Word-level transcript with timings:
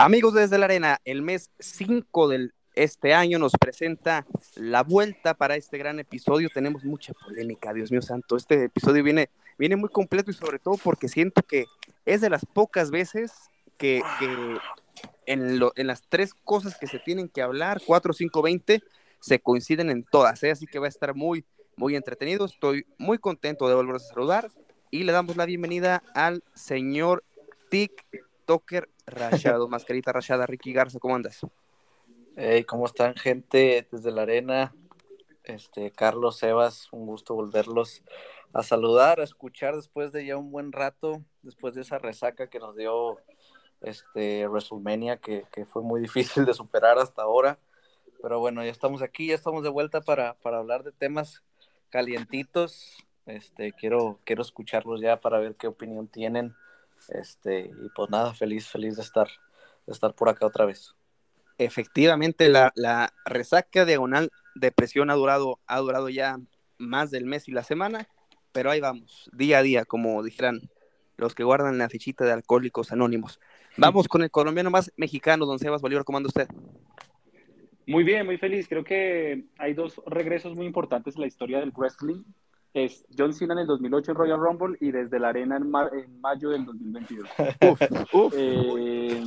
Amigos 0.00 0.32
desde 0.32 0.58
la 0.58 0.66
arena, 0.66 1.00
el 1.04 1.22
mes 1.22 1.50
5 1.58 2.28
del 2.28 2.54
este 2.76 3.14
año 3.14 3.40
nos 3.40 3.50
presenta 3.58 4.24
la 4.54 4.84
vuelta 4.84 5.34
para 5.34 5.56
este 5.56 5.76
gran 5.76 5.98
episodio. 5.98 6.50
Tenemos 6.54 6.84
mucha 6.84 7.12
polémica, 7.14 7.74
Dios 7.74 7.90
mío 7.90 8.00
santo. 8.00 8.36
Este 8.36 8.66
episodio 8.66 9.02
viene, 9.02 9.28
viene 9.58 9.74
muy 9.74 9.88
completo 9.88 10.30
y 10.30 10.34
sobre 10.34 10.60
todo 10.60 10.76
porque 10.76 11.08
siento 11.08 11.42
que 11.42 11.64
es 12.06 12.20
de 12.20 12.30
las 12.30 12.46
pocas 12.46 12.92
veces 12.92 13.32
que, 13.76 14.00
en, 15.26 15.58
las 15.58 16.02
tres 16.08 16.32
cosas 16.44 16.78
que 16.78 16.86
se 16.86 17.00
tienen 17.00 17.28
que 17.28 17.42
hablar, 17.42 17.82
4, 17.84 18.12
5, 18.12 18.40
20, 18.40 18.80
se 19.18 19.40
coinciden 19.40 19.90
en 19.90 20.04
todas. 20.04 20.40
¿eh? 20.44 20.52
Así 20.52 20.68
que 20.68 20.78
va 20.78 20.86
a 20.86 20.90
estar 20.90 21.16
muy, 21.16 21.44
muy 21.74 21.96
entretenido. 21.96 22.44
Estoy 22.44 22.86
muy 22.98 23.18
contento 23.18 23.68
de 23.68 23.74
volveros 23.74 24.04
a 24.04 24.14
saludar 24.14 24.48
y 24.92 25.02
le 25.02 25.10
damos 25.10 25.36
la 25.36 25.44
bienvenida 25.44 26.04
al 26.14 26.44
señor 26.54 27.24
TikToker 27.68 28.88
Rachado, 29.10 29.68
mascarita 29.68 30.12
rachada, 30.12 30.46
Ricky 30.46 30.72
Garza, 30.72 30.98
¿cómo 30.98 31.16
andas? 31.16 31.40
Hey, 32.36 32.64
¿cómo 32.64 32.86
están, 32.86 33.14
gente? 33.14 33.86
Desde 33.90 34.10
la 34.12 34.22
arena, 34.22 34.74
este, 35.44 35.90
Carlos, 35.90 36.38
Sebas, 36.38 36.88
un 36.92 37.06
gusto 37.06 37.34
volverlos 37.34 38.02
a 38.52 38.62
saludar, 38.62 39.20
a 39.20 39.24
escuchar 39.24 39.76
después 39.76 40.12
de 40.12 40.26
ya 40.26 40.36
un 40.36 40.50
buen 40.50 40.72
rato, 40.72 41.22
después 41.42 41.74
de 41.74 41.82
esa 41.82 41.98
resaca 41.98 42.48
que 42.48 42.58
nos 42.58 42.76
dio 42.76 43.18
este 43.80 44.46
WrestleMania, 44.46 45.16
que, 45.16 45.46
que 45.52 45.64
fue 45.64 45.82
muy 45.82 46.00
difícil 46.08 46.44
de 46.44 46.54
superar 46.54 46.98
hasta 46.98 47.22
ahora. 47.22 47.58
Pero 48.20 48.40
bueno, 48.40 48.64
ya 48.64 48.70
estamos 48.70 49.02
aquí, 49.02 49.28
ya 49.28 49.34
estamos 49.34 49.62
de 49.62 49.68
vuelta 49.68 50.00
para, 50.00 50.34
para 50.34 50.58
hablar 50.58 50.82
de 50.82 50.92
temas 50.92 51.42
calientitos. 51.88 52.96
Este, 53.26 53.72
quiero, 53.72 54.18
quiero 54.24 54.42
escucharlos 54.42 55.00
ya 55.00 55.20
para 55.20 55.38
ver 55.38 55.54
qué 55.54 55.66
opinión 55.66 56.08
tienen 56.08 56.54
este, 57.08 57.70
y 57.82 57.88
pues 57.94 58.10
nada, 58.10 58.34
feliz, 58.34 58.68
feliz 58.68 58.96
de 58.96 59.02
estar, 59.02 59.28
de 59.86 59.92
estar 59.92 60.14
por 60.14 60.28
acá 60.28 60.46
otra 60.46 60.64
vez. 60.64 60.94
Efectivamente, 61.58 62.48
la, 62.48 62.72
la 62.76 63.12
resaca 63.24 63.84
diagonal 63.84 64.30
depresión 64.54 65.10
ha 65.10 65.14
durado, 65.14 65.58
ha 65.66 65.78
durado 65.78 66.08
ya 66.08 66.38
más 66.78 67.10
del 67.10 67.26
mes 67.26 67.48
y 67.48 67.52
la 67.52 67.64
semana, 67.64 68.08
pero 68.52 68.70
ahí 68.70 68.80
vamos, 68.80 69.30
día 69.32 69.58
a 69.58 69.62
día, 69.62 69.84
como 69.84 70.22
dijeran 70.22 70.70
los 71.16 71.34
que 71.34 71.44
guardan 71.44 71.78
la 71.78 71.88
fichita 71.88 72.24
de 72.24 72.32
alcohólicos 72.32 72.92
anónimos. 72.92 73.40
Vamos 73.76 74.08
con 74.08 74.22
el 74.22 74.30
colombiano 74.30 74.70
más 74.70 74.92
mexicano, 74.96 75.46
don 75.46 75.58
Sebas 75.58 75.82
Bolívar, 75.82 76.04
¿cómo 76.04 76.18
anda 76.18 76.28
usted? 76.28 76.48
Muy 77.86 78.04
bien, 78.04 78.26
muy 78.26 78.38
feliz. 78.38 78.68
Creo 78.68 78.84
que 78.84 79.46
hay 79.56 79.74
dos 79.74 80.00
regresos 80.06 80.54
muy 80.54 80.66
importantes 80.66 81.16
en 81.16 81.22
la 81.22 81.26
historia 81.26 81.58
del 81.58 81.72
wrestling 81.72 82.22
es 82.84 83.04
John 83.16 83.32
Cena 83.32 83.54
en 83.54 83.60
el 83.60 83.66
2008 83.66 84.10
en 84.10 84.16
Royal 84.16 84.38
Rumble 84.38 84.76
y 84.80 84.90
desde 84.90 85.18
la 85.18 85.28
arena 85.28 85.56
en, 85.56 86.20
mayo 86.20 86.50
del 86.50 86.64
2022. 86.64 87.28
Eh, 88.34 89.22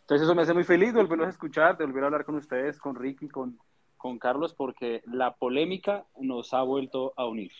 entonces 0.00 0.24
eso 0.24 0.34
me 0.36 0.42
hace 0.42 0.54
muy 0.54 0.62
feliz 0.62 0.94
de 0.94 1.00
volverlos 1.00 1.26
a 1.26 1.30
escuchar, 1.30 1.76
de 1.76 1.84
volver 1.84 2.04
a 2.04 2.06
hablar 2.06 2.24
con 2.24 2.36
ustedes, 2.36 2.78
con 2.78 2.94
Ricky, 2.94 3.28
con, 3.28 3.58
con 3.96 4.18
Carlos, 4.20 4.54
porque 4.54 5.02
la 5.04 5.34
polémica 5.34 6.06
nos 6.20 6.54
ha 6.54 6.62
vuelto 6.62 7.12
a 7.16 7.26
unir. 7.26 7.50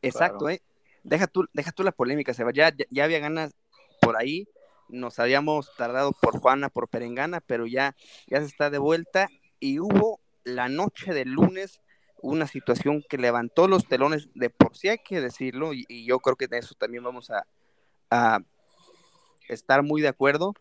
Exacto, 0.00 0.48
¿eh? 0.48 0.62
Deja 1.02 1.26
tú, 1.26 1.46
deja 1.52 1.72
tú 1.72 1.82
la 1.82 1.90
polémica, 1.90 2.34
Seba. 2.34 2.52
Ya, 2.52 2.72
ya, 2.90 3.04
había 3.04 3.18
ganas 3.18 3.52
por 4.00 4.16
ahí, 4.16 4.46
nos 4.88 5.18
habíamos 5.18 5.74
tardado 5.76 6.12
por 6.12 6.38
Juana, 6.38 6.68
por 6.68 6.88
Perengana, 6.88 7.40
pero 7.40 7.66
ya, 7.66 7.96
ya 8.28 8.40
se 8.40 8.46
está 8.46 8.70
de 8.70 8.78
vuelta 8.78 9.28
y 9.58 9.80
hubo 9.80 10.20
la 10.44 10.68
noche 10.68 11.12
del 11.12 11.30
lunes 11.30 11.80
una 12.20 12.46
situación 12.46 13.04
que 13.08 13.18
levantó 13.18 13.68
los 13.68 13.86
telones 13.86 14.28
de 14.34 14.50
por 14.50 14.76
sí, 14.76 14.88
hay 14.88 14.98
que 14.98 15.20
decirlo, 15.20 15.72
y, 15.72 16.04
yo 16.04 16.18
creo 16.20 16.36
que 16.36 16.48
de 16.48 16.58
eso 16.58 16.74
también 16.74 17.04
vamos 17.04 17.30
a, 17.30 17.46
estar 19.48 19.82
muy 19.82 20.02
de 20.02 20.08
acuerdo. 20.08 20.54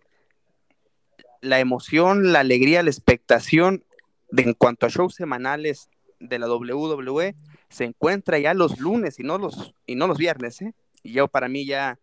La 1.41 1.59
emoción, 1.59 2.31
la 2.31 2.39
alegría, 2.39 2.83
la 2.83 2.89
expectación 2.89 3.83
de, 4.31 4.44
en 4.44 4.53
cuanto 4.53 4.86
a 4.86 4.89
shows 4.89 5.16
semanales 5.16 5.89
de 6.19 6.39
la 6.39 6.47
WWE 6.47 7.36
se 7.70 7.83
encuentra 7.83 8.39
ya 8.39 8.53
los 8.53 8.80
lunes 8.80 9.20
y 9.20 9.23
no 9.23 9.37
los, 9.37 9.73
y 9.86 9.95
no 9.95 10.08
los 10.08 10.17
viernes. 10.17 10.61
¿eh? 10.61 10.73
Y 11.03 11.14
yo 11.14 11.27
para 11.27 11.48
mí 11.49 11.65
ya 11.65 11.99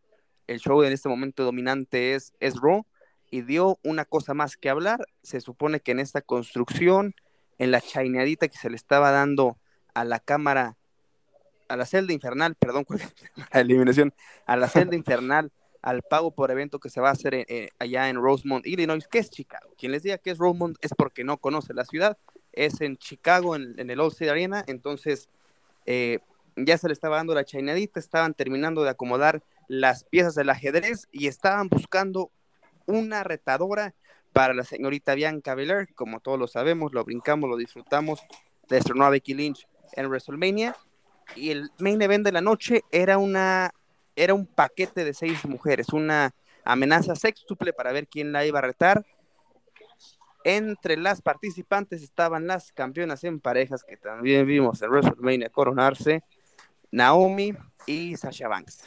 el 0.46 0.60
show 0.60 0.82
en 0.82 0.92
este 0.92 1.08
momento 1.08 1.42
dominante 1.44 2.14
es, 2.14 2.34
es 2.40 2.54
Raw 2.60 2.86
y 3.30 3.42
dio 3.42 3.78
una 3.82 4.04
cosa 4.04 4.34
más 4.34 4.56
que 4.56 4.68
hablar. 4.68 5.06
Se 5.22 5.40
supone 5.40 5.80
que 5.80 5.92
en 5.92 6.00
esta 6.00 6.20
construcción 6.20 7.14
en 7.58 7.70
la 7.70 7.80
chaineadita 7.80 8.48
que 8.48 8.58
se 8.58 8.70
le 8.70 8.76
estaba 8.76 9.10
dando 9.10 9.56
a 9.94 10.04
la 10.04 10.18
cámara, 10.18 10.76
a 11.68 11.76
la 11.76 11.86
celda 11.86 12.12
infernal, 12.12 12.54
perdón, 12.56 12.86
la 13.52 13.60
eliminación, 13.60 14.12
a 14.46 14.56
la 14.56 14.68
celda 14.68 14.96
infernal, 14.96 15.52
al 15.82 16.02
pago 16.02 16.30
por 16.30 16.50
evento 16.50 16.78
que 16.78 16.88
se 16.88 17.00
va 17.00 17.10
a 17.10 17.12
hacer 17.12 17.34
eh, 17.34 17.46
eh, 17.48 17.68
allá 17.78 18.08
en 18.08 18.16
Rosemont, 18.16 18.66
Illinois, 18.66 19.06
que 19.06 19.18
es 19.18 19.30
Chicago. 19.30 19.70
Quien 19.76 19.92
les 19.92 20.02
diga 20.02 20.18
que 20.18 20.30
es 20.30 20.38
Rosemont 20.38 20.76
es 20.80 20.92
porque 20.96 21.24
no 21.24 21.36
conoce 21.36 21.74
la 21.74 21.84
ciudad, 21.84 22.16
es 22.52 22.80
en 22.80 22.96
Chicago, 22.96 23.54
en, 23.54 23.78
el 23.78 24.00
Old 24.00 24.12
State 24.12 24.30
Arena, 24.30 24.64
entonces 24.66 25.28
eh, 25.86 26.20
ya 26.56 26.78
se 26.78 26.88
le 26.88 26.94
estaba 26.94 27.16
dando 27.16 27.34
la 27.34 27.44
chaineadita, 27.44 28.00
estaban 28.00 28.34
terminando 28.34 28.82
de 28.82 28.90
acomodar 28.90 29.42
las 29.68 30.04
piezas 30.04 30.34
del 30.34 30.50
ajedrez 30.50 31.08
y 31.12 31.26
estaban 31.26 31.68
buscando 31.68 32.30
una 32.86 33.24
retadora 33.24 33.94
para 34.34 34.52
la 34.52 34.64
señorita 34.64 35.14
Bianca 35.14 35.54
Belair, 35.54 35.94
como 35.94 36.18
todos 36.18 36.40
lo 36.40 36.48
sabemos, 36.48 36.92
lo 36.92 37.04
brincamos, 37.04 37.48
lo 37.48 37.56
disfrutamos, 37.56 38.20
destronó 38.68 39.04
a 39.04 39.10
Becky 39.10 39.32
Lynch 39.32 39.68
en 39.92 40.08
WrestleMania, 40.08 40.76
y 41.36 41.50
el 41.50 41.70
main 41.78 42.02
event 42.02 42.26
de 42.26 42.32
la 42.32 42.40
noche 42.40 42.82
era 42.90 43.16
una 43.16 43.70
era 44.16 44.34
un 44.34 44.46
paquete 44.46 45.04
de 45.04 45.14
seis 45.14 45.44
mujeres, 45.44 45.88
una 45.90 46.34
amenaza 46.64 47.14
sextuple 47.14 47.72
para 47.72 47.92
ver 47.92 48.08
quién 48.08 48.32
la 48.32 48.44
iba 48.44 48.58
a 48.58 48.62
retar. 48.62 49.06
Entre 50.42 50.96
las 50.96 51.22
participantes 51.22 52.02
estaban 52.02 52.48
las 52.48 52.72
campeonas 52.72 53.22
en 53.22 53.38
parejas 53.38 53.84
que 53.84 53.96
también 53.96 54.46
vimos 54.46 54.82
en 54.82 54.90
WrestleMania 54.90 55.48
coronarse, 55.48 56.24
Naomi 56.94 57.52
y 57.86 58.16
Sasha 58.16 58.46
Banks. 58.46 58.84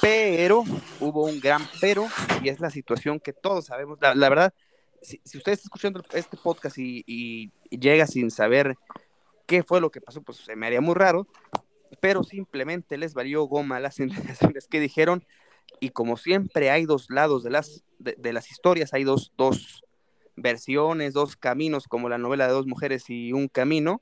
Pero 0.00 0.64
hubo 0.98 1.24
un 1.24 1.38
gran 1.38 1.62
pero, 1.80 2.08
y 2.42 2.48
es 2.48 2.58
la 2.58 2.68
situación 2.68 3.20
que 3.20 3.32
todos 3.32 3.66
sabemos. 3.66 4.00
La, 4.00 4.28
verdad, 4.28 4.52
si, 5.00 5.20
usted 5.24 5.52
está 5.52 5.66
escuchando 5.66 6.02
este 6.12 6.36
podcast 6.36 6.76
y, 6.78 7.52
llega 7.70 8.08
sin 8.08 8.32
saber 8.32 8.76
qué 9.46 9.62
fue 9.62 9.80
lo 9.80 9.90
que 9.90 10.00
pasó, 10.00 10.20
pues 10.20 10.38
se 10.38 10.56
me 10.56 10.66
haría 10.66 10.80
muy 10.80 10.96
raro, 10.96 11.28
pero 12.00 12.24
simplemente 12.24 12.98
les 12.98 13.14
valió 13.14 13.44
goma 13.44 13.78
las 13.80 14.00
intenciones 14.00 14.66
que 14.66 14.80
dijeron, 14.80 15.24
y 15.78 15.90
como 15.90 16.16
siempre 16.16 16.70
hay 16.70 16.86
dos 16.86 17.08
lados 17.08 17.44
de 17.44 17.50
las, 17.50 17.84
de, 18.00 18.32
las 18.32 18.50
historias, 18.50 18.92
hay 18.94 19.04
dos, 19.04 19.32
dos 19.36 19.84
versiones, 20.34 21.12
dos 21.12 21.36
caminos, 21.36 21.86
como 21.86 22.08
la 22.08 22.18
novela 22.18 22.48
de 22.48 22.52
dos 22.52 22.66
mujeres 22.66 23.08
y 23.08 23.32
un 23.32 23.46
camino, 23.46 24.00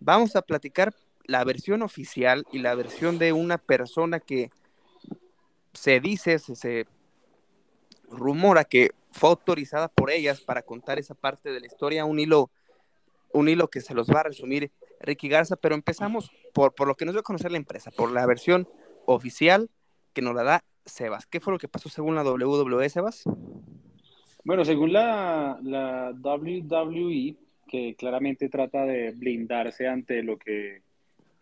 vamos 0.00 0.36
a 0.36 0.42
platicar 0.42 0.92
la 1.24 1.44
versión 1.44 1.82
oficial 1.82 2.44
y 2.52 2.58
la 2.58 2.74
versión 2.74 3.18
de 3.18 3.32
una 3.32 3.58
persona 3.58 4.20
que 4.20 4.50
se 5.72 6.00
dice, 6.00 6.38
se, 6.38 6.86
rumora 8.12 8.64
que 8.64 8.90
fue 9.10 9.30
autorizada 9.30 9.88
por 9.88 10.10
ellas 10.10 10.40
para 10.40 10.62
contar 10.62 10.98
esa 10.98 11.14
parte 11.14 11.52
de 11.52 11.60
la 11.60 11.66
historia, 11.66 12.04
un 12.04 12.18
hilo, 12.18 12.50
un 13.32 13.48
hilo 13.48 13.68
que 13.68 13.80
se 13.80 13.94
los 13.94 14.08
va 14.08 14.20
a 14.20 14.24
resumir 14.24 14.70
Ricky 15.00 15.28
Garza, 15.28 15.56
pero 15.56 15.74
empezamos 15.74 16.30
por, 16.52 16.74
por 16.74 16.88
lo 16.88 16.94
que 16.94 17.04
nos 17.04 17.14
dio 17.14 17.20
a 17.20 17.24
conocer 17.24 17.50
la 17.50 17.58
empresa, 17.58 17.90
por 17.90 18.10
la 18.12 18.26
versión 18.26 18.68
oficial 19.06 19.70
que 20.12 20.22
nos 20.22 20.34
la 20.34 20.42
da 20.42 20.64
Sebas. 20.84 21.26
¿Qué 21.26 21.40
fue 21.40 21.52
lo 21.52 21.58
que 21.58 21.68
pasó 21.68 21.88
según 21.88 22.14
la 22.14 22.22
WWE, 22.22 22.88
Sebas? 22.88 23.24
Bueno, 24.44 24.64
según 24.64 24.92
la, 24.92 25.58
la 25.62 26.12
WWE, 26.12 27.36
que 27.68 27.94
claramente 27.96 28.48
trata 28.48 28.84
de 28.84 29.12
blindarse 29.12 29.86
ante 29.86 30.22
lo 30.22 30.38
que 30.38 30.82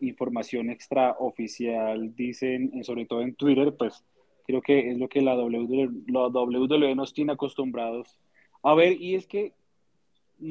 información 0.01 0.71
extraoficial 0.71 2.15
dicen, 2.15 2.83
sobre 2.85 3.07
todo 3.07 3.23
en 3.23 3.35
Twitter, 3.35 3.75
pues 3.77 4.05
creo 4.47 4.63
que 4.63 4.91
es 4.91 4.99
lo 4.99 5.09
que 5.09 5.23
la 5.23 5.37
WWE, 5.37 6.95
nos 6.95 7.15
tiene 7.15 7.33
acostumbrados 7.33 8.19
a 8.63 8.75
ver, 8.75 9.01
y 9.01 9.15
es 9.15 9.27
que 9.27 9.53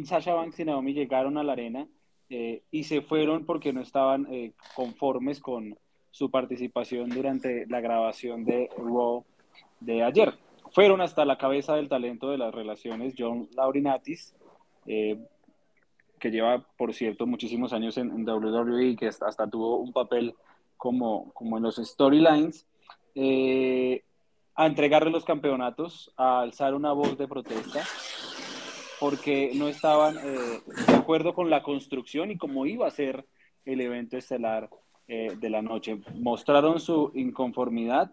Sasha 0.06 0.33
Banks 0.33 0.59
y 0.59 0.65
Naomi 0.65 0.94
llegaron 0.94 1.38
a 1.38 1.44
la 1.44 1.53
arena 1.53 1.88
eh, 2.29 2.63
y 2.71 2.83
se 2.83 3.01
fueron 3.01 3.45
porque 3.45 3.74
no 3.74 3.81
estaban 3.81 4.27
eh, 4.31 4.53
conformes 4.75 5.39
con 5.39 5.77
su 6.12 6.31
participación 6.31 7.09
durante 7.09 7.65
la 7.68 7.81
grabación 7.81 8.45
de 8.45 8.69
Raw 8.77 9.25
de 9.79 10.03
ayer. 10.03 10.33
Fueron 10.71 11.01
hasta 11.01 11.25
la 11.25 11.38
cabeza 11.38 11.75
del 11.75 11.89
talento 11.89 12.29
de 12.29 12.38
las 12.38 12.53
relaciones, 12.53 13.13
John 13.18 13.47
Laurinatis, 13.56 14.35
eh, 14.88 15.19
que 16.19 16.31
lleva, 16.31 16.63
por 16.77 16.94
cierto, 16.94 17.25
muchísimos 17.25 17.74
años 17.74 17.98
en, 17.98 18.27
WWE 18.27 18.86
y 18.86 18.95
que 18.95 19.07
hasta, 19.07 19.48
tuvo 19.48 19.77
un 19.77 19.94
papel 19.94 20.36
como, 20.77 21.31
como 21.33 21.57
en 21.57 21.63
los 21.63 21.77
storylines, 21.77 22.68
eh, 23.16 24.04
a 24.56 24.66
entregarle 24.66 25.10
los 25.10 25.25
campeonatos, 25.25 26.12
a 26.18 26.42
alzar 26.42 26.74
una 26.74 26.92
voz 26.92 27.18
de 27.18 27.27
protesta, 27.27 27.83
porque 29.00 29.51
no 29.56 29.68
estaban 29.68 30.18
eh, 30.18 30.62
de 30.88 30.94
acuerdo 30.94 31.33
con 31.33 31.50
la 31.50 31.63
construcción 31.63 32.31
y 32.31 32.38
cómo 32.38 32.65
iba 32.65 32.86
a 32.88 32.92
ser 32.92 33.25
el 33.65 33.81
evento 33.81 34.18
estelar 34.18 34.69
eh, 35.07 35.36
de 35.39 35.50
la 35.50 35.62
noche. 35.62 36.01
Mostraron 36.15 36.80
su 36.80 37.12
inconformidad 37.15 38.12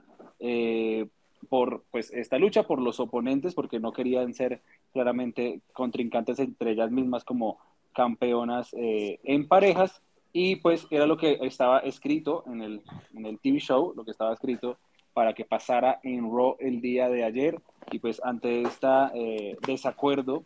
por 1.49 1.85
pues 1.91 2.11
esta 2.13 2.39
lucha, 2.39 2.65
por 2.65 2.81
los 2.81 3.01
oponentes, 3.01 3.55
porque 3.55 3.81
no 3.81 3.93
querían 3.93 4.35
ser 4.35 4.63
claramente 4.93 5.61
contrincantes 5.73 6.39
entre 6.39 6.73
ellas 6.73 6.91
mismas 6.91 7.25
como 7.25 7.59
campeonas 7.97 8.73
eh, 8.75 9.19
en 9.25 9.49
parejas 9.49 10.03
y 10.33 10.57
pues 10.57 10.87
era 10.91 11.07
lo 11.07 11.17
que 11.17 11.39
estaba 11.41 11.79
escrito 11.79 12.45
en 12.47 12.61
el, 12.61 12.83
en 13.15 13.25
el 13.25 13.39
TV 13.39 13.59
show, 13.59 13.95
lo 13.97 14.05
que 14.05 14.11
estaba 14.11 14.35
escrito 14.35 14.79
para 15.15 15.33
que 15.33 15.47
pasara 15.47 15.99
en 16.03 16.25
Raw 16.25 16.57
el 16.61 16.83
día 16.83 17.09
de 17.09 17.25
ayer 17.25 17.59
y 17.91 17.99
pues 17.99 18.21
ante 18.23 18.61
este 18.63 19.57
desacuerdo 19.67 20.45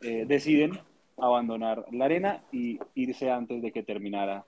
eh, 0.00 0.24
deciden 0.26 0.78
abandonar 1.18 1.84
la 1.90 2.04
arena 2.04 2.44
y 2.52 2.78
irse 2.94 3.30
antes 3.30 3.60
de 3.60 3.72
que 3.72 3.82
terminara 3.82 4.44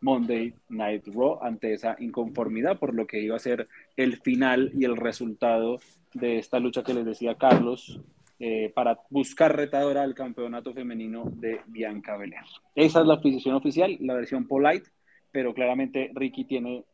Monday 0.00 0.54
Night 0.68 1.06
Raw 1.08 1.38
ante 1.42 1.72
esa 1.72 1.96
inconformidad 1.98 2.78
por 2.78 2.94
lo 2.94 3.06
que 3.06 3.20
iba 3.20 3.34
a 3.34 3.40
ser 3.40 3.66
el 3.96 4.18
final 4.18 4.70
y 4.74 4.84
el 4.84 4.96
resultado 4.96 5.80
de 6.14 6.38
esta 6.38 6.60
lucha 6.60 6.82
que 6.82 6.94
les 6.94 7.04
decía 7.04 7.36
Carlos 7.36 8.00
eh, 8.40 8.70
para 8.74 9.00
buscar 9.10 9.56
retadora 9.56 10.02
al 10.02 10.14
campeonato 10.14 10.72
femenino 10.72 11.24
de 11.26 11.60
Bianca 11.66 12.16
Belair. 12.16 12.44
Esa 12.74 13.00
es 13.00 13.06
la 13.06 13.20
posición 13.20 13.56
oficial, 13.56 13.96
la 14.00 14.14
versión 14.14 14.46
polite, 14.46 14.88
pero 15.32 15.52
claramente 15.52 16.10
Ricky 16.14 16.44
tiene 16.44 16.84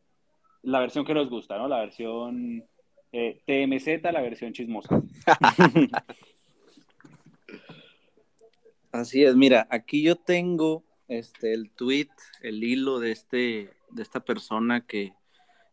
la 0.62 0.80
versión 0.80 1.04
que 1.04 1.12
nos 1.12 1.28
gusta, 1.28 1.58
¿no? 1.58 1.68
La 1.68 1.80
versión 1.80 2.64
eh, 3.12 3.42
TMZ, 3.46 4.02
la 4.10 4.22
versión 4.22 4.52
chismosa. 4.52 5.02
Así 8.92 9.24
es, 9.24 9.36
mira, 9.36 9.66
aquí 9.70 10.02
yo 10.02 10.16
tengo 10.16 10.84
este 11.08 11.52
el 11.52 11.70
tweet, 11.70 12.08
el 12.40 12.64
hilo 12.64 13.00
de 13.00 13.12
este 13.12 13.70
de 13.90 14.02
esta 14.02 14.20
persona 14.20 14.86
que 14.86 15.12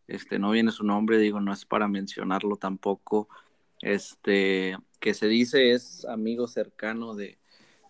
este 0.07 0.39
no 0.39 0.51
viene 0.51 0.71
su 0.71 0.83
nombre, 0.83 1.17
digo, 1.17 1.39
no 1.39 1.53
es 1.53 1.65
para 1.65 1.87
mencionarlo 1.87 2.57
tampoco. 2.57 3.29
Este 3.81 4.77
que 5.01 5.13
se 5.15 5.27
dice 5.27 5.71
es 5.71 6.05
amigo 6.05 6.47
cercano 6.47 7.15
de, 7.15 7.37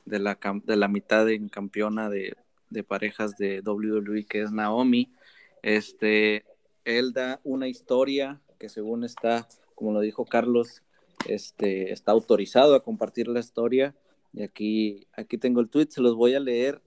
la, 0.05 0.39
de 0.63 0.77
la 0.77 0.88
mitad 0.88 1.29
en 1.29 1.49
campeona 1.49 2.09
de, 2.09 2.35
parejas 2.88 3.38
de 3.38 3.59
WWE, 3.59 4.25
que 4.25 4.41
es 4.41 4.51
Naomi. 4.51 5.11
Este, 5.61 6.45
él 6.85 7.11
da 7.11 7.41
una 7.43 7.67
historia 7.67 8.41
que 8.57 8.69
según 8.69 9.03
está, 9.03 9.47
como 9.75 9.91
lo 9.91 9.99
dijo 9.99 10.25
Carlos, 10.25 10.83
este, 11.27 11.91
está 11.91 12.13
autorizado 12.13 12.75
a 12.75 12.83
compartir 12.83 13.27
la 13.27 13.41
historia. 13.41 13.94
Y 14.33 14.44
aquí, 14.44 15.07
aquí 15.11 15.37
tengo 15.37 15.59
el 15.59 15.69
tweet, 15.69 15.87
se 15.89 16.01
los 16.01 16.15
voy 16.15 16.33
a 16.33 16.39
leer 16.39 16.81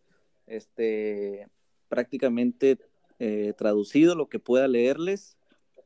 este, 0.46 1.48
prácticamente 1.88 2.78
eh, 3.18 3.52
traducido, 3.58 4.14
lo 4.14 4.30
que 4.30 4.38
pueda 4.38 4.68
leerles, 4.68 5.36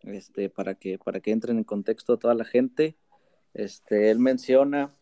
este, 0.02 0.48
para, 0.48 0.76
que, 0.76 0.96
para 0.98 1.18
que 1.18 1.32
entren 1.32 1.58
en 1.58 1.64
contexto 1.64 2.12
a 2.12 2.18
toda 2.18 2.34
la 2.34 2.44
gente. 2.44 2.96
Este, 3.58 4.12
él 4.12 4.20
menciona, 4.20 4.94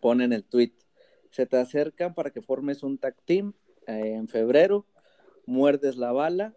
pone 0.00 0.22
en 0.22 0.32
el 0.32 0.44
tweet, 0.44 0.72
se 1.32 1.46
te 1.46 1.56
acercan 1.56 2.14
para 2.14 2.30
que 2.30 2.40
formes 2.40 2.84
un 2.84 2.96
tag 2.96 3.16
team 3.24 3.54
eh, 3.88 4.12
en 4.14 4.28
febrero, 4.28 4.86
muerdes 5.46 5.96
la 5.96 6.12
bala 6.12 6.54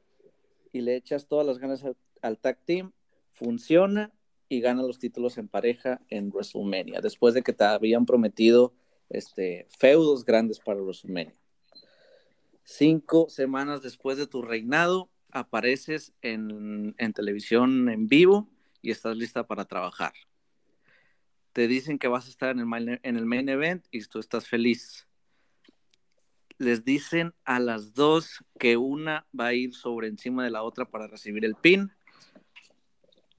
y 0.71 0.81
le 0.81 0.95
echas 0.95 1.27
todas 1.27 1.47
las 1.47 1.57
ganas 1.57 1.83
al, 2.21 2.37
tag 2.37 2.59
team, 2.63 2.91
funciona 3.31 4.13
y 4.49 4.61
gana 4.61 4.83
los 4.83 4.99
títulos 4.99 5.39
en 5.39 5.47
pareja 5.47 5.99
en 6.09 6.29
WrestleMania, 6.29 7.01
después 7.01 7.33
de 7.33 7.41
que 7.41 7.53
te 7.53 7.63
habían 7.63 8.05
prometido 8.05 8.75
este, 9.09 9.65
feudos 9.79 10.23
grandes 10.23 10.59
para 10.59 10.79
WrestleMania. 10.79 11.33
Cinco 12.63 13.29
semanas 13.29 13.81
después 13.81 14.19
de 14.19 14.27
tu 14.27 14.43
reinado, 14.43 15.09
apareces 15.31 16.13
en, 16.21 16.93
en 16.99 17.13
televisión 17.13 17.89
en 17.89 18.07
vivo 18.07 18.47
y 18.83 18.91
estás 18.91 19.17
lista 19.17 19.47
para 19.47 19.65
trabajar 19.65 20.13
te 21.59 21.67
dicen 21.67 21.99
que 21.99 22.07
vas 22.07 22.25
a 22.25 22.29
estar 22.29 22.51
en 22.51 22.59
el, 22.59 22.65
main, 22.65 23.01
en 23.03 23.17
el 23.17 23.25
main 23.25 23.49
event 23.49 23.85
y 23.91 24.01
tú 24.05 24.19
estás 24.19 24.47
feliz. 24.47 25.09
Les 26.57 26.85
dicen 26.85 27.33
a 27.43 27.59
las 27.59 27.93
dos 27.93 28.45
que 28.57 28.77
una 28.77 29.27
va 29.37 29.47
a 29.47 29.53
ir 29.53 29.75
sobre 29.75 30.07
encima 30.07 30.45
de 30.45 30.51
la 30.51 30.63
otra 30.63 30.85
para 30.85 31.07
recibir 31.07 31.43
el 31.43 31.55
pin. 31.55 31.91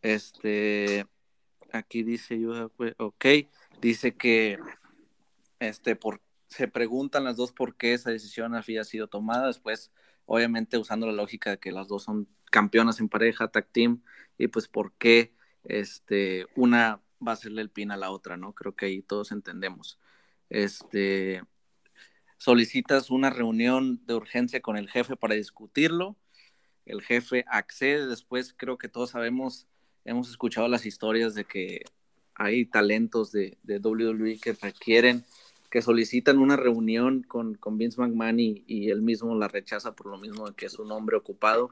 Este, 0.03 1.07
aquí 1.73 2.03
dice 2.03 2.39
yo, 2.39 2.71
ok, 2.99 3.25
dice 3.81 4.15
que 4.15 4.59
este, 5.59 5.97
por, 5.97 6.21
se 6.47 6.69
preguntan 6.69 7.25
las 7.25 7.37
dos 7.37 7.53
por 7.53 7.75
qué 7.75 7.95
esa 7.95 8.11
decisión 8.11 8.55
había 8.55 8.85
sido 8.85 9.09
tomada. 9.09 9.47
Después, 9.47 9.93
obviamente, 10.27 10.77
usando 10.77 11.07
la 11.07 11.15
lógica 11.15 11.53
de 11.53 11.59
que 11.59 11.73
las 11.73 11.89
dos 11.89 12.03
son 12.03 12.29
campeonas 12.51 13.01
en 13.01 13.09
pareja, 13.09 13.49
tag 13.49 13.69
team, 13.73 14.03
y 14.37 14.49
pues 14.49 14.69
por 14.69 14.93
qué 14.99 15.33
este, 15.65 16.45
una 16.55 17.01
va 17.27 17.33
a 17.33 17.35
hacerle 17.35 17.63
el 17.63 17.71
pin 17.71 17.91
a 17.91 17.97
la 17.97 18.11
otra, 18.11 18.37
¿no? 18.37 18.55
Creo 18.55 18.75
que 18.75 18.87
ahí 18.87 19.03
todos 19.03 19.33
entendemos. 19.33 19.99
Este, 20.49 21.43
solicitas 22.39 23.11
una 23.11 23.31
reunión 23.31 24.05
de 24.07 24.15
urgencia 24.15 24.61
con 24.61 24.77
el 24.77 24.89
jefe 24.89 25.17
para 25.17 25.35
discutirlo. 25.35 26.17
El 26.87 27.03
jefe 27.03 27.45
accede, 27.49 28.07
después 28.07 28.55
creo 28.57 28.79
que 28.79 28.89
todos 28.89 29.11
sabemos, 29.11 29.67
hemos 30.05 30.31
escuchado 30.31 30.67
las 30.69 30.87
historias 30.87 31.35
de 31.35 31.45
que 31.45 31.85
hay 32.35 32.65
talentos 32.65 33.33
de, 33.33 33.59
WWE 33.65 34.39
que 34.41 34.55
requieren, 34.55 35.25
que 35.71 35.83
solicitan 35.83 36.39
una 36.39 36.57
reunión 36.57 37.23
con, 37.23 37.55
con 37.55 37.79
Vince 37.79 38.01
McMahon 38.01 38.41
y, 38.41 38.65
y, 38.67 38.91
él 38.91 39.03
mismo 39.03 39.37
la 39.37 39.47
rechaza 39.47 39.95
por 39.95 40.07
lo 40.07 40.19
mismo 40.19 40.49
de 40.49 40.55
que 40.55 40.67
es 40.67 40.79
un 40.79 40.91
hombre 40.91 41.17
ocupado. 41.17 41.71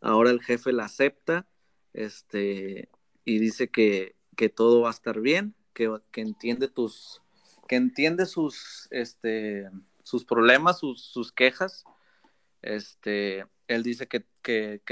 Ahora 0.00 0.30
el 0.30 0.40
jefe 0.42 0.72
la 0.72 0.86
acepta 0.86 1.46
este, 1.92 2.88
y 3.24 3.38
dice 3.38 3.68
que, 3.68 4.16
que 4.40 4.48
todo 4.48 4.80
va 4.80 4.88
a 4.88 4.92
estar 4.92 5.20
bien, 5.20 5.54
que, 5.74 6.00
entiende 6.14 6.66
tus, 6.66 7.20
que 7.68 7.76
entiende 7.76 8.24
sus, 8.24 8.88
este, 8.90 9.68
sus 10.02 10.24
problemas, 10.24 10.78
sus, 10.78 11.30
quejas. 11.30 11.84
Este, 12.62 13.44
él 13.68 13.82
dice 13.82 14.08
que, 14.08 14.24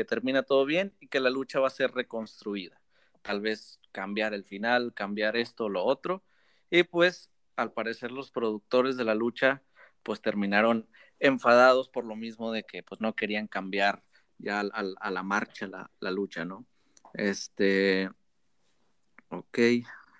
termina 0.04 0.42
todo 0.42 0.66
bien 0.66 0.94
y 1.00 1.08
que 1.08 1.18
la 1.18 1.30
lucha 1.30 1.60
va 1.60 1.68
a 1.68 1.70
ser 1.70 1.92
reconstruida. 1.92 2.78
Tal 3.22 3.40
vez 3.40 3.80
cambiar 3.90 4.34
el 4.34 4.44
final, 4.44 4.92
cambiar 4.92 5.34
esto 5.34 5.64
o 5.64 5.68
lo 5.70 5.82
otro. 5.82 6.22
Y 6.68 6.82
pues, 6.82 7.30
al 7.56 7.72
parecer, 7.72 8.12
los 8.12 8.30
productores 8.30 8.98
de 8.98 9.04
la 9.04 9.14
lucha, 9.14 9.62
pues 10.02 10.20
terminaron 10.20 10.86
enfadados 11.20 11.88
por 11.88 12.04
lo 12.04 12.16
mismo 12.16 12.52
de 12.52 12.64
que 12.64 12.82
pues 12.82 13.00
no 13.00 13.14
querían 13.16 13.48
cambiar 13.48 14.04
ya 14.36 14.60
a, 14.60 15.10
la 15.10 15.22
marcha 15.22 15.66
la, 15.66 15.90
la, 16.00 16.10
lucha, 16.10 16.44
¿no? 16.44 16.66
Este, 17.14 18.10
Ok, 19.30 19.58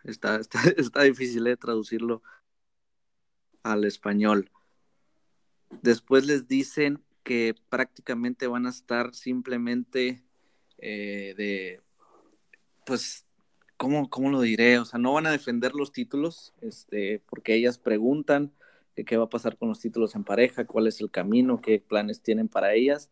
está, 0.04 0.36
está, 0.40 0.60
está 0.76 1.02
difícil 1.02 1.44
de 1.44 1.56
traducirlo 1.56 2.22
al 3.62 3.84
español. 3.84 4.50
Después 5.82 6.26
les 6.26 6.48
dicen 6.48 7.02
que 7.22 7.54
prácticamente 7.68 8.46
van 8.46 8.66
a 8.66 8.70
estar 8.70 9.14
simplemente 9.14 10.22
eh, 10.78 11.34
de, 11.36 11.80
pues, 12.86 13.26
¿cómo, 13.76 14.08
¿cómo, 14.08 14.30
lo 14.30 14.40
diré? 14.40 14.78
O 14.78 14.84
sea, 14.84 14.98
no 14.98 15.12
van 15.12 15.26
a 15.26 15.32
defender 15.32 15.74
los 15.74 15.92
títulos, 15.92 16.54
este, 16.62 17.22
porque 17.28 17.54
ellas 17.54 17.78
preguntan 17.78 18.52
qué 19.04 19.16
va 19.16 19.24
a 19.24 19.28
pasar 19.28 19.56
con 19.56 19.68
los 19.68 19.80
títulos 19.80 20.14
en 20.14 20.24
pareja, 20.24 20.66
cuál 20.66 20.86
es 20.86 21.00
el 21.00 21.10
camino, 21.10 21.60
qué 21.60 21.80
planes 21.80 22.20
tienen 22.20 22.48
para 22.48 22.74
ellas. 22.74 23.10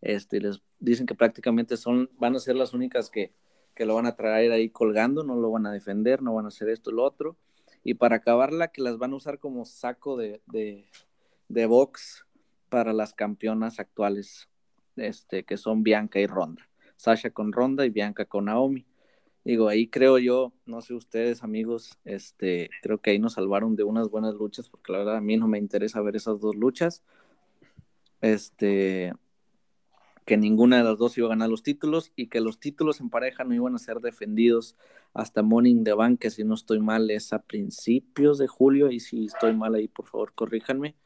Este, 0.00 0.40
les 0.40 0.62
dicen 0.78 1.06
que 1.06 1.14
prácticamente 1.14 1.76
son, 1.76 2.10
van 2.18 2.36
a 2.36 2.40
ser 2.40 2.56
las 2.56 2.74
únicas 2.74 3.10
que 3.10 3.32
que 3.76 3.84
lo 3.84 3.94
van 3.94 4.06
a 4.06 4.16
traer 4.16 4.50
ahí 4.50 4.70
colgando, 4.70 5.22
no 5.22 5.36
lo 5.36 5.50
van 5.52 5.66
a 5.66 5.72
defender, 5.72 6.22
no 6.22 6.34
van 6.34 6.46
a 6.46 6.48
hacer 6.48 6.70
esto 6.70 6.90
lo 6.90 7.04
otro. 7.04 7.36
Y 7.84 7.94
para 7.94 8.16
acabarla, 8.16 8.68
que 8.68 8.82
las 8.82 8.98
van 8.98 9.12
a 9.12 9.16
usar 9.16 9.38
como 9.38 9.64
saco 9.66 10.16
de, 10.16 10.40
de, 10.46 11.66
box 11.66 12.26
para 12.70 12.92
las 12.92 13.12
campeonas 13.12 13.78
actuales, 13.78 14.48
este, 14.96 15.44
que 15.44 15.58
son 15.58 15.82
Bianca 15.84 16.18
y 16.18 16.26
Ronda. 16.26 16.68
Sasha 16.96 17.30
con 17.30 17.52
Ronda 17.52 17.84
y 17.84 17.90
Bianca 17.90 18.24
con 18.24 18.46
Naomi. 18.46 18.86
Digo, 19.44 19.68
ahí 19.68 19.86
creo 19.88 20.18
yo, 20.18 20.52
no 20.64 20.80
sé 20.80 20.94
ustedes 20.94 21.44
amigos, 21.44 21.98
este, 22.04 22.70
creo 22.82 22.98
que 22.98 23.10
ahí 23.10 23.18
nos 23.18 23.34
salvaron 23.34 23.76
de 23.76 23.84
unas 23.84 24.08
buenas 24.08 24.34
luchas, 24.34 24.68
porque 24.68 24.90
la 24.90 24.98
verdad 24.98 25.16
a 25.18 25.20
mí 25.20 25.36
no 25.36 25.46
me 25.46 25.58
interesa 25.58 26.00
ver 26.00 26.16
esas 26.16 26.40
dos 26.40 26.56
luchas. 26.56 27.04
Este, 28.22 29.12
que 30.26 30.36
ninguna 30.36 30.78
de 30.78 30.84
las 30.84 30.98
dos 30.98 31.16
iba 31.16 31.28
a 31.28 31.30
ganar 31.30 31.48
los 31.48 31.62
títulos 31.62 32.12
y 32.16 32.26
que 32.26 32.40
los 32.40 32.58
títulos 32.58 33.00
en 33.00 33.10
pareja 33.10 33.44
no 33.44 33.54
iban 33.54 33.76
a 33.76 33.78
ser 33.78 34.00
defendidos 34.00 34.76
hasta 35.14 35.42
Morning 35.42 35.84
the 35.84 35.92
Bank, 35.92 36.18
que 36.18 36.30
si 36.30 36.42
no 36.42 36.54
estoy 36.54 36.80
mal 36.80 37.10
es 37.12 37.32
a 37.32 37.38
principios 37.38 38.36
de 38.36 38.48
julio 38.48 38.90
y 38.90 38.98
si 38.98 39.26
estoy 39.26 39.54
mal 39.54 39.76
ahí 39.76 39.86
por 39.86 40.06
favor 40.06 40.32
corríjanme. 40.34 40.96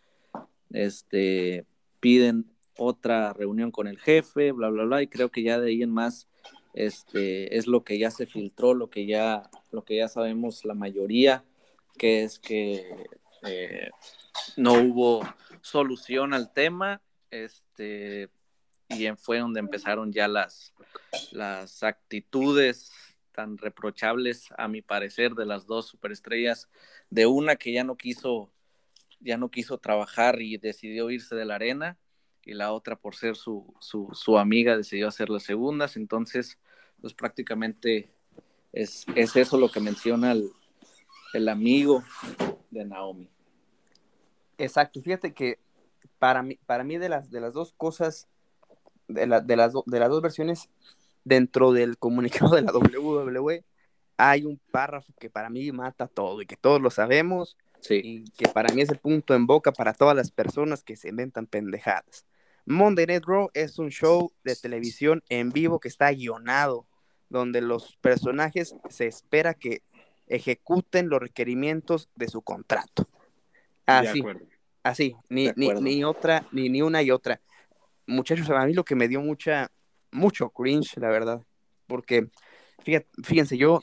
Este 0.70 1.66
piden 2.00 2.50
otra 2.78 3.34
reunión 3.34 3.70
con 3.70 3.88
el 3.88 3.98
jefe, 3.98 4.52
bla 4.52 4.70
bla 4.70 4.84
bla 4.84 5.02
y 5.02 5.06
creo 5.06 5.30
que 5.30 5.42
ya 5.42 5.60
de 5.60 5.68
ahí 5.68 5.82
en 5.82 5.90
más 5.90 6.26
este 6.72 7.58
es 7.58 7.66
lo 7.66 7.84
que 7.84 7.98
ya 7.98 8.10
se 8.10 8.24
filtró, 8.24 8.72
lo 8.72 8.88
que 8.88 9.04
ya 9.04 9.50
lo 9.70 9.84
que 9.84 9.96
ya 9.96 10.08
sabemos 10.08 10.64
la 10.64 10.74
mayoría 10.74 11.44
que 11.98 12.22
es 12.22 12.38
que 12.38 13.06
eh, 13.42 13.90
no 14.56 14.72
hubo 14.72 15.20
solución 15.60 16.32
al 16.32 16.54
tema, 16.54 17.02
este 17.30 18.30
y 18.90 19.08
fue 19.16 19.38
donde 19.38 19.60
empezaron 19.60 20.12
ya 20.12 20.28
las, 20.28 20.74
las 21.32 21.82
actitudes 21.82 22.92
tan 23.32 23.56
reprochables, 23.56 24.48
a 24.58 24.68
mi 24.68 24.82
parecer, 24.82 25.34
de 25.34 25.46
las 25.46 25.66
dos 25.66 25.86
superestrellas, 25.86 26.68
de 27.08 27.26
una 27.26 27.56
que 27.56 27.72
ya 27.72 27.84
no 27.84 27.96
quiso, 27.96 28.52
ya 29.20 29.36
no 29.36 29.50
quiso 29.50 29.78
trabajar 29.78 30.42
y 30.42 30.56
decidió 30.56 31.10
irse 31.10 31.34
de 31.36 31.44
la 31.44 31.54
arena, 31.54 31.98
y 32.44 32.54
la 32.54 32.72
otra 32.72 32.96
por 32.96 33.14
ser 33.14 33.36
su, 33.36 33.72
su, 33.78 34.08
su 34.12 34.38
amiga 34.38 34.76
decidió 34.76 35.08
hacer 35.08 35.30
las 35.30 35.44
segundas, 35.44 35.96
entonces, 35.96 36.58
pues 37.00 37.14
prácticamente 37.14 38.10
es, 38.72 39.06
es 39.14 39.36
eso 39.36 39.56
lo 39.56 39.70
que 39.70 39.80
menciona 39.80 40.32
el, 40.32 40.50
el 41.32 41.48
amigo 41.48 42.02
de 42.70 42.84
Naomi. 42.84 43.30
Exacto, 44.58 45.00
fíjate 45.00 45.32
que 45.32 45.58
para 46.18 46.42
mí, 46.42 46.58
para 46.66 46.84
mí 46.84 46.98
de 46.98 47.08
las, 47.08 47.30
de 47.30 47.40
las 47.40 47.54
dos 47.54 47.72
cosas, 47.72 48.28
de, 49.14 49.26
la, 49.26 49.40
de, 49.40 49.56
las, 49.56 49.72
de 49.86 49.98
las 49.98 50.08
dos 50.08 50.22
versiones, 50.22 50.68
dentro 51.24 51.72
del 51.72 51.98
comunicado 51.98 52.56
de 52.56 52.62
la 52.62 52.72
WWE, 52.74 53.64
hay 54.16 54.44
un 54.44 54.60
párrafo 54.70 55.12
que 55.18 55.30
para 55.30 55.50
mí 55.50 55.70
mata 55.72 56.06
todo 56.06 56.42
y 56.42 56.46
que 56.46 56.56
todos 56.56 56.80
lo 56.80 56.90
sabemos 56.90 57.56
Sí. 57.80 58.00
y 58.04 58.24
que 58.32 58.46
para 58.48 58.74
mí 58.74 58.82
es 58.82 58.90
el 58.90 58.98
punto 58.98 59.34
en 59.34 59.46
boca 59.46 59.72
para 59.72 59.94
todas 59.94 60.14
las 60.14 60.30
personas 60.30 60.82
que 60.82 60.96
se 60.96 61.08
inventan 61.08 61.46
pendejadas. 61.46 62.26
Monday 62.66 63.06
Night 63.06 63.24
Raw 63.24 63.50
es 63.54 63.78
un 63.78 63.88
show 63.90 64.32
de 64.44 64.54
televisión 64.54 65.22
en 65.28 65.50
vivo 65.50 65.80
que 65.80 65.88
está 65.88 66.12
guionado, 66.12 66.86
donde 67.28 67.60
los 67.60 67.96
personajes 67.96 68.74
se 68.88 69.06
espera 69.06 69.54
que 69.54 69.82
ejecuten 70.26 71.08
los 71.08 71.20
requerimientos 71.20 72.08
de 72.14 72.28
su 72.28 72.42
contrato. 72.42 73.08
Así, 73.86 74.22
así, 74.82 75.16
ni, 75.28 75.50
ni, 75.56 75.70
ni 75.70 76.04
otra, 76.04 76.46
ni, 76.52 76.68
ni 76.68 76.82
una 76.82 77.02
y 77.02 77.10
otra. 77.10 77.40
Muchachos, 78.10 78.50
a 78.50 78.66
mí 78.66 78.74
lo 78.74 78.84
que 78.84 78.96
me 78.96 79.06
dio 79.06 79.20
mucha, 79.20 79.70
mucho 80.10 80.50
cringe, 80.50 80.96
la 80.96 81.08
verdad, 81.10 81.46
porque 81.86 82.28
fíjate, 82.82 83.06
fíjense, 83.22 83.56
yo, 83.56 83.80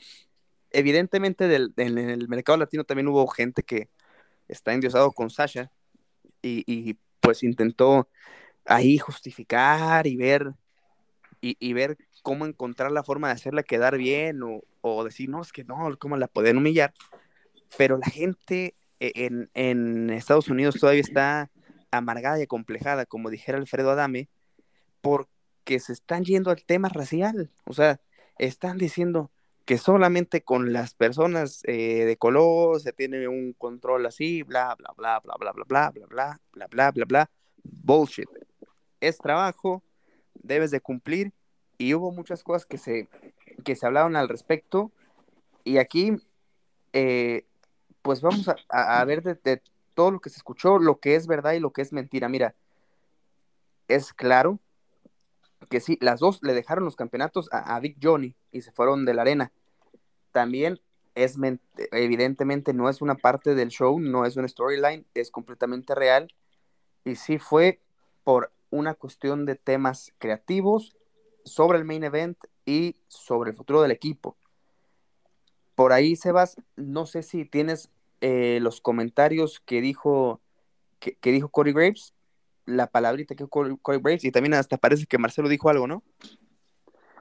evidentemente 0.70 1.46
en 1.54 1.98
el 1.98 2.28
mercado 2.28 2.58
latino 2.58 2.84
también 2.84 3.08
hubo 3.08 3.26
gente 3.28 3.62
que 3.62 3.88
está 4.46 4.74
endiosado 4.74 5.12
con 5.12 5.30
Sasha 5.30 5.70
y, 6.42 6.94
pues 7.20 7.42
intentó 7.42 8.08
ahí 8.66 8.98
justificar 8.98 10.06
y 10.06 10.16
ver 10.16 10.52
y, 11.40 11.72
ver 11.72 11.96
cómo 12.22 12.44
encontrar 12.44 12.92
la 12.92 13.02
forma 13.02 13.28
de 13.28 13.34
hacerla 13.34 13.62
quedar 13.62 13.96
bien 13.96 14.40
o, 14.82 15.04
decir, 15.04 15.30
no, 15.30 15.40
es 15.40 15.52
que 15.52 15.64
no, 15.64 15.96
cómo 15.98 16.18
la 16.18 16.26
pueden 16.26 16.58
humillar. 16.58 16.92
Pero 17.78 17.96
la 17.96 18.06
gente 18.06 18.74
e- 19.00 19.46
en 19.54 20.10
Estados 20.10 20.48
Unidos 20.48 20.76
todavía 20.78 21.00
está 21.00 21.50
amargada 21.90 22.38
y 22.38 22.42
acomplejada, 22.42 23.06
como 23.06 23.30
dijera 23.30 23.58
Alfredo 23.58 23.90
Adame, 23.90 24.28
porque 25.00 25.80
se 25.80 25.92
están 25.92 26.24
yendo 26.24 26.50
al 26.50 26.64
tema 26.64 26.88
racial. 26.88 27.50
O 27.64 27.72
sea, 27.72 28.00
están 28.38 28.78
diciendo 28.78 29.30
que 29.64 29.78
solamente 29.78 30.42
con 30.42 30.72
las 30.72 30.94
personas 30.94 31.60
eh, 31.64 32.04
de 32.06 32.16
color 32.16 32.80
se 32.80 32.92
tiene 32.92 33.28
un 33.28 33.52
control 33.52 34.06
así, 34.06 34.42
bla, 34.42 34.74
bla, 34.76 34.92
bla, 34.96 35.20
bla, 35.20 35.34
bla, 35.38 35.52
bla, 35.52 35.64
bla, 35.64 35.90
bla, 35.90 36.06
bla, 36.08 36.40
bla, 36.52 36.66
bla, 36.68 36.90
bla, 36.92 37.04
bla. 37.04 37.30
Bullshit. 37.62 38.28
Es 39.00 39.18
trabajo, 39.18 39.82
debes 40.34 40.70
de 40.70 40.80
cumplir 40.80 41.32
y 41.76 41.94
hubo 41.94 42.10
muchas 42.12 42.42
cosas 42.42 42.64
que 42.64 42.78
se, 42.78 43.08
que 43.64 43.76
se 43.76 43.86
hablaron 43.86 44.16
al 44.16 44.28
respecto 44.28 44.90
y 45.64 45.76
aquí 45.78 46.16
eh, 46.94 47.44
pues 48.02 48.22
vamos 48.22 48.48
a, 48.48 48.56
a- 48.70 49.04
ver 49.04 49.22
de, 49.22 49.34
de 49.34 49.62
todo 49.98 50.12
lo 50.12 50.20
que 50.20 50.30
se 50.30 50.36
escuchó, 50.36 50.78
lo 50.78 51.00
que 51.00 51.16
es 51.16 51.26
verdad 51.26 51.54
y 51.54 51.58
lo 51.58 51.72
que 51.72 51.82
es 51.82 51.92
mentira. 51.92 52.28
Mira, 52.28 52.54
es 53.88 54.12
claro 54.12 54.60
que 55.68 55.80
sí, 55.80 55.98
las 56.00 56.20
dos 56.20 56.38
le 56.40 56.54
dejaron 56.54 56.84
los 56.84 56.94
campeonatos 56.94 57.48
a, 57.50 57.74
a 57.74 57.80
Big 57.80 57.96
Johnny 58.00 58.36
y 58.52 58.60
se 58.60 58.70
fueron 58.70 59.04
de 59.04 59.14
la 59.14 59.22
arena. 59.22 59.50
También 60.30 60.80
es 61.16 61.36
men- 61.36 61.60
evidentemente 61.90 62.72
no 62.74 62.88
es 62.88 63.02
una 63.02 63.16
parte 63.16 63.56
del 63.56 63.70
show, 63.70 63.98
no 63.98 64.24
es 64.24 64.36
una 64.36 64.46
storyline, 64.46 65.04
es 65.14 65.32
completamente 65.32 65.96
real. 65.96 66.32
Y 67.04 67.16
sí 67.16 67.38
fue 67.38 67.80
por 68.22 68.52
una 68.70 68.94
cuestión 68.94 69.46
de 69.46 69.56
temas 69.56 70.12
creativos 70.18 70.96
sobre 71.44 71.78
el 71.78 71.84
main 71.84 72.04
event 72.04 72.38
y 72.64 72.94
sobre 73.08 73.50
el 73.50 73.56
futuro 73.56 73.82
del 73.82 73.90
equipo. 73.90 74.36
Por 75.74 75.92
ahí, 75.92 76.14
Sebas, 76.14 76.56
no 76.76 77.04
sé 77.06 77.24
si 77.24 77.44
tienes 77.44 77.90
eh, 78.20 78.58
los 78.60 78.80
comentarios 78.80 79.60
que 79.60 79.80
dijo, 79.80 80.40
que, 80.98 81.14
que 81.14 81.32
dijo 81.32 81.48
Corey 81.48 81.72
Graves, 81.72 82.14
la 82.66 82.86
palabrita 82.88 83.34
que 83.34 83.44
dijo 83.44 83.50
Corey, 83.50 83.76
Corey 83.80 84.00
Graves, 84.02 84.24
y 84.24 84.30
también 84.30 84.54
hasta 84.54 84.76
parece 84.76 85.06
que 85.06 85.18
Marcelo 85.18 85.48
dijo 85.48 85.70
algo, 85.70 85.86
¿no? 85.86 86.02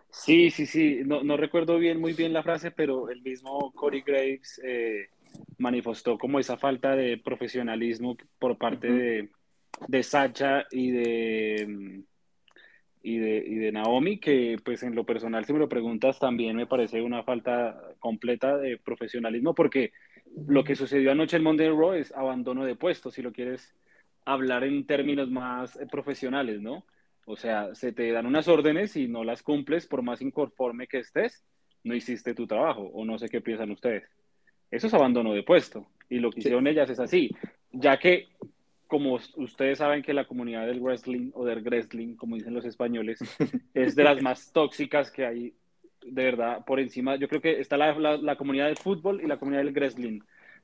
Sí, 0.10 0.52
sí, 0.52 0.66
sí. 0.66 1.02
No, 1.06 1.24
no 1.24 1.38
recuerdo 1.38 1.78
bien, 1.78 2.00
muy 2.00 2.14
bien 2.14 2.34
la 2.34 2.44
frase, 2.44 2.72
pero 2.72 3.10
el 3.10 3.22
mismo 3.22 3.72
Corey 3.74 4.02
Graves 4.02 4.60
eh, 4.64 5.10
manifestó 5.58 6.18
como 6.18 6.40
esa 6.40 6.58
falta 6.58 6.96
de 6.96 7.18
profesionalismo 7.18 8.18
por 8.40 8.58
parte 8.58 8.92
de, 8.92 9.30
de 9.88 10.04
Sacha 10.04 10.66
y 10.72 10.92
de, 10.92 12.04
y 13.04 13.18
de, 13.18 13.44
y 13.46 13.56
de 13.56 13.72
Naomi, 13.72 14.20
que 14.20 14.58
pues 14.64 14.84
en 14.84 14.96
lo 14.96 15.06
personal, 15.06 15.46
si 15.46 15.54
me 15.54 15.60
lo 15.60 15.70
preguntas, 15.70 16.20
también 16.20 16.56
me 16.56 16.68
parece 16.68 17.02
una 17.02 17.24
falta 17.24 17.80
completa 18.00 18.58
de 18.58 18.78
profesionalismo, 18.78 19.54
porque 19.54 19.92
lo 20.46 20.64
que 20.64 20.76
sucedió 20.76 21.12
anoche 21.12 21.38
en 21.38 21.44
Monday 21.44 21.68
Night 21.68 21.80
Raw 21.80 21.94
es 21.94 22.12
abandono 22.14 22.66
de 22.66 22.76
puesto, 22.76 23.10
si 23.12 23.22
lo 23.22 23.32
quieres 23.32 23.74
hablar 24.26 24.64
en 24.64 24.86
términos 24.86 25.30
más 25.32 25.76
eh, 25.78 25.88
profesionales, 25.90 26.62
¿no? 26.62 26.86
O 27.26 27.36
sea, 27.36 27.74
se 27.76 27.92
te 27.92 28.12
dan 28.12 28.26
unas 28.26 28.48
órdenes 28.48 28.96
y 28.96 29.08
no 29.08 29.24
las 29.24 29.42
cumples, 29.44 29.88
por 29.88 30.02
más 30.02 30.22
inconforme 30.22 30.88
que 30.88 31.00
estés, 31.00 31.44
no 31.84 31.96
hiciste 31.96 32.34
tu 32.34 32.46
trabajo, 32.48 32.82
o 32.94 33.06
no 33.06 33.18
sé 33.18 33.30
qué 33.30 33.42
piensan 33.42 33.72
ustedes. 33.72 34.04
Eso 34.70 34.88
es 34.88 34.94
abandono 34.94 35.34
de 35.34 35.44
puesto, 35.44 35.88
y 36.10 36.20
lo 36.20 36.30
que 36.30 36.36
Sí. 36.36 36.48
hicieron 36.48 36.68
ellas 36.68 36.90
es 36.90 37.00
así, 37.00 37.32
ya 37.72 37.98
que, 37.98 38.28
como 38.88 39.20
ustedes 39.36 39.78
saben 39.80 40.02
que 40.02 40.14
la 40.14 40.26
comunidad 40.26 40.66
del 40.68 40.80
wrestling, 40.82 41.32
o 41.34 41.46
del 41.46 41.62
wrestling, 41.64 42.16
como 42.16 42.36
dicen 42.36 42.54
los 42.54 42.66
españoles, 42.66 43.20
es 43.74 43.96
de 43.96 44.04
las 44.04 44.22
más 44.22 44.52
tóxicas 44.54 45.12
que 45.12 45.26
hay, 45.26 45.54
de 46.12 46.24
verdad, 46.24 46.66
por 46.66 46.80
encima, 46.80 47.16
yo 47.16 47.28
creo 47.28 47.42
que 47.42 47.60
está 47.60 47.78
la, 47.78 47.94
la, 48.18 48.36
comunidad 48.36 48.68
del 48.68 48.78
fútbol 48.78 49.22
y 49.22 49.28
la 49.28 49.38
comunidad 49.38 49.64
del 49.64 49.74
wrestling. 49.74 50.22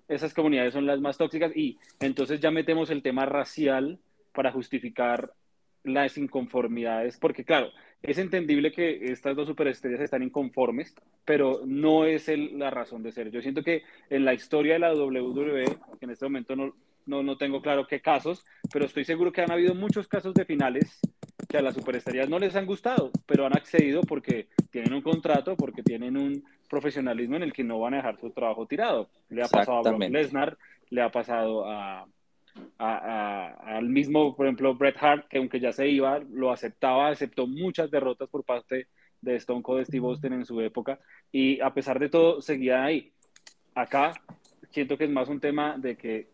Esas 0.07 0.33
comunidades 0.33 0.73
son 0.73 0.85
las 0.85 0.99
más 0.99 1.17
tóxicas 1.17 1.55
y 1.55 1.77
entonces 1.99 2.39
ya 2.39 2.51
metemos 2.51 2.89
el 2.89 3.01
tema 3.01 3.25
racial 3.25 3.99
para 4.33 4.51
justificar 4.51 5.33
las 5.83 6.17
inconformidades, 6.17 7.17
porque 7.17 7.43
claro, 7.43 7.69
es 8.01 8.17
entendible 8.17 8.71
que 8.71 9.11
estas 9.11 9.35
dos 9.35 9.47
superestrellas 9.47 10.01
están 10.01 10.23
inconformes, 10.23 10.93
pero 11.25 11.61
no 11.65 12.05
es 12.05 12.27
la 12.27 12.69
razón 12.69 13.03
de 13.03 13.11
ser. 13.11 13.31
Yo 13.31 13.41
siento 13.41 13.63
que 13.63 13.83
en 14.09 14.25
la 14.25 14.33
historia 14.33 14.73
de 14.73 14.79
la 14.79 14.93
WWE, 14.93 15.65
que 15.99 16.05
en 16.05 16.09
este 16.09 16.25
momento 16.25 16.55
no, 16.55 16.73
no, 17.05 17.23
no 17.23 17.37
tengo 17.37 17.61
claro 17.61 17.87
qué 17.87 18.01
casos, 18.01 18.45
pero 18.71 18.85
estoy 18.85 19.05
seguro 19.05 19.31
que 19.31 19.41
han 19.41 19.51
habido 19.51 19.75
muchos 19.75 20.07
casos 20.07 20.33
de 20.33 20.45
finales 20.45 20.99
que 21.53 21.59
a 21.59 21.61
las 21.61 21.75
superestrellas 21.75 22.27
no 22.29 22.39
les 22.39 22.55
han 22.55 22.65
gustado, 22.65 23.11
pero 23.27 23.45
han 23.45 23.55
accedido 23.55 24.01
porque 24.01 24.47
tienen 24.71 24.91
un 24.91 25.03
contrato, 25.03 25.55
porque 25.55 25.83
tienen 25.83 26.17
un 26.17 26.43
profesionalismo 26.67 27.35
en 27.35 27.43
el 27.43 27.53
que 27.53 27.63
no 27.63 27.77
van 27.79 27.93
a 27.93 27.97
dejar 27.97 28.19
su 28.19 28.31
trabajo 28.31 28.65
tirado. 28.65 29.07
Le 29.29 29.43
ha 29.43 29.47
pasado 29.47 29.77
a 29.77 29.81
Brock. 29.83 30.09
Lesnar, 30.09 30.57
le 30.89 31.01
ha 31.03 31.11
pasado 31.11 31.69
a, 31.69 31.99
a- 31.99 32.07
a- 32.79 33.77
al 33.77 33.87
mismo, 33.87 34.35
por 34.35 34.47
ejemplo, 34.47 34.73
Bret 34.73 34.95
Hart, 34.99 35.27
que 35.27 35.37
aunque 35.37 35.59
ya 35.59 35.71
se 35.71 35.87
iba, 35.87 36.17
lo 36.31 36.51
aceptaba, 36.51 37.09
aceptó 37.09 37.45
muchas 37.45 37.91
derrotas 37.91 38.27
por 38.29 38.43
parte 38.43 38.87
de 39.21 39.35
Stone 39.35 39.61
Cold 39.61 39.85
Steve 39.85 40.07
Austin 40.07 40.33
en 40.33 40.45
su 40.47 40.59
época, 40.59 40.97
y 41.31 41.61
a 41.61 41.71
pesar 41.71 41.99
de 41.99 42.09
todo, 42.09 42.41
seguía 42.41 42.83
ahí. 42.83 43.11
Acá 43.75 44.13
siento 44.71 44.97
que 44.97 45.03
es 45.03 45.11
más 45.11 45.29
un 45.29 45.39
tema 45.39 45.77
de 45.77 45.97
que 45.97 46.29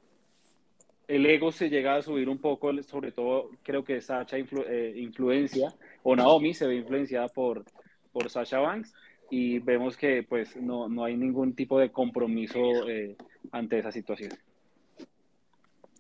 el 1.10 1.26
ego 1.26 1.52
se 1.52 1.70
llega 1.70 1.96
a 1.96 2.02
subir 2.04 2.30
un 2.30 2.38
poco, 2.38 2.72
sobre 2.84 3.12
todo 3.12 3.50
creo 3.64 3.84
que 3.84 4.00
Sacha 4.00 4.38
influ- 4.38 4.66
eh, 4.70 4.94
influencia, 4.96 5.74
o 6.04 6.16
Naomi 6.16 6.54
se 6.54 6.68
ve 6.68 6.76
influenciada 6.76 7.28
por, 7.28 7.66
por 8.12 8.30
Sasha 8.30 8.60
Banks, 8.60 8.94
y 9.32 9.58
vemos 9.58 9.98
que 9.98 10.22
pues 10.22 10.56
no, 10.56 10.88
no 10.88 11.04
hay 11.04 11.18
ningún 11.18 11.56
tipo 11.56 11.80
de 11.80 11.92
compromiso 11.92 12.88
eh, 12.88 13.18
ante 13.52 13.80
esa 13.80 13.92
situación. 13.92 14.32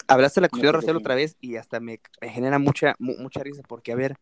Hablaste 0.07 0.39
de 0.39 0.43
la 0.43 0.49
cuestión 0.49 0.71
qué 0.71 0.77
racial 0.77 0.95
otra 0.97 1.15
vez 1.15 1.35
y 1.41 1.55
hasta 1.55 1.79
me, 1.79 1.99
me 2.21 2.29
genera 2.29 2.59
mucha, 2.59 2.95
mu- 2.99 3.17
mucha 3.17 3.43
risa 3.43 3.63
porque, 3.67 3.91
a 3.91 3.95
ver, 3.95 4.15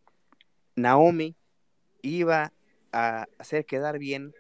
Naomi 0.78 1.36
iba 2.02 2.54
a 2.94 3.28
hacer 3.38 3.66
quedar 3.66 4.00
bien, 4.00 4.34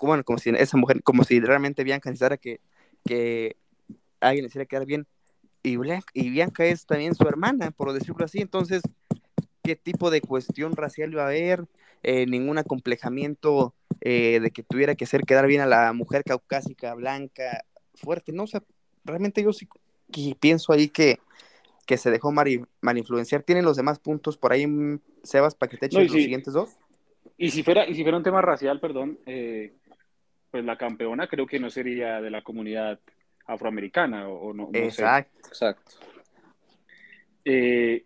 bueno, 0.00 0.24
como 0.24 0.38
si 0.38 0.48
esa 0.50 0.76
mujer, 0.78 1.02
como 1.02 1.22
si 1.24 1.38
realmente 1.38 1.84
Bianca 1.84 2.08
necesitara 2.08 2.38
que, 2.38 2.60
que 3.04 3.56
alguien 4.20 4.44
le 4.44 4.48
hiciera 4.48 4.64
quedar 4.64 4.86
bien. 4.86 5.06
Y, 5.68 6.30
Bianca 6.30 6.64
es 6.64 6.86
también 6.86 7.14
su 7.14 7.26
hermana, 7.26 7.70
por 7.70 7.92
decirlo 7.92 8.24
así. 8.24 8.40
Entonces, 8.40 8.82
¿qué 9.62 9.76
tipo 9.76 10.10
de 10.10 10.20
cuestión 10.20 10.76
racial 10.76 11.12
iba 11.12 11.22
a 11.22 11.26
haber? 11.26 11.66
Eh, 12.02 12.26
ningún 12.26 12.58
acomplejamiento 12.58 13.74
eh, 14.00 14.38
de 14.40 14.50
que 14.52 14.62
tuviera 14.62 14.94
que 14.94 15.04
hacer 15.04 15.22
quedar 15.22 15.46
bien 15.46 15.60
a 15.60 15.66
la 15.66 15.92
mujer 15.92 16.22
caucásica, 16.24 16.94
blanca, 16.94 17.64
fuerte. 17.94 18.32
No, 18.32 18.44
o 18.44 18.46
sea, 18.46 18.62
realmente 19.04 19.42
yo 19.42 19.52
sí 19.52 19.66
que 20.12 20.36
pienso 20.38 20.72
ahí 20.72 20.88
que, 20.88 21.18
que 21.86 21.96
se 21.96 22.10
dejó 22.10 22.30
mal, 22.30 22.48
mal 22.80 22.98
influenciar. 22.98 23.42
¿Tienen 23.42 23.64
los 23.64 23.76
demás 23.76 23.98
puntos 23.98 24.36
por 24.36 24.52
ahí, 24.52 24.66
mm, 24.66 25.00
Sebas, 25.24 25.54
para 25.54 25.70
que 25.70 25.76
te 25.76 25.86
echen 25.86 25.98
No, 25.98 26.04
los 26.04 26.12
sí. 26.12 26.22
siguientes 26.22 26.54
dos? 26.54 26.76
Y 27.36 27.50
si 27.50 27.62
fuera, 27.62 27.88
y 27.88 27.94
si 27.94 28.02
fuera 28.02 28.16
un 28.16 28.24
tema 28.24 28.42
racial, 28.42 28.80
perdón, 28.80 29.18
eh, 29.26 29.74
pues 30.50 30.64
la 30.64 30.78
campeona 30.78 31.28
creo 31.28 31.46
que 31.46 31.60
no 31.60 31.70
sería 31.70 32.20
de 32.20 32.30
la 32.30 32.42
comunidad 32.42 33.00
afroamericana 33.48 34.28
o, 34.28 34.52
no, 34.52 34.70
Exacto. 34.72 35.48
Exacto. 35.48 35.92
Eh, 37.44 38.04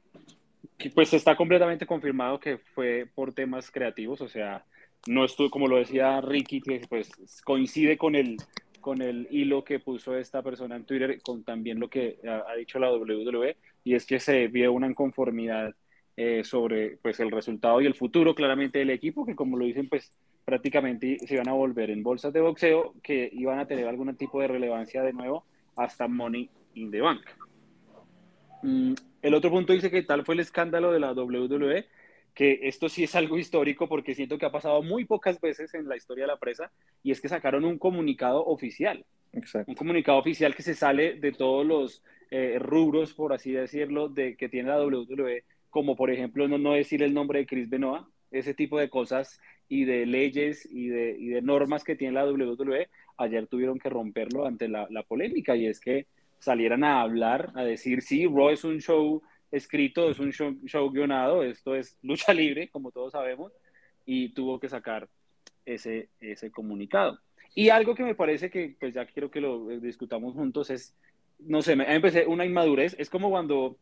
pues 0.95 1.13
está 1.13 1.37
completamente 1.37 1.87
confirmado 1.87 2.41
que 2.41 2.59
fue 2.59 3.07
por 3.15 3.33
temas 3.35 3.71
creativos, 3.71 4.21
o 4.21 4.29
sea, 4.29 4.65
no 5.07 5.25
estuvo, 5.25 5.51
como 5.51 5.69
lo 5.69 5.77
decía 5.77 6.21
Ricky, 6.21 6.61
que 6.61 6.81
pues 6.89 7.11
coincide 7.45 7.99
con 7.99 8.15
el, 8.15 8.37
con 8.81 9.03
el 9.03 9.29
hilo 9.31 9.65
que 9.65 9.81
puso 9.81 10.17
esta 10.17 10.43
persona 10.43 10.77
en 10.77 10.85
Twitter, 10.85 11.21
con 11.23 11.45
también 11.45 11.81
lo 11.81 11.89
que 11.89 12.19
ha, 12.29 12.55
dicho 12.55 12.79
la 12.79 12.93
WWE, 12.93 13.57
y 13.85 13.95
es 13.95 14.07
que 14.07 14.21
se 14.21 14.49
vio 14.49 14.73
una 14.73 14.89
inconformidad 14.89 15.75
eh, 16.17 16.43
sobre 16.45 16.99
pues 16.99 17.19
el 17.21 17.31
resultado 17.31 17.81
y 17.81 17.87
el 17.87 17.95
futuro 17.95 18.35
claramente 18.35 18.79
del 18.79 18.91
equipo, 18.91 19.27
que 19.27 19.35
como 19.35 19.57
lo 19.57 19.65
dicen, 19.65 19.89
pues 19.89 20.13
prácticamente 20.45 21.19
se 21.27 21.35
iban 21.35 21.49
a 21.49 21.53
volver 21.53 21.91
en 21.91 22.03
bolsas 22.03 22.33
de 22.33 22.41
boxeo 22.41 22.95
que 23.03 23.31
iban 23.33 23.59
a 23.59 23.67
tener 23.67 23.87
algún 23.87 24.15
tipo 24.17 24.41
de 24.41 24.49
relevancia 24.49 25.03
de 25.03 25.13
nuevo 25.13 25.45
hasta 25.77 26.09
Money 26.09 26.51
in 26.75 26.91
the 26.91 27.01
Bank. 27.01 27.23
Mm, 28.63 28.95
el 29.23 29.35
otro 29.35 29.51
punto 29.51 29.73
dice 29.73 29.91
que 29.91 30.03
tal 30.03 30.25
fue 30.25 30.35
el 30.35 30.41
escándalo 30.41 30.93
de 30.93 31.01
la 31.01 31.13
WWE, 31.13 31.87
que 32.35 32.61
esto 32.63 32.89
sí 32.89 33.05
es 33.05 33.15
algo 33.15 33.39
histórico 33.39 33.89
porque 33.89 34.15
siento 34.15 34.39
que 34.39 34.47
ha 34.47 34.53
pasado 34.53 34.83
muy 34.83 35.05
pocas 35.05 35.41
veces 35.41 35.75
en 35.75 35.89
la 35.89 35.97
historia 35.97 36.25
de 36.25 36.29
la 36.29 36.39
presa, 36.39 36.73
y 37.03 37.11
es 37.11 37.21
que 37.21 37.29
sacaron 37.29 37.65
un 37.65 37.79
comunicado 37.79 38.45
oficial. 38.45 39.05
Un 39.67 39.75
comunicado 39.75 40.19
oficial 40.19 40.55
que 40.55 40.63
se 40.63 40.75
sale 40.75 41.15
de 41.15 41.33
todos 41.33 41.65
los 41.65 42.03
eh, 42.31 42.59
rubros, 42.59 43.15
por 43.15 43.33
así 43.33 43.53
decirlo, 43.53 44.09
de 44.09 44.37
que 44.37 44.49
tiene 44.49 44.69
la 44.69 44.85
WWE, 44.85 45.45
como 45.71 45.97
por 45.97 46.11
ejemplo 46.11 46.49
no, 46.49 46.59
no 46.59 46.73
decir 46.73 47.03
el 47.03 47.15
nombre 47.15 47.41
de 47.41 47.47
Chris 47.47 47.69
Benoit, 47.69 48.05
ese 48.31 48.55
tipo 48.55 48.79
de 48.79 48.91
cosas 48.91 49.41
y 49.69 49.85
de 49.85 50.07
leyes 50.07 50.69
y 50.71 50.89
de, 50.89 51.17
y 51.19 51.29
de 51.29 51.43
normas 51.43 51.85
que 51.85 51.97
tiene 51.97 52.15
la 52.15 52.27
WWE, 52.27 52.89
ayer 53.17 53.47
tuvieron 53.47 53.79
que 53.79 53.89
romperlo 53.89 54.47
ante 54.47 54.69
la, 54.69 54.87
la, 54.91 55.03
polémica 55.03 55.57
y 55.57 55.67
es 55.67 55.81
que 55.81 56.07
salieran 56.39 56.85
a 56.85 57.01
hablar, 57.01 57.53
a 57.55 57.63
decir, 57.63 58.03
sí, 58.03 58.27
Raw 58.27 58.51
es 58.51 58.65
un 58.65 58.81
show 58.81 59.23
escrito, 59.51 60.11
es 60.11 60.19
un 60.19 60.33
show, 60.33 60.57
show 60.65 60.91
guionado, 60.91 61.43
esto 61.45 61.75
es 61.75 61.99
lucha 62.03 62.33
libre, 62.35 62.69
como 62.69 62.91
todos 62.91 63.13
sabemos, 63.13 63.53
y 64.05 64.31
tuvo 64.31 64.59
que 64.59 64.69
sacar 64.69 65.09
ese, 65.65 66.09
ese 66.21 66.51
comunicado. 66.51 67.19
Y 67.55 67.69
algo 67.69 67.95
que 67.95 68.03
me 68.03 68.15
parece 68.15 68.51
que, 68.51 68.77
pues 68.81 68.95
ya 68.95 69.07
quiero 69.07 69.31
que 69.31 69.41
lo 69.41 69.69
discutamos 69.79 70.35
juntos, 70.35 70.71
es, 70.71 70.97
no 71.39 71.63
sé, 71.63 71.77
me 71.77 71.95
empecé 71.95 72.27
una 72.27 72.47
inmadurez, 72.47 72.97
es 72.99 73.11
como 73.11 73.31
cuando 73.31 73.77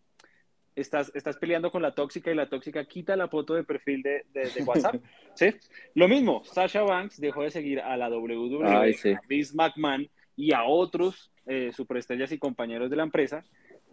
estás, 0.74 1.10
estás 1.14 1.36
peleando 1.36 1.70
con 1.70 1.82
la 1.82 1.94
tóxica 1.94 2.30
y 2.30 2.34
la 2.34 2.48
tóxica 2.48 2.84
quita 2.84 3.16
la 3.16 3.28
foto 3.28 3.54
de 3.54 3.64
perfil 3.64 4.02
de, 4.02 4.24
de, 4.32 4.62
WhatsApp. 4.64 4.96
¿sí? 5.34 5.54
Lo 5.94 6.08
mismo, 6.08 6.42
Sasha 6.44 6.82
Banks 6.82 7.20
dejó 7.20 7.42
de 7.42 7.50
seguir 7.50 7.80
a 7.80 7.96
la 7.96 8.08
WWE, 8.08 8.64
a 8.64 9.20
Vince 9.28 9.54
McMahon 9.54 10.08
y 10.36 10.52
a 10.52 10.64
otros 10.64 11.30
eh, 11.46 11.70
superestrellas 11.74 12.32
y 12.32 12.38
compañeros 12.38 12.90
de 12.90 12.96
la 12.96 13.02
empresa 13.02 13.44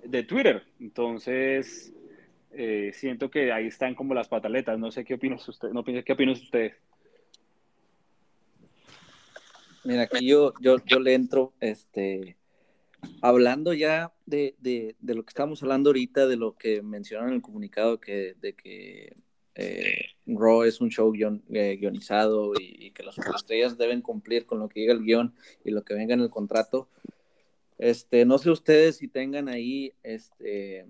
de 0.04 0.24
Twitter. 0.24 0.64
Entonces, 0.80 1.94
eh, 2.52 2.92
siento 2.94 3.30
que 3.30 3.52
ahí 3.52 3.68
están 3.68 3.96
como 3.96 4.14
las 4.14 4.28
pataletas. 4.28 4.80
No 4.80 4.92
sé 4.92 5.04
qué 5.04 5.16
opinan 5.16 5.40
ustedes. 5.40 5.74
No, 5.74 5.84
¿Qué 5.84 6.14
opinan 6.14 6.34
ustedes? 6.34 6.76
Mira, 9.84 10.04
aquí 10.04 10.28
yo, 10.28 10.54
yo, 10.60 10.78
yo 10.86 11.00
le 11.00 11.14
entro, 11.14 11.54
este, 11.62 12.36
hablando 13.22 13.74
ya 13.74 14.14
de, 14.26 14.56
de, 14.60 14.96
lo 15.02 15.24
que 15.24 15.30
estamos 15.30 15.62
hablando 15.64 15.90
ahorita, 15.90 16.28
de 16.28 16.38
lo 16.38 16.56
que 16.56 16.82
mencionaron 16.82 17.30
en 17.30 17.36
el 17.36 17.42
comunicado, 17.42 18.00
que, 18.00 18.36
de 18.40 18.54
que 18.54 19.16
eh, 19.56 20.06
Raw 20.26 20.64
es 20.64 20.82
un 20.82 20.90
show 20.90 21.14
eh, 21.16 21.78
guionizado 21.80 22.54
y, 22.60 22.92
que 22.92 23.04
las 23.04 23.18
estrellas 23.18 23.78
deben 23.78 24.02
cumplir 24.02 24.46
con 24.46 24.60
lo 24.60 24.70
que 24.70 24.82
diga 24.82 24.94
el 24.94 25.04
guion 25.04 25.34
y 25.64 25.72
lo 25.72 25.84
que 25.84 25.94
venga 25.94 26.14
en 26.14 26.22
el 26.22 26.30
contrato. 26.30 26.90
Este, 27.78 28.26
no 28.26 28.38
sé 28.38 28.50
ustedes 28.50 28.98
si 28.98 29.08
tengan 29.08 29.50
ahí, 29.50 29.94
este, 30.04 30.88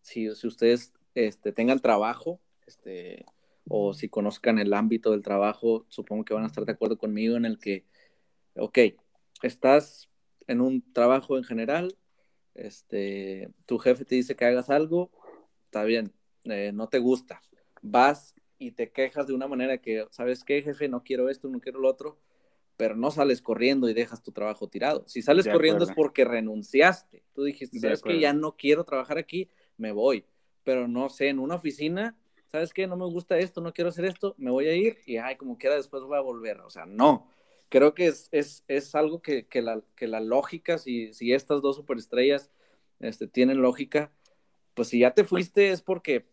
si, 0.00 0.34
si 0.34 0.46
ustedes 0.46 0.92
este, 1.14 1.52
tengan 1.52 1.80
trabajo, 1.80 2.40
este, 2.66 3.24
o 3.68 3.92
si 3.92 4.08
conozcan 4.08 4.58
el 4.58 4.72
ámbito 4.72 5.10
del 5.10 5.22
trabajo, 5.22 5.84
supongo 5.88 6.24
que 6.24 6.34
van 6.34 6.44
a 6.44 6.46
estar 6.46 6.64
de 6.64 6.72
acuerdo 6.72 6.96
conmigo 6.96 7.36
en 7.36 7.44
el 7.44 7.58
que, 7.58 7.84
ok, 8.56 8.78
estás 9.42 10.08
en 10.48 10.60
un 10.60 10.92
trabajo 10.92 11.36
en 11.36 11.44
general, 11.44 11.96
este, 12.54 13.52
tu 13.66 13.78
jefe 13.78 14.04
te 14.04 14.16
dice 14.16 14.34
que 14.34 14.44
hagas 14.44 14.70
algo, 14.70 15.10
está 15.64 15.84
bien, 15.84 16.12
eh, 16.44 16.72
no 16.74 16.88
te 16.88 16.98
gusta, 16.98 17.40
vas 17.82 18.34
y 18.58 18.72
te 18.72 18.90
quejas 18.90 19.28
de 19.28 19.34
una 19.34 19.46
manera 19.46 19.78
que, 19.78 20.06
¿sabes 20.10 20.42
qué, 20.42 20.60
jefe? 20.62 20.88
No 20.88 21.04
quiero 21.04 21.28
esto, 21.28 21.48
no 21.48 21.60
quiero 21.60 21.78
lo 21.78 21.88
otro, 21.88 22.18
pero 22.76 22.96
no 22.96 23.10
sales 23.10 23.42
corriendo 23.42 23.88
y 23.88 23.94
dejas 23.94 24.22
tu 24.22 24.32
trabajo 24.32 24.68
tirado. 24.68 25.04
Si 25.06 25.22
sales 25.22 25.46
corriendo 25.46 25.84
es 25.84 25.92
porque 25.92 26.24
renunciaste. 26.24 27.24
Tú 27.34 27.44
dijiste, 27.44 27.78
¿sabes 27.78 28.02
qué? 28.02 28.18
Ya 28.18 28.32
no 28.32 28.56
quiero 28.56 28.84
trabajar 28.84 29.18
aquí, 29.18 29.48
me 29.76 29.92
voy. 29.92 30.24
Pero 30.64 30.88
no 30.88 31.08
sé, 31.08 31.28
en 31.28 31.38
una 31.38 31.56
oficina, 31.56 32.16
¿sabes 32.46 32.72
qué? 32.72 32.86
No 32.86 32.96
me 32.96 33.04
gusta 33.04 33.38
esto, 33.38 33.60
no 33.60 33.72
quiero 33.72 33.90
hacer 33.90 34.04
esto, 34.06 34.34
me 34.38 34.50
voy 34.50 34.66
a 34.66 34.74
ir 34.74 34.98
y, 35.06 35.18
ay, 35.18 35.36
como 35.36 35.58
quiera, 35.58 35.76
después 35.76 36.02
voy 36.02 36.16
a 36.16 36.20
volver. 36.20 36.60
O 36.60 36.70
sea, 36.70 36.86
no 36.86 37.28
creo 37.68 37.94
que 37.94 38.06
es, 38.06 38.28
es, 38.32 38.64
es 38.68 38.94
algo 38.94 39.22
que, 39.22 39.46
que, 39.46 39.62
la, 39.62 39.82
que, 39.96 40.06
la, 40.06 40.20
lógica, 40.20 40.78
si, 40.78 41.12
si 41.12 41.32
estas 41.32 41.62
dos 41.62 41.76
superestrellas 41.76 42.50
este, 43.00 43.26
tienen 43.26 43.62
lógica, 43.62 44.12
pues 44.74 44.88
si 44.88 45.00
ya 45.00 45.12
te 45.12 45.24
fuiste 45.24 45.70
es 45.70 45.82
porque, 45.82 46.26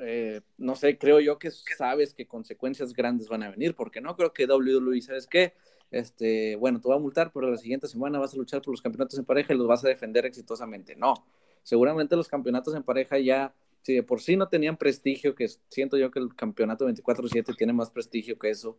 eh, 0.00 0.40
no 0.58 0.74
sé, 0.74 0.98
creo 0.98 1.20
yo 1.20 1.38
que 1.38 1.50
sabes 1.50 2.14
que 2.14 2.26
consecuencias 2.26 2.92
grandes 2.92 3.28
van 3.28 3.42
a 3.42 3.50
venir, 3.50 3.74
porque 3.74 4.00
no 4.00 4.16
creo 4.16 4.32
que 4.32 4.46
WWE, 4.46 5.00
¿sabes 5.02 5.26
qué? 5.26 5.54
Este, 5.90 6.56
bueno, 6.56 6.80
te 6.80 6.88
voy 6.88 6.96
a 6.96 7.00
multar, 7.00 7.30
pero 7.32 7.50
la 7.50 7.56
siguiente 7.56 7.86
semana 7.86 8.18
vas 8.18 8.34
a 8.34 8.36
luchar 8.36 8.60
por 8.60 8.72
los 8.72 8.82
campeonatos 8.82 9.18
en 9.18 9.24
pareja 9.24 9.54
y 9.54 9.56
los 9.56 9.66
vas 9.66 9.84
a 9.84 9.88
defender 9.88 10.26
exitosamente. 10.26 10.96
No, 10.96 11.26
seguramente 11.62 12.16
los 12.16 12.28
campeonatos 12.28 12.74
en 12.74 12.82
pareja 12.82 13.18
ya, 13.18 13.54
si 13.82 13.94
de 13.94 14.02
por 14.02 14.20
sí 14.20 14.36
no 14.36 14.48
tenían 14.48 14.76
prestigio, 14.76 15.34
que 15.34 15.48
siento 15.68 15.96
yo 15.96 16.10
que 16.10 16.18
el 16.18 16.34
campeonato 16.34 16.88
24-7 16.88 17.56
tiene 17.56 17.72
más 17.72 17.90
prestigio 17.90 18.38
que 18.38 18.50
eso, 18.50 18.76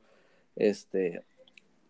este, 0.55 1.23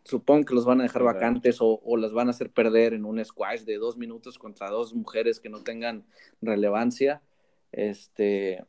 supongo 0.07 0.45
que 0.45 0.55
los 0.55 0.65
van 0.65 0.79
a 0.79 0.83
dejar 0.83 1.03
vacantes 1.03 1.61
o, 1.61 1.81
o, 1.83 1.97
las 1.97 2.13
van 2.13 2.27
a 2.27 2.31
hacer 2.31 2.49
perder 2.49 2.93
en 2.93 3.05
un 3.05 3.23
squash 3.23 3.61
de 3.61 3.77
dos 3.77 3.97
minutos 3.97 4.39
contra 4.39 4.69
dos 4.69 4.93
mujeres 4.93 5.39
que 5.39 5.49
no 5.49 5.63
tengan 5.63 6.05
relevancia. 6.41 7.21
Este, 7.71 8.63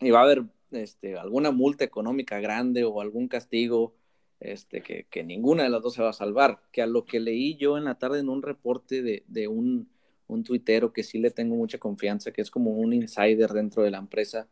y 0.00 0.10
va 0.10 0.20
a 0.20 0.22
haber 0.22 0.44
este, 0.70 1.18
alguna 1.18 1.50
multa 1.50 1.84
económica 1.84 2.40
grande 2.40 2.84
o 2.84 3.00
algún 3.00 3.28
castigo 3.28 3.94
este, 4.40 4.80
que, 4.80 5.06
que, 5.10 5.22
ninguna 5.22 5.64
de 5.64 5.68
las 5.68 5.82
dos 5.82 5.94
se 5.94 6.02
va 6.02 6.10
a 6.10 6.14
salvar. 6.14 6.60
Que 6.72 6.82
a 6.82 6.86
lo 6.86 7.04
que 7.04 7.20
leí 7.20 7.56
yo 7.56 7.76
en 7.76 7.84
la 7.84 7.98
tarde 7.98 8.20
en 8.20 8.30
un 8.30 8.42
reporte 8.42 9.02
de, 9.02 9.22
de 9.28 9.48
un, 9.48 9.88
un 10.26 10.44
tuitero 10.44 10.92
que 10.92 11.02
sí 11.02 11.18
le 11.18 11.30
tengo 11.30 11.56
mucha 11.56 11.78
confianza, 11.78 12.32
que 12.32 12.40
es 12.40 12.50
como 12.50 12.70
un 12.70 12.92
insider 12.94 13.52
dentro 13.52 13.82
de 13.82 13.90
la 13.90 13.98
empresa, 13.98 14.48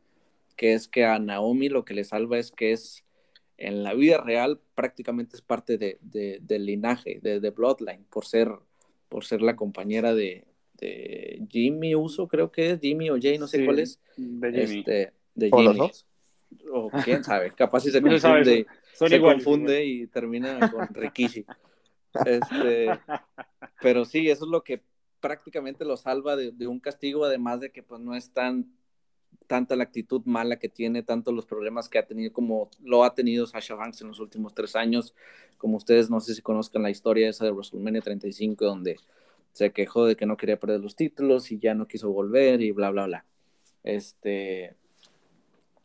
que 0.57 0.75
es 0.75 0.88
que 0.88 1.05
a 1.05 1.18
Naomi 1.18 1.70
lo 1.70 1.85
que 1.85 1.94
le 1.94 2.05
salva 2.05 2.38
es 2.38 2.53
que 2.53 2.72
es 2.72 3.05
en 3.62 3.85
la 3.85 3.94
vida 3.94 4.18
real 4.18 4.61
prácticamente 4.75 5.37
es 5.37 5.42
parte 5.42 5.79
de, 5.79 5.98
del 6.01 6.66
linaje, 6.66 7.20
de, 7.22 7.38
de, 7.38 7.51
Bloodline, 7.51 8.05
por 8.11 8.25
ser, 8.25 8.51
por 9.09 9.25
ser 9.25 9.40
la 9.40 9.57
compañera 9.57 10.14
de, 10.14 10.46
Jimmy 11.48 11.94
Uso, 11.94 12.27
creo 12.27 12.51
que 12.51 12.72
es 12.72 12.81
Jimmy 12.81 13.09
o 13.09 13.16
Jay, 13.20 13.38
no 13.38 13.46
sé 13.46 13.64
cuál 13.64 13.79
es. 13.79 14.01
De 14.16 14.51
Jimmy. 14.51 14.79
Este, 14.81 15.12
de 15.33 15.51
Jimmy. 15.57 15.90
O 16.72 16.90
quién 17.05 17.22
sabe, 17.22 17.53
capaz 17.53 17.81
si 17.81 17.92
se 17.92 18.03
confunde, 18.03 18.66
se 18.92 19.20
confunde 19.20 19.85
y 19.85 20.09
termina 20.09 20.59
con 20.72 20.88
Rikishi. 20.92 21.46
Este, 22.27 22.88
pero 23.81 24.05
sí, 24.05 24.29
eso 24.29 24.44
es 24.44 24.51
lo 24.51 24.64
que 24.64 24.83
prácticamente 25.20 25.85
lo 25.85 25.96
salva 25.96 26.35
de, 26.35 26.51
de, 26.51 26.66
un 26.66 26.81
castigo, 26.81 27.25
además 27.25 27.61
de 27.61 27.70
que 27.70 27.85
pues 27.85 28.01
no 28.01 28.16
es 28.16 28.33
tan 28.33 28.72
tanta 29.47 29.77
la 29.77 29.85
actitud 29.85 30.23
mala 30.25 30.59
que 30.59 30.68
tiene, 30.68 31.03
tanto 31.03 31.33
los 31.33 31.47
problemas 31.47 31.88
que 31.88 31.99
ha 31.99 32.07
tenido 32.07 32.33
como 32.33 32.71
lo 32.83 33.05
ha 33.05 33.14
tenido 33.14 33.47
Sasha 33.47 33.75
Banks 33.75 34.01
en 34.03 34.09
los 34.09 34.21
últimos 34.21 34.55
tres 34.55 34.77
años. 34.77 35.14
Como 35.59 35.77
ustedes 35.77 36.11
no 36.11 36.21
sé 36.21 36.35
si 36.35 36.42
conozcan 36.42 36.83
la 36.83 36.90
historia 36.90 37.29
esa 37.29 37.45
de 37.45 37.51
WrestleMania 37.53 38.01
35, 38.01 38.64
donde 38.64 38.97
se 39.53 39.73
quejó 39.73 40.07
de 40.07 40.16
que 40.16 40.27
no 40.27 40.37
quería 40.37 40.59
perder 40.59 40.81
los 40.81 40.97
títulos 40.97 41.53
y 41.53 41.59
ya 41.59 41.75
no 41.75 41.87
quiso 41.87 42.11
volver 42.11 42.62
y 42.62 42.71
bla, 42.71 42.90
bla, 42.90 43.07
bla. 43.07 43.27
Este, 43.85 44.75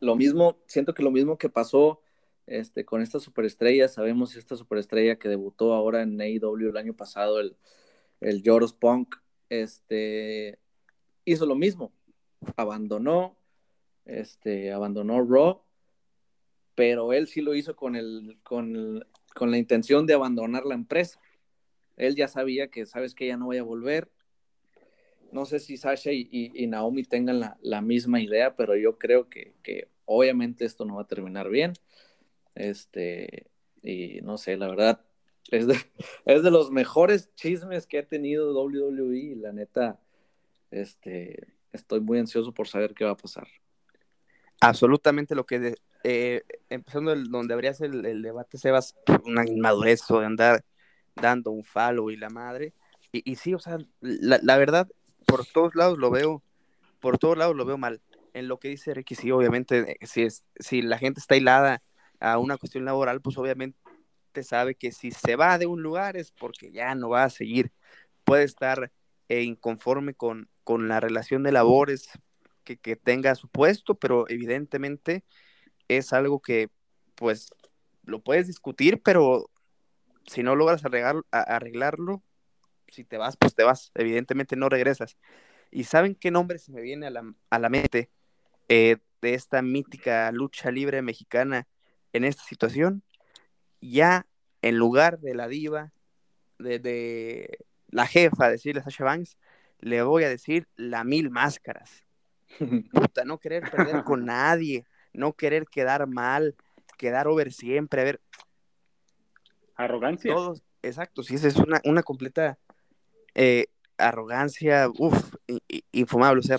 lo 0.00 0.16
mismo, 0.16 0.58
siento 0.66 0.94
que 0.94 1.02
lo 1.02 1.10
mismo 1.10 1.38
que 1.38 1.48
pasó 1.48 2.00
este, 2.46 2.84
con 2.84 3.02
esta 3.02 3.20
superestrella, 3.20 3.88
sabemos 3.88 4.36
esta 4.36 4.56
superestrella 4.56 5.18
que 5.18 5.28
debutó 5.28 5.74
ahora 5.74 6.02
en 6.02 6.20
AEW 6.20 6.70
el 6.70 6.76
año 6.76 6.94
pasado, 6.94 7.40
el, 7.40 7.56
el 8.20 8.42
Joros 8.44 8.72
Punk, 8.72 9.16
este, 9.50 10.58
hizo 11.24 11.46
lo 11.46 11.54
mismo, 11.54 11.92
abandonó, 12.56 13.36
este, 14.08 14.72
abandonó 14.72 15.22
Raw, 15.22 15.62
pero 16.74 17.12
él 17.12 17.28
sí 17.28 17.40
lo 17.40 17.54
hizo 17.54 17.76
con, 17.76 17.94
el, 17.94 18.38
con, 18.42 19.06
con 19.34 19.50
la 19.50 19.58
intención 19.58 20.06
de 20.06 20.14
abandonar 20.14 20.64
la 20.64 20.74
empresa. 20.74 21.20
Él 21.96 22.16
ya 22.16 22.28
sabía 22.28 22.68
que, 22.68 22.86
sabes 22.86 23.14
que 23.14 23.26
ya 23.26 23.36
no 23.36 23.46
voy 23.46 23.58
a 23.58 23.62
volver. 23.62 24.10
No 25.30 25.44
sé 25.44 25.60
si 25.60 25.76
Sasha 25.76 26.10
y, 26.12 26.66
Naomi 26.68 27.02
tengan 27.04 27.56
la, 27.60 27.82
misma 27.82 28.20
idea, 28.20 28.56
pero 28.56 28.76
yo 28.76 28.98
creo 28.98 29.28
que, 29.28 29.54
que, 29.62 29.88
obviamente 30.06 30.64
esto 30.64 30.84
no 30.84 30.96
va 30.96 31.02
a 31.02 31.06
terminar 31.06 31.50
bien. 31.50 31.74
Este, 32.54 33.46
y 33.82 34.20
no 34.22 34.38
sé, 34.38 34.56
la 34.56 34.68
verdad, 34.68 35.04
es 35.50 35.66
de, 35.66 35.76
es 36.24 36.42
de 36.42 36.50
los 36.50 36.70
mejores 36.70 37.34
chismes 37.34 37.86
que 37.86 37.98
ha 37.98 38.06
tenido 38.06 38.54
WWE 38.54 39.36
la 39.36 39.52
neta, 39.52 40.00
este, 40.70 41.54
estoy 41.72 42.00
muy 42.00 42.18
ansioso 42.18 42.54
por 42.54 42.68
saber 42.68 42.94
qué 42.94 43.04
va 43.04 43.12
a 43.12 43.16
pasar. 43.16 43.48
Absolutamente 44.60 45.34
lo 45.34 45.46
que, 45.46 45.76
eh, 46.04 46.42
empezando 46.68 47.12
el, 47.12 47.30
donde 47.30 47.54
habrías 47.54 47.80
el, 47.80 48.04
el, 48.04 48.22
debate, 48.22 48.58
Sebas, 48.58 48.96
una 49.24 49.46
inmadurez 49.46 50.00
de 50.08 50.24
andar 50.24 50.64
dando 51.14 51.50
un 51.50 51.64
falo 51.64 52.10
y 52.10 52.16
la 52.16 52.28
madre. 52.28 52.74
Y, 53.12 53.30
y 53.30 53.36
sí, 53.36 53.54
o 53.54 53.58
sea, 53.58 53.78
la, 54.00 54.40
la, 54.42 54.56
verdad, 54.56 54.88
por 55.26 55.46
todos 55.46 55.74
lados 55.74 55.98
lo 55.98 56.10
veo, 56.10 56.42
por 57.00 57.18
todos 57.18 57.38
lados 57.38 57.54
lo 57.54 57.64
veo 57.64 57.78
mal. 57.78 58.00
En 58.34 58.48
lo 58.48 58.58
que 58.58 58.68
dice 58.68 58.94
Ricky, 58.94 59.14
sí, 59.14 59.30
obviamente, 59.30 59.96
eh, 60.00 60.06
si, 60.06 60.22
es, 60.22 60.44
si 60.58 60.82
la 60.82 60.98
gente 60.98 61.20
está 61.20 61.36
hilada 61.36 61.82
a 62.20 62.38
una 62.38 62.56
cuestión 62.58 62.84
laboral, 62.84 63.20
pues 63.20 63.38
obviamente 63.38 63.78
sabe 64.42 64.74
que 64.74 64.92
si 64.92 65.10
se 65.10 65.36
va 65.36 65.58
de 65.58 65.66
un 65.66 65.82
lugar 65.82 66.16
es 66.16 66.30
porque 66.32 66.70
ya 66.70 66.94
no 66.94 67.08
va 67.08 67.24
a 67.24 67.30
seguir. 67.30 67.72
Puede 68.24 68.44
estar 68.44 68.92
eh, 69.28 69.42
inconforme 69.42 70.14
con, 70.14 70.48
con 70.64 70.88
la 70.88 71.00
relación 71.00 71.42
de 71.42 71.52
labores 71.52 72.10
que, 72.76 72.96
tenga 72.96 73.34
su 73.34 73.48
puesto, 73.48 73.94
pero 73.94 74.28
evidentemente 74.28 75.24
es 75.88 76.12
algo 76.12 76.40
que 76.40 76.68
pues 77.14 77.50
lo 78.04 78.20
puedes 78.20 78.46
discutir, 78.46 79.02
pero 79.02 79.50
si 80.26 80.42
no 80.42 80.54
logras 80.56 80.84
arreglar, 80.84 81.16
arreglarlo, 81.30 82.22
si 82.88 83.04
te 83.04 83.16
vas, 83.18 83.36
pues 83.36 83.54
te 83.54 83.64
vas. 83.64 83.90
Evidentemente 83.94 84.56
no 84.56 84.68
regresas. 84.68 85.16
¿Y 85.70 85.84
saben 85.84 86.14
qué 86.14 86.30
nombre 86.30 86.58
se 86.58 86.72
me 86.72 86.80
viene 86.80 87.06
a 87.06 87.10
la, 87.10 87.34
a 87.50 87.58
la 87.58 87.68
mente 87.68 88.10
eh, 88.68 88.96
de 89.20 89.34
esta 89.34 89.62
mítica 89.62 90.30
lucha 90.32 90.70
libre 90.70 91.02
mexicana 91.02 91.68
en 92.12 92.24
esta 92.24 92.44
situación? 92.44 93.02
Ya 93.80 94.26
en 94.62 94.76
lugar 94.76 95.20
de 95.20 95.34
la 95.34 95.48
diva, 95.48 95.92
de, 96.58 96.78
de 96.78 97.58
la 97.88 98.06
jefa, 98.06 98.50
decirle 98.50 98.80
a 98.80 98.84
Sasha 98.84 99.04
Banks, 99.04 99.36
le 99.80 100.02
voy 100.02 100.24
a 100.24 100.28
decir 100.28 100.68
la 100.76 101.04
mil 101.04 101.30
máscaras. 101.30 102.07
Puta, 102.92 103.24
no 103.24 103.38
querer 103.38 103.70
perder 103.70 104.04
con 104.04 104.24
nadie, 104.24 104.84
no 105.12 105.32
querer 105.34 105.66
quedar 105.66 106.06
mal, 106.06 106.56
quedar 106.96 107.28
over 107.28 107.52
siempre, 107.52 108.00
a 108.00 108.04
ver. 108.04 108.20
Arrogancia. 109.76 110.34
Todos, 110.34 110.62
exacto, 110.82 111.22
sí, 111.22 111.34
esa 111.34 111.48
es 111.48 111.56
una, 111.56 111.80
una 111.84 112.02
completa 112.02 112.58
eh, 113.34 113.66
arrogancia, 113.98 114.88
uff, 114.98 115.34
infumable. 115.92 116.40
O 116.40 116.42
sea, 116.42 116.58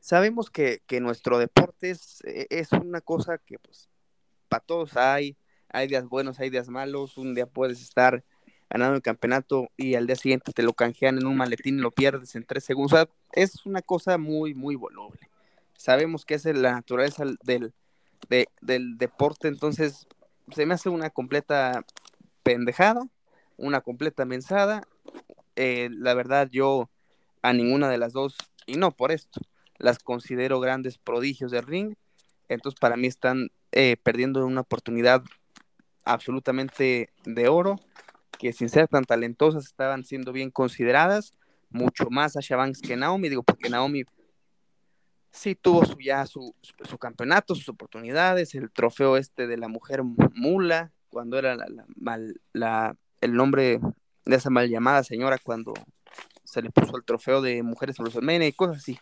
sabemos 0.00 0.50
que, 0.50 0.82
que 0.86 1.00
nuestro 1.00 1.38
deporte 1.38 1.90
es, 1.90 2.22
e, 2.24 2.46
es, 2.50 2.72
una 2.72 3.00
cosa 3.00 3.38
que, 3.38 3.58
pues, 3.58 3.90
para 4.48 4.64
todos 4.64 4.96
hay, 4.96 5.36
hay 5.68 5.88
días 5.88 6.06
buenos, 6.06 6.38
hay 6.40 6.50
días 6.50 6.68
malos, 6.68 7.18
un 7.18 7.34
día 7.34 7.46
puedes 7.46 7.82
estar 7.82 8.24
ganando 8.74 8.96
el 8.96 9.02
campeonato 9.02 9.70
y 9.76 9.94
al 9.94 10.08
día 10.08 10.16
siguiente 10.16 10.52
te 10.52 10.64
lo 10.64 10.72
canjean 10.72 11.18
en 11.18 11.28
un 11.28 11.36
maletín 11.36 11.78
y 11.78 11.80
lo 11.80 11.92
pierdes 11.92 12.34
en 12.34 12.44
tres 12.44 12.64
segundos. 12.64 13.06
Es 13.30 13.64
una 13.66 13.82
cosa 13.82 14.18
muy, 14.18 14.52
muy 14.52 14.74
voluble. 14.74 15.30
Sabemos 15.78 16.24
que 16.24 16.34
es 16.34 16.44
la 16.44 16.72
naturaleza 16.72 17.24
del, 17.44 17.72
de, 18.28 18.48
del 18.60 18.98
deporte, 18.98 19.46
entonces 19.46 20.08
se 20.50 20.66
me 20.66 20.74
hace 20.74 20.88
una 20.88 21.10
completa 21.10 21.84
pendejada, 22.42 23.06
una 23.56 23.80
completa 23.80 24.24
mensada. 24.24 24.82
Eh, 25.54 25.88
la 25.92 26.14
verdad, 26.14 26.48
yo 26.50 26.90
a 27.42 27.52
ninguna 27.52 27.88
de 27.88 27.98
las 27.98 28.12
dos, 28.12 28.36
y 28.66 28.74
no 28.74 28.90
por 28.90 29.12
esto, 29.12 29.40
las 29.78 30.00
considero 30.00 30.58
grandes 30.58 30.98
prodigios 30.98 31.52
del 31.52 31.64
ring. 31.64 31.94
Entonces, 32.48 32.80
para 32.80 32.96
mí 32.96 33.06
están 33.06 33.52
eh, 33.70 33.96
perdiendo 34.02 34.44
una 34.44 34.62
oportunidad 34.62 35.22
absolutamente 36.04 37.10
de 37.24 37.48
oro, 37.48 37.78
que 38.44 38.52
sin 38.52 38.68
ser 38.68 38.88
tan 38.88 39.04
talentosas 39.04 39.64
estaban 39.64 40.04
siendo 40.04 40.30
bien 40.30 40.50
consideradas, 40.50 41.32
mucho 41.70 42.10
más 42.10 42.36
a 42.36 42.56
Banks 42.56 42.82
que 42.82 42.94
Naomi, 42.94 43.30
digo, 43.30 43.42
porque 43.42 43.70
Naomi 43.70 44.04
sí 45.30 45.54
tuvo 45.54 45.86
su, 45.86 45.96
ya 45.98 46.26
su, 46.26 46.54
su, 46.60 46.98
campeonato, 46.98 47.54
sus 47.54 47.70
oportunidades, 47.70 48.54
el 48.54 48.70
trofeo 48.70 49.16
este 49.16 49.46
de 49.46 49.56
la 49.56 49.68
mujer 49.68 50.02
mula, 50.34 50.92
cuando 51.08 51.38
era 51.38 51.56
la, 51.56 51.64
la, 51.70 51.86
mal, 51.96 52.38
la, 52.52 52.94
el 53.22 53.32
nombre 53.32 53.80
de 54.26 54.36
esa 54.36 54.50
mal 54.50 54.68
llamada 54.68 55.04
señora 55.04 55.38
cuando 55.42 55.72
se 56.44 56.60
le 56.60 56.68
puso 56.68 56.98
el 56.98 57.04
trofeo 57.04 57.40
de 57.40 57.62
mujeres 57.62 57.98
WrestleMania 57.98 58.46
y 58.46 58.52
cosas 58.52 58.76
así. 58.76 58.98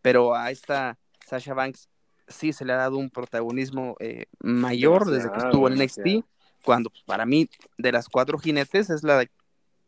Pero 0.00 0.36
a 0.36 0.52
esta 0.52 0.96
Sasha 1.26 1.54
Banks 1.54 1.88
sí 2.28 2.52
se 2.52 2.64
le 2.64 2.72
ha 2.72 2.76
dado 2.76 2.98
un 2.98 3.10
protagonismo 3.10 3.96
eh, 3.98 4.26
mayor 4.38 5.10
desde 5.10 5.32
que 5.32 5.38
estuvo 5.38 5.66
en 5.66 5.74
NXT, 5.74 6.24
cuando 6.66 6.90
pues, 6.90 7.04
para 7.04 7.24
mí 7.24 7.48
de 7.78 7.92
las 7.92 8.08
cuatro 8.08 8.38
jinetes 8.38 8.90
es 8.90 9.04
la 9.04 9.24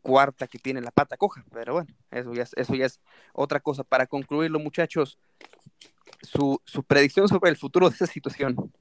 cuarta 0.01 0.47
que 0.47 0.57
tiene 0.57 0.79
la 0.79 0.91
pata 0.91 1.17
coja, 1.17 1.43
pero 1.51 1.73
bueno, 1.73 1.93
eso 2.09 2.33
ya 2.33 2.43
es, 2.43 2.53
eso 2.55 2.73
ya 2.73 2.85
es 2.85 3.01
otra 3.33 3.59
cosa. 3.59 3.83
Para 3.83 4.07
concluirlo, 4.07 4.59
muchachos, 4.59 5.19
su, 6.21 6.61
su 6.63 6.83
predicción 6.83 7.27
sobre 7.27 7.49
el 7.49 7.57
futuro 7.57 7.89
de 7.89 7.95
esa 7.95 8.07
situación. 8.07 8.71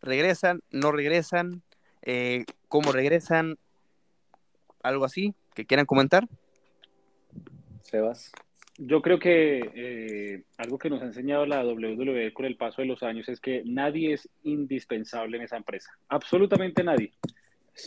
¿Regresan? 0.00 0.62
¿No 0.70 0.92
regresan? 0.92 1.62
Eh, 2.02 2.44
¿Cómo 2.68 2.92
regresan? 2.92 3.58
¿Algo 4.82 5.04
así 5.04 5.34
que 5.54 5.66
quieran 5.66 5.86
comentar? 5.86 6.28
Sebas. 7.82 8.30
Yo 8.76 9.00
creo 9.00 9.20
que 9.20 9.70
eh, 9.74 10.42
algo 10.58 10.78
que 10.78 10.90
nos 10.90 11.00
ha 11.02 11.06
enseñado 11.06 11.46
la 11.46 11.64
WWE 11.64 12.32
con 12.32 12.44
el 12.44 12.56
paso 12.56 12.82
de 12.82 12.88
los 12.88 13.02
años 13.04 13.28
es 13.28 13.40
que 13.40 13.62
nadie 13.64 14.14
es 14.14 14.28
indispensable 14.42 15.36
en 15.36 15.44
esa 15.44 15.56
empresa. 15.56 15.92
Absolutamente 16.08 16.82
nadie. 16.82 17.12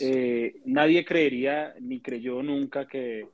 Eh, 0.00 0.60
nadie 0.64 1.04
creería 1.04 1.74
ni 1.80 2.00
creyó 2.00 2.42
nunca 2.42 2.86
que 2.86 3.26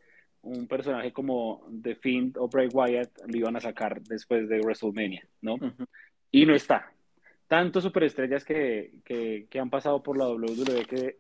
un 0.42 0.66
personaje 0.66 1.12
como 1.12 1.64
The 1.82 1.94
Fiend 1.94 2.38
o 2.38 2.48
Bray 2.48 2.68
Wyatt 2.72 3.10
lo 3.26 3.36
iban 3.36 3.56
a 3.56 3.60
sacar 3.60 4.02
después 4.02 4.48
de 4.48 4.60
WrestleMania, 4.60 5.26
¿no? 5.40 5.54
Uh 5.54 5.58
-huh. 5.58 5.86
Y 6.32 6.46
no 6.46 6.54
está. 6.54 6.92
Tantos 7.46 7.84
superestrellas 7.84 8.44
que, 8.44 8.92
que, 9.04 9.46
que, 9.48 9.60
han 9.60 9.70
pasado 9.70 10.02
por 10.02 10.18
la 10.18 10.28
WWE 10.28 10.86
que 10.86 11.18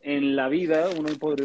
en 0.00 0.36
la 0.36 0.48
vida 0.48 0.88
uno 0.98 1.08
pudo, 1.18 1.36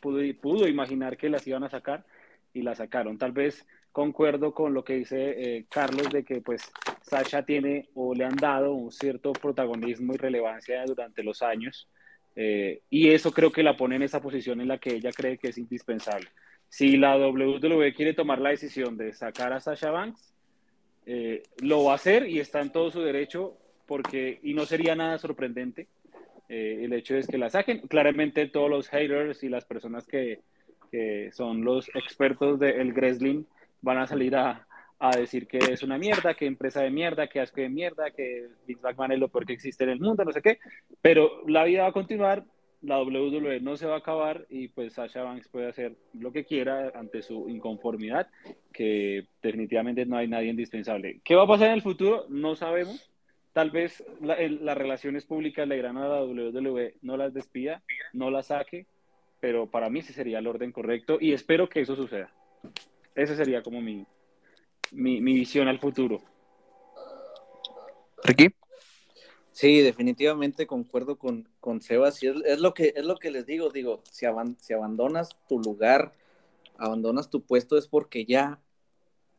pudo, 0.00 0.20
pudo 0.40 0.68
imaginar 0.68 1.16
que 1.16 1.28
las 1.28 1.46
iban 1.46 1.64
a 1.64 1.70
sacar 1.70 2.04
y 2.52 2.62
la 2.62 2.74
sacaron. 2.74 3.18
Tal 3.18 3.32
vez 3.32 3.66
concuerdo 3.92 4.54
con 4.54 4.72
lo 4.72 4.84
que 4.84 4.94
dice 4.94 5.56
eh, 5.56 5.66
Carlos 5.68 6.10
de 6.10 6.24
que 6.24 6.40
pues 6.40 6.70
Sasha 7.02 7.44
tiene 7.44 7.88
o 7.94 8.14
le 8.14 8.24
han 8.24 8.36
dado 8.36 8.72
un 8.72 8.92
cierto 8.92 9.32
protagonismo 9.32 10.14
y 10.14 10.16
relevancia 10.16 10.84
durante 10.84 11.22
los 11.22 11.42
años 11.42 11.88
eh, 12.36 12.82
y 12.88 13.10
eso 13.10 13.32
creo 13.32 13.50
que 13.50 13.64
la 13.64 13.76
pone 13.76 13.96
en 13.96 14.02
esa 14.02 14.22
posición 14.22 14.60
en 14.60 14.68
la 14.68 14.78
que 14.78 14.94
ella 14.94 15.10
cree 15.12 15.38
que 15.38 15.48
es 15.48 15.58
indispensable. 15.58 16.28
Si 16.68 16.96
la 16.96 17.16
WWE 17.16 17.92
quiere 17.94 18.14
tomar 18.14 18.40
la 18.40 18.50
decisión 18.50 18.96
de 18.96 19.12
sacar 19.12 19.52
a 19.52 19.60
Sasha 19.60 19.90
Banks, 19.90 20.32
eh, 21.06 21.42
lo 21.60 21.84
va 21.84 21.92
a 21.92 21.96
hacer 21.96 22.28
y 22.28 22.38
está 22.38 22.60
en 22.60 22.70
todo 22.70 22.92
su 22.92 23.00
derecho 23.00 23.56
porque, 23.86 24.38
y 24.44 24.54
no 24.54 24.66
sería 24.66 24.94
nada 24.94 25.18
sorprendente, 25.18 25.88
el 26.48 26.92
hecho 26.92 27.16
es 27.16 27.28
que 27.28 27.38
la 27.38 27.48
saquen. 27.48 27.80
Claramente 27.82 28.48
todos 28.48 28.68
los 28.68 28.88
haters 28.88 29.44
y 29.44 29.48
las 29.48 29.64
personas 29.64 30.04
que, 30.06 30.40
que 30.90 31.30
son 31.32 31.64
los 31.64 31.88
expertos 31.94 32.58
del 32.58 32.92
wrestling 32.92 33.44
van 33.82 33.98
a 33.98 34.06
salir 34.06 34.36
a, 34.36 34.66
a, 34.98 35.16
decir 35.16 35.46
que 35.46 35.58
es 35.58 35.82
una 35.82 35.98
mierda, 35.98 36.34
que 36.34 36.46
empresa 36.46 36.82
de 36.82 36.90
mierda, 36.90 37.28
que 37.28 37.40
asco 37.40 37.60
de 37.60 37.68
mierda, 37.68 38.10
que 38.10 38.48
Vince 38.66 38.82
McMahon 38.82 39.12
es 39.12 39.18
lo 39.18 39.28
peor 39.28 39.46
que 39.46 39.52
existe 39.52 39.84
en 39.84 39.90
el 39.90 40.00
mundo, 40.00 40.24
no 40.24 40.32
sé 40.32 40.42
qué, 40.42 40.58
pero 41.00 41.42
la 41.48 41.64
vida 41.64 41.82
va 41.82 41.88
a 41.88 41.92
continuar, 41.92 42.44
la 42.82 43.02
WWE 43.02 43.60
no 43.60 43.76
se 43.76 43.86
va 43.86 43.96
a 43.96 43.98
acabar 43.98 44.46
y 44.48 44.68
pues 44.68 44.94
Sasha 44.94 45.22
Banks 45.22 45.48
puede 45.48 45.68
hacer 45.68 45.96
lo 46.14 46.32
que 46.32 46.44
quiera 46.44 46.90
ante 46.94 47.22
su 47.22 47.48
inconformidad, 47.48 48.28
que 48.72 49.26
definitivamente 49.42 50.06
no 50.06 50.16
hay 50.16 50.28
nadie 50.28 50.48
indispensable. 50.48 51.20
¿Qué 51.22 51.34
va 51.34 51.44
a 51.44 51.48
pasar 51.48 51.68
en 51.68 51.74
el 51.74 51.82
futuro? 51.82 52.26
No 52.28 52.56
sabemos. 52.56 53.10
Tal 53.52 53.70
vez 53.70 54.04
la, 54.20 54.34
el, 54.34 54.64
las 54.64 54.78
relaciones 54.78 55.26
públicas 55.26 55.66
le 55.66 55.74
dirán 55.74 55.98
a 55.98 56.08
la 56.08 56.24
WWE 56.24 56.94
no 57.02 57.16
las 57.16 57.34
despida, 57.34 57.82
no 58.12 58.30
las 58.30 58.46
saque, 58.46 58.86
pero 59.40 59.70
para 59.70 59.90
mí 59.90 60.02
sí 60.02 60.12
sería 60.12 60.38
el 60.38 60.46
orden 60.46 60.70
correcto 60.70 61.18
y 61.20 61.32
espero 61.32 61.68
que 61.68 61.80
eso 61.80 61.96
suceda. 61.96 62.30
Ese 63.14 63.34
sería 63.34 63.62
como 63.62 63.80
mi, 63.80 64.06
mi, 64.92 65.20
mi 65.20 65.34
visión 65.34 65.66
al 65.66 65.78
futuro. 65.78 66.20
Ricky. 68.22 68.54
Sí, 69.52 69.80
definitivamente 69.80 70.66
concuerdo 70.66 71.18
con, 71.18 71.48
con 71.58 71.80
Sebas 71.82 72.22
y 72.22 72.28
es, 72.28 72.36
es, 72.44 72.60
lo 72.60 72.72
que, 72.72 72.94
es 72.96 73.04
lo 73.04 73.16
que 73.16 73.30
les 73.30 73.46
digo, 73.46 73.70
digo, 73.70 74.02
si, 74.10 74.24
aban, 74.24 74.56
si 74.60 74.72
abandonas 74.72 75.30
tu 75.48 75.58
lugar, 75.58 76.12
abandonas 76.78 77.28
tu 77.28 77.42
puesto 77.42 77.76
es 77.76 77.86
porque 77.86 78.24
ya, 78.24 78.60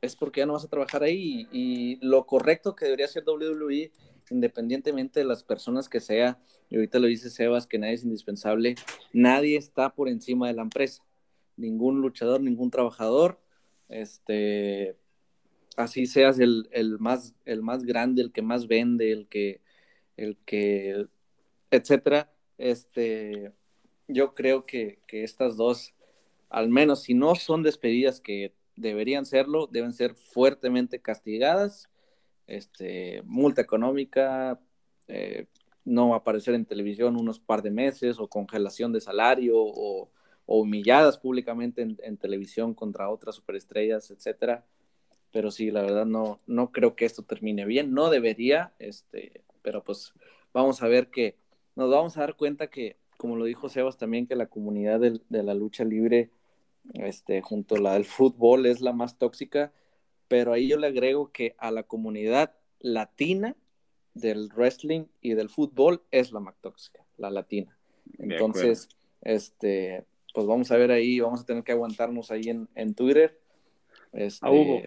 es 0.02 0.16
porque 0.16 0.42
ya 0.42 0.46
no 0.46 0.54
vas 0.54 0.66
a 0.66 0.70
trabajar 0.70 1.04
ahí 1.04 1.48
y, 1.52 1.94
y 1.94 2.00
lo 2.02 2.26
correcto 2.26 2.76
que 2.76 2.86
debería 2.86 3.06
hacer 3.06 3.24
WWE, 3.26 3.92
independientemente 4.32 5.20
de 5.20 5.26
las 5.26 5.44
personas 5.44 5.90
que 5.90 6.00
sea, 6.00 6.40
y 6.70 6.76
ahorita 6.76 7.00
lo 7.00 7.08
dice 7.08 7.30
Sebas, 7.30 7.68
que 7.68 7.78
nadie 7.78 7.94
es 7.94 8.04
indispensable, 8.04 8.76
nadie 9.14 9.58
está 9.58 9.94
por 9.94 10.10
encima 10.10 10.48
de 10.48 10.54
la 10.54 10.64
empresa, 10.64 11.04
ningún 11.58 12.02
luchador, 12.02 12.42
ningún 12.42 12.72
trabajador, 12.72 13.40
este, 13.90 14.96
así 15.76 16.06
seas 16.06 16.40
el, 16.40 16.70
el, 16.72 16.98
más, 17.00 17.36
el 17.46 17.62
más 17.62 17.84
grande, 17.84 18.22
el 18.22 18.32
que 18.32 18.42
más 18.42 18.68
vende, 18.68 19.12
el 19.12 19.28
que, 19.28 19.62
el 20.18 20.38
que 20.46 21.08
etcétera. 21.70 22.32
Este, 22.58 23.52
yo 24.08 24.34
creo 24.36 24.66
que, 24.66 25.00
que 25.08 25.24
estas 25.24 25.58
dos, 25.58 25.94
al 26.50 26.70
menos 26.70 27.04
si 27.04 27.14
no 27.14 27.36
son 27.36 27.64
despedidas 27.64 28.22
que 28.22 28.54
deberían 28.76 29.26
serlo, 29.26 29.68
deben 29.68 29.94
ser 29.94 30.16
fuertemente 30.16 31.02
castigadas, 31.02 31.90
este, 32.52 33.22
multa 33.26 33.62
económica, 33.62 34.60
eh, 35.08 35.48
no 35.86 36.14
aparecer 36.14 36.54
en 36.54 36.66
televisión 36.66 37.16
unos 37.16 37.40
par 37.40 37.62
de 37.62 37.72
meses 37.72 38.20
o 38.20 38.28
congelación 38.28 38.92
de 38.92 39.02
salario 39.02 39.56
o, 39.58 40.10
humilladas 40.46 41.18
públicamente 41.18 41.82
en, 41.82 42.18
televisión 42.18 42.74
contra 42.74 43.10
otras 43.10 43.36
superestrellas, 43.36 44.12
etcétera. 44.12 44.66
Pero 45.32 45.50
sí, 45.50 45.72
la 45.72 45.82
verdad 45.82 46.06
no, 46.06 46.42
no 46.46 46.74
creo 46.74 46.94
que 46.98 47.06
esto 47.06 47.24
termine 47.24 47.64
bien, 47.64 47.94
no 47.94 48.10
debería, 48.10 48.74
este, 48.78 49.44
pero 49.62 49.82
pues 49.82 50.14
vamos 50.54 50.84
a 50.84 50.90
ver 50.90 51.10
que 51.10 51.38
nos 51.78 51.90
vamos 51.90 52.18
a 52.18 52.22
dar 52.22 52.36
cuenta 52.36 52.68
que, 52.68 52.98
como 53.16 53.38
lo 53.38 53.46
dijo 53.46 53.70
Sebas 53.70 53.98
también, 53.98 54.28
que 54.28 54.36
la 54.36 54.48
comunidad 54.48 55.00
de, 55.00 55.22
de 55.30 55.44
la 55.44 55.54
lucha 55.54 55.86
libre, 55.86 56.32
este, 56.96 57.42
junto 57.42 57.76
a 57.76 57.80
la 57.80 57.94
del 57.94 58.04
fútbol, 58.06 58.66
es 58.66 58.82
la 58.82 58.92
más 58.92 59.18
tóxica, 59.18 59.72
pero 60.32 60.54
ahí 60.54 60.70
yo 60.70 60.78
le 60.78 60.88
agrego 60.88 61.30
que 61.34 61.56
a 61.58 61.72
la 61.72 61.84
comunidad 61.84 62.54
latina 62.80 63.58
del 64.14 64.50
wrestling 64.56 65.08
y 65.20 65.34
del 65.34 65.50
fútbol 65.50 66.04
es 66.10 66.32
la 66.32 66.40
más 66.40 66.56
tóxica, 66.62 67.06
la 67.18 67.30
latina. 67.30 67.78
Entonces, 68.18 68.88
este, 69.20 70.06
pues 70.34 70.48
vamos 70.48 70.72
a 70.72 70.78
ver 70.78 70.90
ahí, 70.92 71.20
vamos 71.20 71.42
a 71.42 71.46
tener 71.46 71.66
que 71.66 71.74
aguantarnos 71.74 72.32
ahí 72.32 72.44
en, 72.44 72.70
en 72.76 72.96
Twitter. 72.96 73.42
Este, 74.14 74.48
a 74.48 74.52
Hugo. 74.52 74.84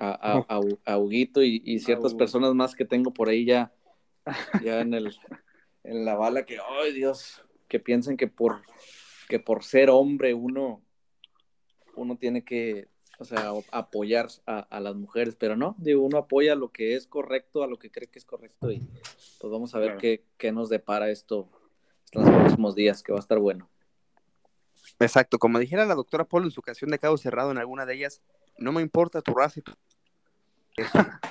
A, 0.00 0.42
a, 0.48 0.60
a, 0.92 0.98
Huguito 0.98 1.40
y, 1.40 1.62
y 1.64 1.78
ciertas 1.78 2.12
personas 2.12 2.52
más 2.52 2.74
que 2.74 2.84
tengo 2.84 3.12
por 3.12 3.28
ahí 3.28 3.44
ya, 3.44 3.72
ya 4.64 4.80
en, 4.80 4.92
el, 4.92 5.16
en 5.84 6.04
la 6.04 6.16
bala 6.16 6.44
que, 6.44 6.58
ay 6.80 6.92
Dios, 6.92 7.44
que 7.68 7.78
piensen 7.78 8.16
que 8.16 8.26
por, 8.26 8.62
que 9.28 9.38
por 9.38 9.62
ser 9.62 9.88
hombre 9.88 10.34
uno, 10.34 10.82
uno 11.94 12.16
tiene 12.16 12.42
que 12.44 12.88
o 13.18 13.24
sea, 13.24 13.52
apoyar 13.70 14.28
a, 14.46 14.80
las 14.80 14.94
mujeres, 14.94 15.36
pero 15.36 15.56
no, 15.56 15.74
digo, 15.78 16.02
uno 16.02 16.18
apoya 16.18 16.54
lo 16.54 16.70
que 16.70 16.96
es 16.96 17.06
correcto, 17.06 17.62
a 17.62 17.66
lo 17.66 17.78
que 17.78 17.90
cree 17.90 18.08
que 18.08 18.18
es 18.18 18.24
correcto 18.24 18.70
y 18.70 18.86
pues 19.40 19.52
vamos 19.52 19.74
a 19.74 19.78
ver 19.78 19.96
qué, 19.98 20.24
qué, 20.36 20.52
nos 20.52 20.68
depara 20.68 21.10
esto 21.10 21.48
en 22.12 22.22
los 22.22 22.30
próximos 22.30 22.74
días, 22.74 23.02
que 23.02 23.12
va 23.12 23.18
a 23.18 23.20
estar 23.20 23.38
bueno. 23.38 23.68
Exacto, 24.98 25.38
como 25.38 25.58
dijera 25.58 25.86
la 25.86 25.94
doctora 25.94 26.24
Polo 26.24 26.46
en 26.46 26.50
su 26.50 26.62
canción 26.62 26.90
de 26.90 26.98
Cabo 26.98 27.16
Cerrado 27.16 27.50
en 27.50 27.58
alguna 27.58 27.86
de 27.86 27.94
ellas, 27.94 28.22
no 28.58 28.72
me 28.72 28.82
importa 28.82 29.22
tu 29.22 29.34
raza 29.34 29.60
y 29.60 29.62
tu... 29.62 29.72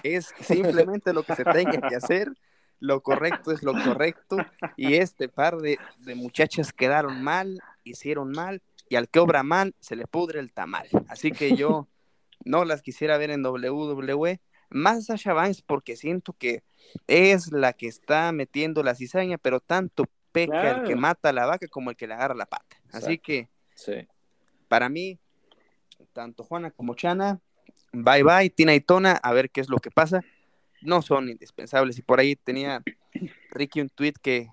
Es 0.03 0.33
simplemente 0.39 1.13
lo 1.13 1.23
que 1.23 1.35
se 1.35 1.43
tenga 1.43 1.87
que 1.87 1.95
hacer, 1.95 2.31
lo 2.79 3.01
correcto 3.01 3.51
es 3.51 3.63
lo 3.63 3.73
correcto 3.73 4.37
y 4.77 4.95
este 4.95 5.29
par 5.29 5.57
de, 5.57 5.77
de 5.99 6.15
muchachas 6.15 6.73
quedaron 6.73 7.21
mal, 7.21 7.61
hicieron 7.83 8.31
mal 8.31 8.61
y 8.93 8.95
al 8.95 9.09
que 9.09 9.17
obra 9.17 9.41
mal 9.41 9.73
se 9.79 9.95
le 9.95 10.05
pudre 10.05 10.39
el 10.39 10.53
tamal. 10.53 10.87
Así 11.07 11.31
que 11.31 11.55
yo 11.55 11.87
no 12.45 12.63
las 12.63 12.83
quisiera 12.83 13.17
ver 13.17 13.31
en 13.31 13.43
WWE, 13.43 14.39
más 14.69 15.05
Sasha 15.05 15.33
Banks 15.33 15.63
porque 15.63 15.95
siento 15.95 16.33
que 16.33 16.61
es 17.07 17.51
la 17.51 17.73
que 17.73 17.87
está 17.87 18.31
metiendo 18.31 18.83
la 18.83 18.93
cizaña, 18.93 19.39
pero 19.39 19.61
tanto 19.61 20.05
peca 20.31 20.77
el 20.77 20.83
que 20.83 20.95
mata 20.95 21.29
a 21.29 21.33
la 21.33 21.47
vaca 21.47 21.67
como 21.69 21.89
el 21.89 21.95
que 21.95 22.05
le 22.05 22.13
agarra 22.13 22.35
la 22.35 22.45
pata. 22.45 22.77
Así 22.91 23.17
que 23.17 23.49
para 24.67 24.89
mí, 24.89 25.17
tanto 26.13 26.43
Juana 26.43 26.69
como 26.69 26.93
Chana, 26.93 27.39
bye 27.93 28.21
bye, 28.21 28.51
Tina 28.51 28.75
y 28.75 28.79
Tona, 28.79 29.13
a 29.13 29.33
ver 29.33 29.49
qué 29.49 29.61
es 29.61 29.69
lo 29.69 29.77
que 29.77 29.89
pasa. 29.89 30.21
No 30.83 31.01
son 31.01 31.29
indispensables. 31.29 31.97
Y 31.97 32.03
por 32.03 32.19
ahí 32.19 32.35
tenía 32.35 32.83
Ricky 33.49 33.81
un 33.81 33.89
tweet 33.89 34.13
que 34.21 34.49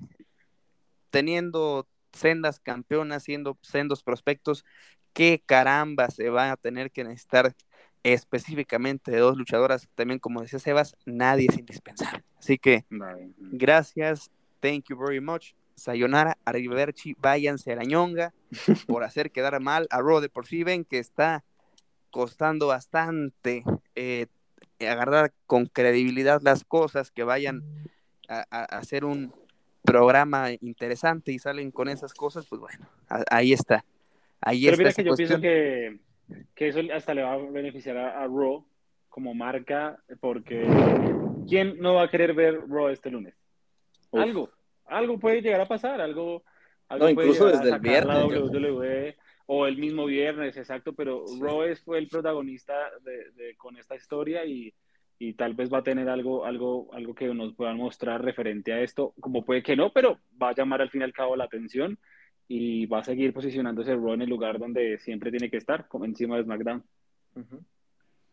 teniendo 1.11 1.87
sendas 2.12 2.60
campeonas, 2.60 3.22
siendo 3.22 3.58
sendos 3.62 4.02
prospectos, 4.02 4.64
qué 5.12 5.42
caramba 5.44 6.10
se 6.10 6.30
va 6.30 6.52
a 6.52 6.56
tener 6.56 6.90
que 6.90 7.04
necesitar 7.04 7.54
específicamente 8.02 9.10
de 9.10 9.18
dos 9.18 9.36
luchadoras. 9.36 9.88
También, 9.94 10.18
como 10.18 10.40
decía 10.40 10.58
Sebas, 10.58 10.96
nadie 11.04 11.46
es 11.48 11.58
indispensable. 11.58 12.24
Así 12.38 12.58
que, 12.58 12.84
gracias, 13.38 14.30
thank 14.60 14.84
you 14.88 14.98
very 14.98 15.20
much. 15.20 15.52
Sayonara, 15.74 16.36
arrivederci, 16.44 17.14
váyanse 17.18 17.72
a 17.72 17.76
la 17.76 17.84
ñonga 17.84 18.34
por 18.86 19.04
hacer 19.04 19.30
quedar 19.30 19.58
mal 19.60 19.86
a 19.90 20.00
Rode. 20.00 20.28
Por 20.28 20.46
si 20.46 20.62
ven 20.62 20.84
que 20.84 20.98
está 20.98 21.44
costando 22.10 22.66
bastante 22.66 23.64
eh, 23.94 24.26
agarrar 24.80 25.32
con 25.46 25.66
credibilidad 25.66 26.40
las 26.42 26.64
cosas, 26.64 27.10
que 27.10 27.24
vayan 27.24 27.62
a 28.28 28.42
hacer 28.64 29.04
un, 29.04 29.34
programa 29.82 30.50
interesante 30.60 31.32
y 31.32 31.38
salen 31.38 31.70
con 31.70 31.88
esas 31.88 32.14
cosas, 32.14 32.46
pues 32.46 32.60
bueno, 32.60 32.86
ahí 33.30 33.52
está. 33.52 33.84
Ahí 34.40 34.64
Pero 34.64 34.78
mira 34.78 34.92
que 34.92 35.04
yo 35.04 35.14
pienso 35.14 35.40
que, 35.40 35.98
que, 36.54 36.68
eso 36.68 36.80
hasta 36.94 37.14
le 37.14 37.22
va 37.22 37.34
a 37.34 37.38
beneficiar 37.38 37.96
a, 37.96 38.26
Raw 38.26 38.64
como 39.08 39.34
marca, 39.34 40.02
porque 40.20 40.66
¿quién 41.48 41.78
no 41.78 41.94
va 41.94 42.04
a 42.04 42.10
querer 42.10 42.32
ver 42.32 42.60
Raw 42.68 42.88
este 42.88 43.10
lunes? 43.10 43.34
Algo, 44.12 44.50
algo 44.86 45.18
puede 45.18 45.42
llegar 45.42 45.60
a 45.60 45.68
pasar, 45.68 46.00
algo, 46.00 46.42
algo 46.88 47.04
no, 47.04 47.10
incluso 47.10 47.46
desde 47.46 47.70
el 47.70 47.80
viernes. 47.80 48.16
WWE, 48.16 49.16
o 49.46 49.66
el 49.66 49.76
mismo 49.76 50.06
viernes, 50.06 50.56
exacto, 50.56 50.94
pero 50.94 51.24
Raw 51.40 51.62
fue 51.84 51.98
el 51.98 52.08
protagonista 52.08 52.74
de, 53.02 53.30
de, 53.32 53.56
con 53.56 53.76
esta 53.76 53.96
historia 53.96 54.44
y 54.44 54.72
y 55.22 55.35
tal 55.35 55.52
vez 55.52 55.70
va 55.70 55.78
a 55.78 55.83
tener 55.83 56.09
algo, 56.09 56.46
algo, 56.46 56.88
algo 56.94 57.14
que 57.14 57.26
nos 57.35 57.54
puedan 57.54 57.76
mostrar 57.76 58.24
referente 58.24 58.72
a 58.72 58.80
esto, 58.80 59.12
como 59.20 59.44
puede 59.44 59.62
que 59.62 59.76
no, 59.76 59.92
pero 59.92 60.18
va 60.42 60.48
a 60.48 60.54
llamar 60.54 60.80
al 60.80 60.88
fin 60.88 61.02
y 61.02 61.04
al 61.04 61.12
cabo 61.12 61.37
la 61.37 61.44
atención 61.44 61.98
y 62.48 62.87
va 62.87 63.00
a 63.00 63.04
seguir 63.04 63.35
posicionándose 63.35 63.94
Raw 63.94 64.14
en 64.14 64.22
el 64.22 64.30
lugar 64.30 64.59
donde 64.59 64.98
siempre 64.98 65.30
tiene 65.30 65.50
que 65.50 65.59
estar, 65.59 65.87
como 65.88 66.06
encima 66.06 66.38
de 66.38 66.44
SmackDown. 66.44 66.85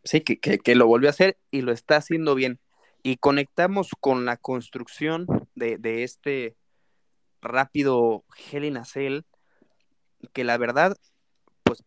Sí, 0.05 0.21
que, 0.21 0.39
que, 0.39 0.75
lo 0.75 0.87
volvió 0.87 1.09
a 1.09 1.11
hacer 1.11 1.37
y 1.51 1.61
lo 1.61 1.73
está 1.73 1.97
haciendo 1.97 2.35
bien. 2.35 2.57
Y 3.03 3.17
conectamos 3.17 3.89
con 3.99 4.23
la 4.23 4.37
construcción 4.37 5.27
de, 5.55 5.77
de 5.77 6.03
este 6.03 6.55
rápido 7.41 8.23
Cell, 8.85 9.23
que 10.31 10.45
la 10.45 10.57
verdad, 10.57 10.95
pues, 11.63 11.83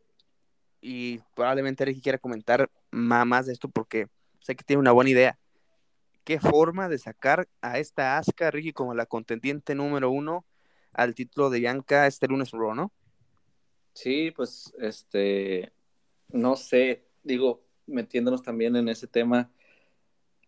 y 0.83 1.21
probablemente 1.35 1.87
Ricky 1.87 2.03
quiera 2.03 2.19
comentar 2.19 2.71
más 2.91 3.47
de 3.47 3.55
esto 3.55 3.71
porque 3.71 4.09
sé 4.41 4.57
que 4.57 4.65
tiene 4.65 4.81
una 4.81 4.93
buena 4.93 5.11
idea. 5.11 5.39
¿Qué 6.25 6.39
forma 6.39 6.89
de 6.89 6.99
sacar 6.99 7.49
a 7.61 7.79
esta 7.79 8.19
Asuka, 8.19 8.51
Ricky, 8.51 8.73
como 8.73 8.95
la 8.95 9.07
contendiente 9.07 9.75
número 9.75 10.11
uno 10.11 10.45
al 10.93 11.15
título 11.15 11.51
de 11.51 11.61
Bianca 11.61 12.07
este 12.07 12.27
lunes 12.27 12.51
Raw, 12.51 12.75
no? 12.75 12.93
Sí, 13.95 14.31
pues, 14.31 14.73
este, 14.79 15.73
no 16.29 16.57
sé, 16.57 17.07
digo, 17.23 17.65
metiéndonos 17.87 18.43
también 18.43 18.77
en 18.77 18.89
ese 18.89 19.07
tema, 19.07 19.51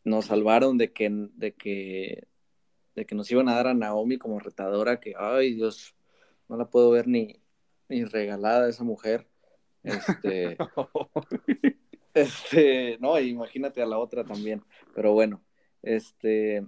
nos 0.05 0.27
salvaron 0.27 0.79
de 0.79 0.93
que, 0.93 1.11
de 1.11 1.55
que, 1.55 2.29
de 2.95 3.07
que 3.07 3.15
nos 3.15 3.31
iban 3.31 3.49
a 3.49 3.55
dar 3.55 3.69
a 3.69 3.75
Naomi 3.75 4.19
como 4.19 4.39
retadora, 4.39 5.01
que, 5.01 5.15
ay 5.19 5.55
Dios, 5.55 5.95
no 6.49 6.57
la 6.57 6.71
puedo 6.71 6.91
ver 6.91 7.09
ni, 7.09 7.41
ni 7.89 8.05
regalada 8.05 8.69
esa 8.69 8.85
mujer. 8.85 9.29
Este, 9.83 10.57
Este, 12.15 12.99
no, 13.01 13.19
imagínate 13.19 13.83
a 13.83 13.87
la 13.87 13.99
otra 13.99 14.25
también. 14.25 14.63
Pero 14.95 15.13
bueno, 15.13 15.43
este, 15.83 16.67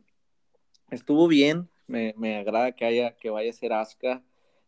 estuvo 0.90 1.28
bien. 1.28 1.68
Me, 1.86 2.14
me 2.16 2.36
agrada 2.38 2.72
que 2.72 2.86
haya, 2.86 3.16
que 3.16 3.30
vaya 3.30 3.50
a 3.50 3.54
ser 3.54 3.72
Asuka. 3.72 4.22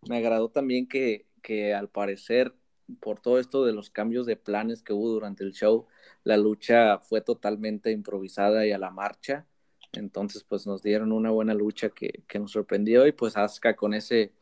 Me 0.08 0.18
agradó 0.18 0.50
también 0.50 0.86
que, 0.88 1.26
que 1.42 1.74
al 1.74 1.88
parecer, 1.88 2.54
por 3.00 3.20
todo 3.20 3.38
esto 3.40 3.64
de 3.64 3.72
los 3.72 3.90
cambios 3.90 4.26
de 4.26 4.36
planes 4.36 4.82
que 4.82 4.92
hubo 4.92 5.08
durante 5.10 5.44
el 5.44 5.52
show, 5.52 5.86
la 6.24 6.36
lucha 6.36 6.98
fue 6.98 7.20
totalmente 7.22 7.90
improvisada 7.92 8.66
y 8.66 8.72
a 8.72 8.78
la 8.78 8.90
marcha. 8.90 9.46
Entonces, 9.92 10.44
pues 10.44 10.66
nos 10.66 10.82
dieron 10.82 11.12
una 11.12 11.30
buena 11.30 11.54
lucha 11.54 11.88
que, 11.90 12.24
que 12.28 12.38
nos 12.38 12.52
sorprendió 12.52 13.06
y 13.06 13.12
pues 13.12 13.36
Asuka 13.36 13.76
con 13.76 13.94
ese, 13.94 14.32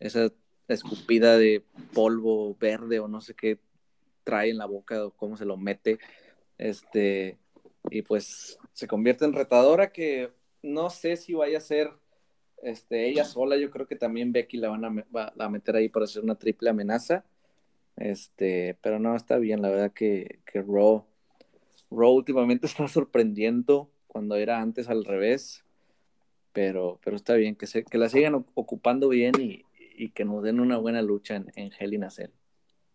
esa 0.00 0.32
escupida 0.68 1.38
de 1.38 1.64
polvo 1.94 2.56
verde 2.56 3.00
o 3.00 3.08
no 3.08 3.20
sé 3.20 3.34
qué 3.34 3.58
trae 4.28 4.50
en 4.50 4.58
la 4.58 4.66
boca 4.66 5.06
o 5.06 5.10
cómo 5.12 5.38
se 5.38 5.46
lo 5.46 5.56
mete. 5.56 5.98
Este, 6.58 7.38
y 7.90 8.02
pues 8.02 8.58
se 8.74 8.86
convierte 8.86 9.24
en 9.24 9.32
retadora 9.32 9.90
que 9.90 10.30
no 10.62 10.90
sé 10.90 11.16
si 11.16 11.32
vaya 11.32 11.56
a 11.56 11.62
ser 11.62 11.92
este, 12.62 13.08
ella 13.08 13.24
sola. 13.24 13.56
Yo 13.56 13.70
creo 13.70 13.86
que 13.86 13.96
también 13.96 14.32
Becky 14.32 14.58
la 14.58 14.68
van 14.68 14.84
a, 14.84 15.48
meter 15.48 15.76
ahí 15.76 15.88
para 15.88 16.04
hacer 16.04 16.22
una 16.22 16.34
triple 16.34 16.68
amenaza. 16.68 17.24
Este, 17.96 18.76
pero 18.82 18.98
no, 18.98 19.16
está 19.16 19.38
bien. 19.38 19.62
La 19.62 19.70
verdad 19.70 19.92
que, 19.94 20.40
que 20.44 20.60
Raw, 20.60 21.06
Raw 21.90 22.12
últimamente 22.12 22.66
está 22.66 22.86
sorprendiendo 22.86 23.90
cuando 24.08 24.36
era 24.36 24.60
antes 24.60 24.90
al 24.90 25.06
revés. 25.06 25.64
Pero, 26.52 27.00
pero 27.02 27.16
está 27.16 27.32
bien, 27.34 27.56
que, 27.56 27.66
se, 27.66 27.82
que 27.82 27.96
la 27.96 28.10
sigan 28.10 28.34
ocupando 28.34 29.08
bien 29.08 29.32
y, 29.40 29.64
y 29.96 30.10
que 30.10 30.26
nos 30.26 30.42
den 30.42 30.60
una 30.60 30.76
buena 30.76 31.00
lucha 31.00 31.36
en, 31.36 31.50
en 31.56 31.70
Hell 31.78 31.94
in 31.94 32.04
a 32.04 32.10
Cell. 32.10 32.30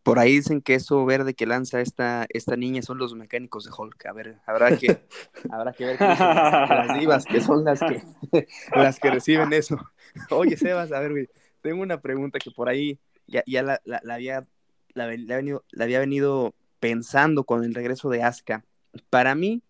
Por 0.03 0.19
ahí 0.19 0.35
dicen 0.35 0.61
que 0.61 0.75
eso 0.75 1.05
verde 1.05 1.33
que 1.33 1.45
lanza 1.45 1.79
esta, 1.79 2.25
esta 2.29 2.57
niña 2.57 2.81
son 2.81 2.97
los 2.97 3.15
mecánicos 3.15 3.63
de 3.63 3.71
Hulk. 3.75 4.05
A 4.05 4.11
ver, 4.11 4.37
habrá 4.45 4.77
que, 4.77 4.99
habrá 5.49 5.71
que 5.71 5.85
ver 5.85 5.99
las 5.99 6.99
divas 6.99 7.25
que 7.25 7.39
son 7.39 7.63
las 7.63 7.79
que, 7.79 8.03
las 8.75 8.99
que 8.99 9.11
reciben 9.11 9.53
eso. 9.53 9.77
Oye, 10.29 10.57
Sebas, 10.57 10.91
a 10.91 10.99
ver, 10.99 11.11
güey, 11.11 11.29
tengo 11.61 11.81
una 11.81 12.01
pregunta 12.01 12.37
que 12.39 12.51
por 12.51 12.67
ahí 12.67 12.99
ya, 13.27 13.43
ya 13.47 13.63
la, 13.63 13.81
la, 13.85 14.13
había, 14.13 14.45
la, 14.93 15.05
venido, 15.07 15.63
la 15.71 15.85
había 15.85 15.99
venido 15.99 16.53
pensando 16.81 17.45
con 17.45 17.63
el 17.63 17.73
regreso 17.73 18.09
de 18.09 18.23
Asuka. 18.23 18.65
Para 19.09 19.35
mí, 19.35 19.63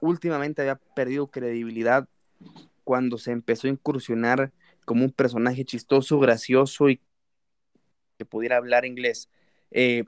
últimamente 0.00 0.62
había 0.62 0.76
perdido 0.94 1.26
credibilidad 1.26 2.08
cuando 2.84 3.18
se 3.18 3.32
empezó 3.32 3.66
a 3.66 3.70
incursionar 3.70 4.52
como 4.84 5.04
un 5.04 5.10
personaje 5.10 5.64
chistoso, 5.64 6.18
gracioso 6.18 6.88
y 6.88 7.00
pudiera 8.24 8.56
hablar 8.56 8.84
inglés. 8.84 9.28
Eh, 9.70 10.04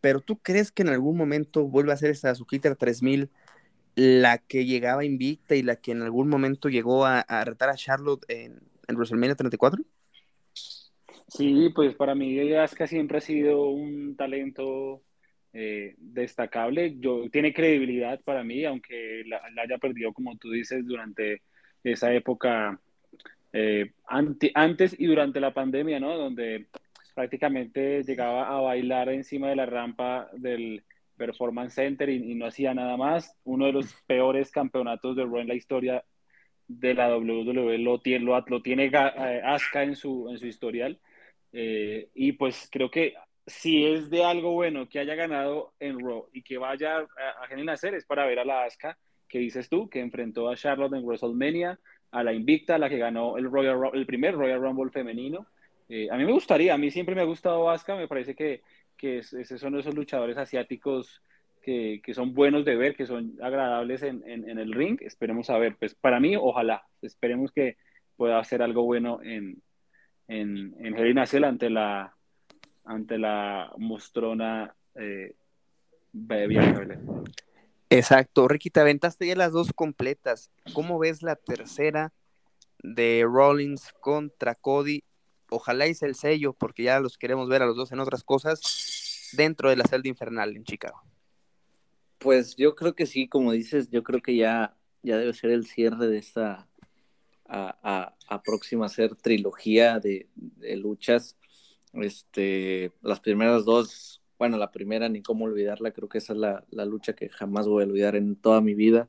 pero 0.00 0.20
tú 0.20 0.38
crees 0.38 0.72
que 0.72 0.82
en 0.82 0.88
algún 0.88 1.16
momento 1.16 1.64
vuelva 1.64 1.92
a 1.92 1.96
ser 1.96 2.10
esa 2.10 2.34
Sujita 2.34 2.74
3000 2.74 3.30
la 3.94 4.38
que 4.38 4.64
llegaba 4.64 5.04
invicta 5.04 5.56
y 5.56 5.62
la 5.62 5.76
que 5.76 5.92
en 5.92 6.02
algún 6.02 6.28
momento 6.28 6.68
llegó 6.68 7.04
a, 7.04 7.24
retar 7.44 7.68
a 7.68 7.74
Charlotte 7.74 8.24
en, 8.28 8.60
en 8.86 8.96
WrestleMania 8.96 9.34
34? 9.34 9.84
Sí, 11.28 11.70
pues 11.74 11.94
para 11.94 12.14
mí 12.14 12.40
Asuka 12.54 12.86
siempre 12.86 13.18
ha 13.18 13.20
sido 13.20 13.68
un 13.68 14.16
talento 14.16 15.02
eh, 15.52 15.94
destacable. 15.98 16.96
Yo, 16.98 17.28
tiene 17.30 17.52
credibilidad 17.52 18.20
para 18.22 18.42
mí, 18.44 18.64
aunque 18.64 19.24
la, 19.26 19.42
haya 19.62 19.78
perdido, 19.78 20.12
como 20.12 20.36
tú 20.36 20.50
dices, 20.50 20.86
durante 20.86 21.42
esa 21.84 22.12
época, 22.14 22.80
eh, 23.52 23.92
antes 24.06 24.94
y 24.98 25.06
durante 25.06 25.40
la 25.40 25.52
pandemia, 25.52 26.00
¿no? 26.00 26.16
Donde 26.16 26.66
prácticamente 27.18 28.04
llegaba 28.04 28.48
a 28.48 28.60
bailar 28.60 29.08
encima 29.08 29.48
de 29.48 29.56
la 29.56 29.66
rampa 29.66 30.30
del 30.34 30.84
Performance 31.16 31.74
Center 31.74 32.08
y, 32.08 32.36
no 32.36 32.46
hacía 32.46 32.74
nada 32.74 32.96
más. 32.96 33.36
Uno 33.42 33.66
de 33.66 33.72
los 33.72 33.92
peores 34.06 34.52
campeonatos 34.52 35.16
de 35.16 35.24
Raw 35.24 35.38
en 35.38 35.48
la 35.48 35.56
historia 35.56 36.04
de 36.68 36.94
la 36.94 37.08
WWE 37.16 37.78
lo 37.78 38.00
tiene, 38.00 38.24
lo, 38.24 38.62
tiene 38.62 38.84
eh, 38.84 39.42
Asuka 39.44 39.82
en 39.82 39.96
su, 39.96 40.28
en 40.30 40.38
su 40.38 40.46
historial. 40.46 41.00
Eh, 41.52 42.08
y 42.14 42.30
pues 42.34 42.68
creo 42.70 42.88
que 42.88 43.14
si 43.44 43.84
es 43.84 44.10
de 44.10 44.22
algo 44.22 44.52
bueno 44.52 44.88
que 44.88 45.00
haya 45.00 45.16
ganado 45.16 45.72
en 45.80 45.98
Raw 45.98 46.28
y 46.32 46.42
que 46.42 46.56
vaya 46.56 46.98
a, 46.98 47.00
a 47.00 47.74
es 47.74 48.06
para 48.06 48.26
ver 48.26 48.38
a 48.38 48.44
la 48.44 48.62
Asuka 48.62 48.96
que 49.26 49.40
dices 49.40 49.68
tú, 49.68 49.90
que 49.90 49.98
enfrentó 49.98 50.48
a 50.48 50.54
Charlotte 50.54 50.94
en 50.94 51.04
WrestleMania, 51.04 51.80
a 52.12 52.22
la 52.22 52.32
Invicta, 52.32 52.78
la 52.78 52.88
que 52.88 52.98
ganó 52.98 53.36
el, 53.38 53.50
Royal, 53.50 53.90
el 53.94 54.06
primer 54.06 54.36
Royal 54.36 54.60
Rumble 54.60 54.92
femenino 54.92 55.48
eh, 55.88 56.08
a 56.10 56.16
mí 56.16 56.24
me 56.24 56.32
gustaría, 56.32 56.74
a 56.74 56.78
mí 56.78 56.90
siempre 56.90 57.14
me 57.14 57.22
ha 57.22 57.24
gustado 57.24 57.70
Asuka, 57.70 57.96
me 57.96 58.08
parece 58.08 58.34
que, 58.34 58.62
que 58.96 59.22
son 59.22 59.78
esos 59.78 59.94
luchadores 59.94 60.36
asiáticos 60.36 61.22
que, 61.62 62.00
que, 62.04 62.14
son 62.14 62.34
buenos 62.34 62.64
de 62.64 62.76
ver, 62.76 62.94
que 62.94 63.06
son 63.06 63.34
agradables 63.40 64.02
en, 64.02 64.22
en, 64.26 64.58
el 64.58 64.72
ring. 64.72 64.98
Esperemos 65.00 65.50
a 65.50 65.58
ver, 65.58 65.76
pues 65.76 65.94
para 65.94 66.20
mí, 66.20 66.36
ojalá, 66.36 66.84
esperemos 67.02 67.52
que 67.52 67.76
pueda 68.16 68.38
hacer 68.38 68.62
algo 68.62 68.84
bueno 68.84 69.20
en, 69.22 69.62
en, 70.28 70.74
en 70.78 71.18
ante 71.44 71.70
la, 71.70 72.14
ante 72.84 73.18
la 73.18 73.72
mostrona 73.78 74.74
eh, 74.94 75.34
Exacto, 77.90 78.48
Ricky, 78.48 78.70
te 78.70 78.80
aventaste 78.80 79.26
ya 79.26 79.36
las 79.36 79.52
dos 79.52 79.72
completas. 79.72 80.50
¿Cómo 80.74 80.98
ves 80.98 81.22
la 81.22 81.36
tercera 81.36 82.12
de 82.82 83.24
Rollins 83.26 83.92
contra 84.00 84.54
Cody 84.54 85.02
ojalá 85.50 85.86
hice 85.86 86.06
el 86.06 86.14
sello, 86.14 86.52
porque 86.52 86.84
ya 86.84 87.00
los 87.00 87.18
queremos 87.18 87.48
ver 87.48 87.62
a 87.62 87.66
los 87.66 87.76
dos 87.76 87.92
en 87.92 88.00
otras 88.00 88.24
cosas, 88.24 89.30
dentro 89.32 89.70
de 89.70 89.76
la 89.76 89.84
celda 89.84 90.08
infernal 90.08 90.56
en 90.56 90.64
Chicago. 90.64 91.02
Pues 92.18 92.56
yo 92.56 92.74
creo 92.74 92.94
que 92.94 93.06
sí, 93.06 93.28
como 93.28 93.52
dices, 93.52 93.90
yo 93.90 94.02
creo 94.02 94.20
que 94.20 94.36
ya, 94.36 94.76
ya 95.02 95.16
debe 95.16 95.32
ser 95.34 95.50
el 95.50 95.66
cierre 95.66 96.08
de 96.08 96.18
esta 96.18 96.68
a, 97.46 98.14
próxima 98.44 98.88
ser 98.88 99.14
trilogía 99.14 100.00
de, 100.00 100.28
luchas. 100.76 101.36
Este, 101.94 102.92
las 103.00 103.20
primeras 103.20 103.64
dos, 103.64 104.22
bueno, 104.38 104.58
la 104.58 104.70
primera 104.70 105.08
ni 105.08 105.22
cómo 105.22 105.46
olvidarla, 105.46 105.92
creo 105.92 106.08
que 106.08 106.18
esa 106.18 106.32
es 106.32 106.38
la 106.38 106.84
lucha 106.84 107.14
que 107.14 107.28
jamás 107.28 107.66
voy 107.66 107.82
a 107.82 107.86
olvidar 107.86 108.16
en 108.16 108.36
toda 108.36 108.60
mi 108.60 108.74
vida 108.74 109.08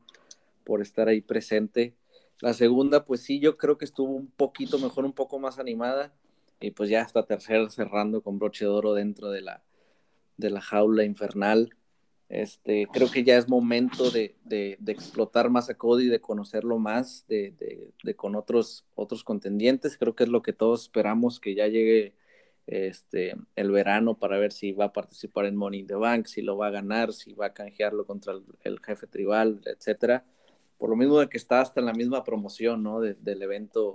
por 0.63 0.82
estar 0.82 1.08
ahí 1.08 1.21
presente. 1.21 1.95
La 2.41 2.54
segunda, 2.54 3.04
pues 3.04 3.21
sí, 3.21 3.39
yo 3.39 3.58
creo 3.58 3.78
que 3.78 3.86
estuvo 3.86 4.13
un 4.13 4.28
poquito 4.32 4.80
mejor, 4.80 5.04
un 5.04 5.13
poco 5.13 5.39
más 5.39 5.60
animada 5.60 6.13
y 6.59 6.71
pues 6.71 6.89
ya 6.89 7.01
hasta 7.01 7.25
tercer 7.25 7.71
cerrando 7.71 8.21
con 8.21 8.39
broche 8.39 8.65
de 8.65 8.71
oro 8.71 8.93
dentro 8.93 9.31
de 9.31 9.41
la, 9.41 9.63
de 10.37 10.49
la 10.49 10.61
jaula 10.61 11.03
infernal. 11.03 11.75
Este, 12.27 12.87
creo 12.93 13.09
que 13.09 13.23
ya 13.23 13.37
es 13.37 13.49
momento 13.49 14.11
de, 14.11 14.35
de, 14.43 14.77
explotar 14.87 15.49
más 15.49 15.69
a 15.69 15.77
Cody, 15.77 16.07
de 16.07 16.21
conocerlo 16.21 16.77
más, 16.77 17.25
de, 17.27 17.55
de, 18.03 18.15
con 18.15 18.35
otros, 18.35 18.85
otros 18.93 19.23
contendientes. 19.23 19.97
Creo 19.97 20.15
que 20.15 20.25
es 20.25 20.29
lo 20.29 20.43
que 20.43 20.53
todos 20.53 20.83
esperamos, 20.83 21.39
que 21.39 21.55
ya 21.55 21.67
llegue 21.67 22.13
este, 22.67 23.35
el 23.55 23.71
verano 23.71 24.19
para 24.19 24.37
ver 24.37 24.51
si 24.51 24.73
va 24.73 24.85
a 24.85 24.93
participar 24.93 25.45
en 25.45 25.55
Money 25.55 25.79
in 25.81 25.87
the 25.87 25.95
Bank, 25.95 26.27
si 26.27 26.43
lo 26.43 26.55
va 26.55 26.67
a 26.67 26.71
ganar, 26.71 27.13
si 27.13 27.33
va 27.33 27.47
a 27.47 27.53
canjearlo 27.53 28.05
contra 28.05 28.33
el, 28.63 28.79
jefe 28.79 29.07
tribal, 29.07 29.61
etcétera. 29.65 30.23
Por 30.77 30.91
lo 30.91 30.95
mismo 30.95 31.19
de 31.19 31.29
que 31.29 31.37
está 31.37 31.61
hasta 31.61 31.79
en 31.79 31.87
la 31.87 31.93
misma 31.93 32.23
promoción, 32.23 32.83
¿no? 32.83 33.01
del 33.01 33.41
evento 33.41 33.93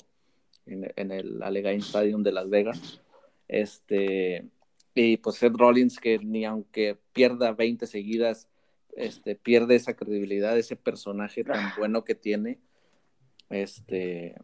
en, 0.67 1.11
el 1.11 1.43
Allegheny 1.43 1.81
Stadium 1.81 2.23
de 2.23 2.33
Las 2.33 2.49
Vegas. 2.49 3.01
Este, 3.49 4.49
y 4.95 5.17
pues 5.19 5.37
Seth 5.37 5.57
Rollins, 5.57 5.99
que 5.99 6.19
ni 6.19 6.45
aunque 6.45 6.99
pierda 7.13 7.53
20 7.53 7.87
seguidas, 7.87 8.49
este, 8.97 9.35
pierde 9.35 9.75
esa 9.75 9.95
credibilidad, 9.95 10.57
ese 10.57 10.77
personaje 10.77 11.45
tan 11.45 11.73
bueno 11.77 12.05
que 12.05 12.15
tiene. 12.15 12.59
Este, 13.51 14.37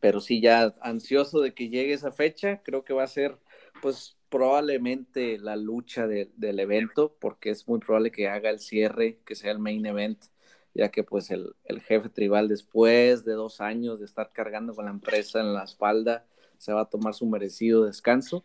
pero 0.00 0.20
sí, 0.20 0.40
ya 0.40 0.74
ansioso 0.80 1.40
de 1.40 1.54
que 1.54 1.68
llegue 1.68 1.92
esa 1.92 2.12
fecha, 2.12 2.62
creo 2.62 2.84
que 2.84 2.94
va 2.94 3.04
a 3.04 3.08
ser, 3.08 3.38
pues, 3.82 4.16
probablemente 4.28 5.38
la 5.38 5.56
lucha 5.56 6.06
del 6.06 6.60
evento, 6.60 7.16
porque 7.20 7.50
es 7.50 7.66
muy 7.66 7.80
probable 7.80 8.12
que 8.12 8.28
haga 8.28 8.50
el 8.50 8.60
cierre, 8.60 9.18
que 9.26 9.34
sea 9.34 9.50
el 9.50 9.58
main 9.58 9.84
event 9.84 10.24
ya 10.74 10.90
que 10.90 11.02
pues 11.02 11.30
el, 11.30 11.54
jefe 11.86 12.08
tribal 12.08 12.48
después 12.48 13.24
de 13.24 13.32
dos 13.32 13.60
años 13.60 13.98
de 13.98 14.06
estar 14.06 14.32
cargando 14.32 14.74
con 14.74 14.84
la 14.84 14.90
empresa 14.90 15.40
en 15.40 15.52
la 15.54 15.64
espalda, 15.64 16.26
se 16.58 16.72
va 16.72 16.82
a 16.82 16.88
tomar 16.88 17.14
su 17.14 17.26
merecido 17.26 17.84
descanso. 17.84 18.44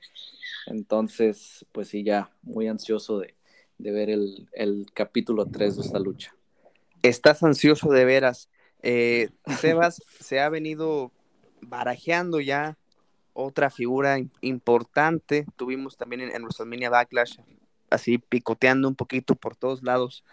Entonces, 0.67 1.65
pues 1.71 1.89
sí, 1.89 2.03
ya 2.03 2.31
muy 2.41 2.67
ansioso 2.67 3.19
de, 3.19 3.35
ver 3.77 4.09
el, 4.09 4.85
capítulo 4.93 5.45
3 5.45 5.75
de 5.75 5.81
esta 5.81 5.99
lucha. 5.99 6.35
Estás 7.03 7.43
ansioso 7.43 7.89
de 7.91 8.05
veras. 8.05 8.49
Eh, 8.81 9.29
Sebas 9.59 10.01
se 10.19 10.39
ha 10.39 10.49
venido 10.49 11.11
barajeando 11.61 12.39
ya 12.39 12.77
otra 13.33 13.69
figura 13.69 14.17
importante. 14.41 15.45
Tuvimos 15.57 15.97
también 15.97 16.21
en, 16.21 16.31
en 16.33 16.43
WrestleMania 16.43 16.89
Backlash, 16.89 17.37
así 17.89 18.17
picoteando 18.17 18.87
un 18.87 18.95
poquito 18.95 19.35
por 19.35 19.55
todos 19.55 19.83
lados 19.83 20.23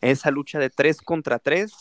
esa 0.00 0.30
lucha 0.30 0.58
de 0.58 0.70
tres 0.70 1.00
contra 1.00 1.38
tres, 1.38 1.72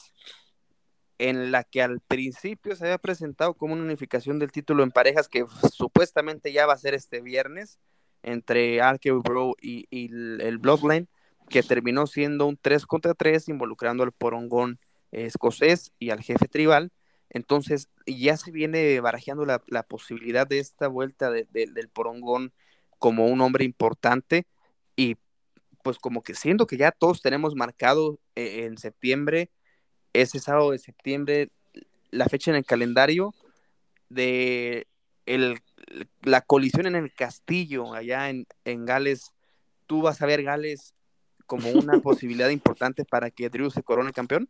en 1.18 1.52
la 1.52 1.64
que 1.64 1.82
al 1.82 2.02
principio 2.02 2.76
se 2.76 2.86
había 2.86 2.98
presentado 2.98 3.54
como 3.54 3.74
una 3.74 3.84
unificación 3.84 4.40
del 4.40 4.52
título 4.52 4.84
en 4.84 4.92
parejas 4.92 5.30
que 5.30 5.46
supuestamente 5.72 6.52
ya 6.52 6.66
va 6.66 6.74
a 6.74 6.78
ser 6.78 6.94
este 6.94 7.22
viernes 7.22 7.80
entre 8.24 8.82
Archeo 8.82 9.22
Bro 9.22 9.56
y, 9.62 9.86
el, 9.92 10.58
Bloodline, 10.58 11.08
que 11.50 11.64
terminó 11.64 12.08
siendo 12.08 12.48
un 12.48 12.58
3 12.58 12.86
contra 12.86 13.14
3 13.14 13.50
involucrando 13.50 14.04
al 14.04 14.12
porongón 14.12 14.78
escocés 15.12 15.94
y 16.00 16.10
al 16.10 16.22
jefe 16.22 16.48
tribal. 16.48 16.92
Entonces 17.30 17.90
ya 18.08 18.36
se 18.36 18.52
viene 18.52 19.00
barajeando 19.00 19.46
la, 19.46 19.84
posibilidad 19.84 20.48
de 20.48 20.60
esta 20.60 20.88
vuelta 20.88 21.32
del 21.32 21.90
porongón 21.94 22.52
como 22.98 23.28
un 23.28 23.42
hombre 23.42 23.64
importante 23.64 24.48
y 24.96 25.18
pues 25.86 26.00
como 26.00 26.24
que 26.24 26.34
siendo 26.34 26.66
que 26.66 26.78
ya 26.78 26.90
todos 26.90 27.22
tenemos 27.22 27.54
marcado 27.54 28.18
eh, 28.36 28.66
en 28.66 28.80
septiembre, 28.80 29.52
ese 30.14 30.40
sábado 30.40 30.72
de 30.72 30.80
septiembre, 30.80 31.52
la 32.10 32.28
fecha 32.28 32.50
en 32.50 32.58
el 32.58 32.66
calendario 32.66 33.36
de 34.10 34.88
el, 35.28 35.60
la 36.24 36.42
colisión 36.42 36.88
en 36.88 36.96
el 36.96 37.14
castillo 37.14 37.94
allá 37.94 38.32
en, 38.32 38.48
Gales, 38.86 39.32
¿tú 39.86 40.02
vas 40.02 40.24
a 40.24 40.26
ver 40.26 40.42
Gales 40.42 40.96
como 41.46 41.70
una 41.70 42.00
posibilidad 42.02 42.50
importante 42.50 43.06
para 43.06 43.30
que 43.30 43.50
Drew 43.50 43.70
se 43.70 43.84
corone 43.84 44.12
campeón? 44.12 44.50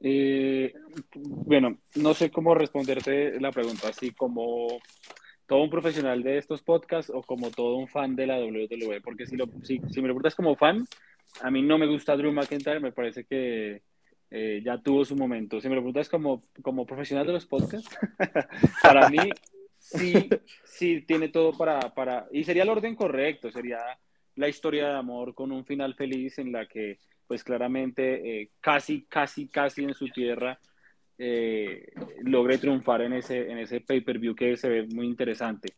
Eh, 0.00 0.74
bueno, 1.14 1.78
no 1.94 2.12
sé 2.14 2.32
cómo 2.32 2.56
responderte 2.56 3.40
la 3.40 3.52
pregunta, 3.52 3.90
así 3.90 4.10
como 4.10 4.80
todo 5.46 5.62
un 5.62 5.70
profesional 5.70 6.22
de 6.22 6.38
estos 6.38 6.62
podcasts 6.62 7.12
o 7.14 7.22
como 7.22 7.50
todo 7.50 7.76
un 7.76 7.88
fan 7.88 8.16
de 8.16 8.26
la 8.26 8.38
WWE, 8.38 9.00
porque 9.00 9.26
si, 9.26 9.36
lo, 9.36 9.46
si, 9.62 9.78
me 9.80 10.08
lo 10.08 10.14
preguntas 10.14 10.34
como 10.34 10.56
fan, 10.56 10.86
a 11.40 11.50
mí 11.50 11.62
no 11.62 11.78
me 11.78 11.86
gusta 11.86 12.16
Drew 12.16 12.32
McIntyre, 12.32 12.80
me 12.80 12.92
parece 12.92 13.24
que 13.24 13.82
eh, 14.30 14.62
ya 14.64 14.78
tuvo 14.78 15.04
su 15.04 15.16
momento. 15.16 15.60
Si 15.60 15.68
me 15.68 15.74
lo 15.74 15.82
preguntas 15.82 16.08
como, 16.08 16.42
como 16.62 16.86
profesional 16.86 17.26
de 17.26 17.32
los 17.32 17.46
podcasts, 17.46 17.88
para 18.82 19.08
mí, 19.08 19.18
sí, 19.78 20.28
sí 20.64 21.02
tiene 21.02 21.28
todo 21.28 21.52
para, 21.52 21.92
para, 21.94 22.26
y 22.32 22.44
sería 22.44 22.62
el 22.62 22.70
orden 22.70 22.94
correcto, 22.94 23.50
sería 23.50 23.80
la 24.36 24.48
historia 24.48 24.88
de 24.88 24.96
amor 24.96 25.34
con 25.34 25.52
un 25.52 25.64
final 25.64 25.94
feliz 25.94 26.38
en 26.38 26.52
la 26.52 26.66
que, 26.66 26.98
pues 27.26 27.44
claramente, 27.44 28.42
eh, 28.42 28.50
casi, 28.60 29.02
casi, 29.02 29.48
casi 29.48 29.84
en 29.84 29.94
su 29.94 30.08
tierra, 30.08 30.58
eh, 31.18 31.92
logre 32.22 32.58
triunfar 32.58 33.02
en 33.02 33.12
ese, 33.14 33.50
en 33.50 33.58
ese 33.58 33.80
pay-per-view 33.80 34.34
que 34.34 34.56
se 34.56 34.68
ve 34.68 34.86
muy 34.86 35.06
interesante. 35.06 35.72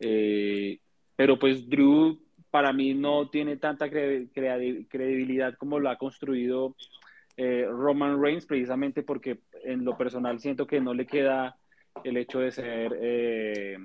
Eh, 0.00 0.78
pero 1.16 1.38
pues 1.38 1.68
Drew 1.68 2.18
para 2.50 2.72
mí 2.72 2.94
no 2.94 3.28
tiene 3.30 3.56
tanta 3.56 3.90
credibilidad 3.90 5.54
como 5.54 5.80
lo 5.80 5.90
ha 5.90 5.96
construido 5.96 6.76
eh, 7.36 7.66
Roman 7.68 8.22
Reigns, 8.22 8.46
precisamente 8.46 9.02
porque 9.02 9.40
en 9.64 9.84
lo 9.84 9.96
personal 9.96 10.38
siento 10.38 10.66
que 10.66 10.80
no 10.80 10.94
le 10.94 11.06
queda 11.06 11.56
el 12.04 12.16
hecho 12.16 12.40
de 12.40 12.52
ser 12.52 12.96
eh, 13.00 13.76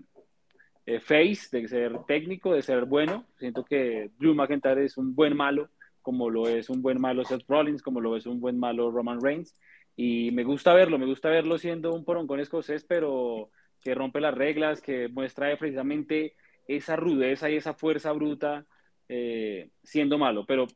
face, 1.01 1.47
de 1.51 1.67
ser 1.67 2.03
técnico, 2.07 2.53
de 2.53 2.61
ser 2.61 2.85
bueno. 2.85 3.25
Siento 3.37 3.63
que 3.63 4.11
Drew 4.17 4.33
McIntyre 4.33 4.85
es 4.85 4.97
un 4.97 5.15
buen 5.15 5.35
malo, 5.35 5.69
como 6.01 6.29
lo 6.29 6.47
es 6.47 6.69
un 6.69 6.81
buen 6.81 6.99
malo 6.99 7.23
Seth 7.23 7.45
Rollins, 7.47 7.81
como 7.81 8.01
lo 8.01 8.15
es 8.15 8.25
un 8.25 8.39
buen 8.39 8.57
malo 8.57 8.91
Roman 8.91 9.21
Reigns. 9.21 9.55
Y 10.01 10.31
me 10.31 10.45
gusta 10.45 10.73
verlo, 10.73 10.97
me 10.97 11.05
gusta 11.05 11.27
verlo 11.27 11.57
siendo 11.57 11.91
un 11.91 12.05
porongón 12.05 12.39
escocés, 12.39 12.85
pero 12.85 13.49
que 13.83 13.93
rompe 13.93 14.21
las 14.21 14.33
reglas, 14.33 14.81
que 14.81 15.09
muestra 15.09 15.53
precisamente 15.57 16.35
esa 16.69 16.95
rudeza 16.95 17.49
y 17.49 17.57
esa 17.57 17.73
fuerza 17.73 18.13
bruta 18.13 18.65
eh, 19.09 19.71
siendo 19.83 20.17
malo. 20.17 20.45
Pero 20.45 20.67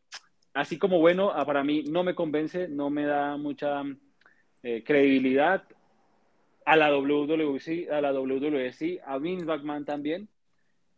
así 0.54 0.78
como 0.78 1.00
bueno, 1.00 1.32
ah, 1.34 1.46
para 1.46 1.64
mí 1.64 1.84
no 1.84 2.04
me 2.04 2.16
convence, 2.16 2.68
no 2.68 2.90
me 2.90 3.06
da 3.06 3.38
mucha 3.38 3.84
eh, 4.62 4.84
credibilidad. 4.84 5.64
A 6.66 6.76
la 6.76 6.92
WWC, 6.92 7.92
a 7.94 8.02
la 8.02 8.12
WWC, 8.12 9.04
a 9.06 9.20
Vince 9.20 9.46
McMahon 9.46 9.86
también. 9.86 10.28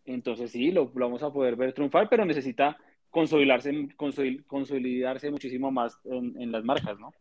Entonces 0.04 0.50
sí, 0.50 0.72
lo, 0.72 0.88
vamos 0.88 1.22
a 1.22 1.32
poder 1.32 1.56
ver 1.58 1.74
triunfar, 1.74 2.10
pero 2.10 2.26
necesita 2.26 2.76
consolidarse, 3.12 3.88
consolidarse 4.48 5.30
muchísimo 5.30 5.70
más 5.70 6.00
en, 6.06 6.52
las 6.52 6.64
marcas, 6.64 6.98
¿no? 6.98 7.14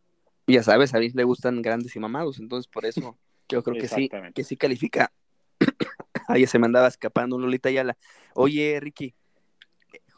Ya 0.47 0.63
sabes, 0.63 0.93
a 0.93 0.99
Vince 0.99 1.17
le 1.17 1.23
gustan 1.23 1.61
grandes 1.61 1.95
y 1.95 1.99
mamados, 1.99 2.39
entonces 2.39 2.67
por 2.67 2.85
eso 2.85 3.17
yo 3.49 3.63
creo 3.63 3.77
que 3.79 3.87
sí, 3.87 4.09
que 4.33 4.43
sí 4.43 4.57
califica 4.57 5.11
Ahí 6.27 6.45
se 6.47 6.59
me 6.59 6.65
andaba 6.65 6.87
escapando 6.87 7.37
Lolita 7.37 7.69
Yala. 7.69 7.97
Oye, 8.33 8.79
Ricky, 8.79 9.13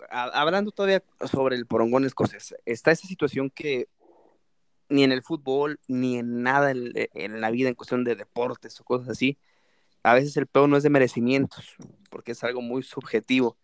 hablando 0.09 0.71
todavía 0.71 1.03
sobre 1.31 1.55
el 1.55 1.65
porongón 1.65 2.05
escocés, 2.05 2.55
está 2.65 2.91
esa 2.91 3.07
situación 3.07 3.49
que 3.49 3.87
ni 4.89 5.03
en 5.03 5.11
el 5.11 5.21
fútbol, 5.21 5.79
ni 5.87 6.17
en 6.17 6.43
nada 6.43 6.71
en, 6.71 7.41
la 7.41 7.51
vida 7.51 7.67
en 7.69 7.75
cuestión 7.75 8.03
de 8.03 8.15
deportes 8.15 8.79
o 8.79 8.85
cosas 8.85 9.09
así, 9.09 9.37
a 10.03 10.13
veces 10.13 10.37
el 10.37 10.47
peor 10.47 10.69
no 10.69 10.77
es 10.77 10.83
de 10.83 10.89
merecimientos, 10.89 11.75
porque 12.09 12.31
es 12.31 12.43
algo 12.43 12.61
muy 12.61 12.83
subjetivo. 12.83 13.57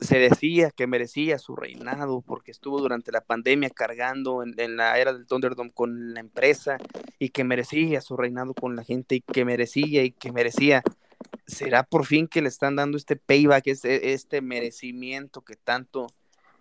Se 0.00 0.18
decía 0.18 0.70
que 0.70 0.86
merecía 0.86 1.38
su 1.38 1.56
reinado 1.56 2.20
porque 2.20 2.50
estuvo 2.50 2.80
durante 2.80 3.10
la 3.10 3.20
pandemia 3.20 3.70
cargando 3.70 4.42
en, 4.42 4.76
la 4.76 4.98
era 4.98 5.12
del 5.12 5.26
Thunderdome 5.26 5.72
con 5.72 6.14
la 6.14 6.20
empresa 6.20 6.78
y 7.18 7.30
que 7.30 7.44
merecía 7.44 8.00
su 8.00 8.16
reinado 8.16 8.54
con 8.54 8.76
la 8.76 8.84
gente 8.84 9.16
y 9.16 9.20
que 9.20 9.44
merecía 9.44 10.04
y 10.04 10.12
que 10.12 10.30
merecía 10.30 10.82
será 11.46 11.82
por 11.82 12.06
fin 12.06 12.28
que 12.28 12.42
le 12.42 12.48
están 12.48 12.76
dando 12.76 12.96
este 12.96 13.16
payback, 13.16 13.66
este, 13.66 14.12
este 14.12 14.40
merecimiento 14.40 15.42
que 15.42 15.56
tanto, 15.56 16.06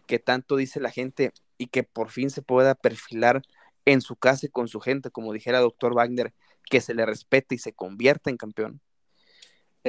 que 0.07 0.17
tanto 0.17 0.55
dice 0.55 0.79
la 0.79 0.91
gente 0.91 1.31
y 1.57 1.67
que 1.67 1.83
por 1.83 2.09
fin 2.09 2.29
se 2.29 2.41
pueda 2.41 2.73
perfilar 2.73 3.41
en 3.85 4.01
su 4.01 4.15
casa 4.15 4.45
y 4.45 4.49
con 4.49 4.67
su 4.67 4.79
gente, 4.79 5.11
como 5.11 5.33
dijera 5.33 5.59
doctor 5.59 5.93
Wagner, 5.93 6.33
que 6.69 6.81
se 6.81 6.93
le 6.93 7.05
respete 7.05 7.55
y 7.55 7.57
se 7.57 7.73
convierta 7.73 8.29
en 8.29 8.37
campeón? 8.37 8.81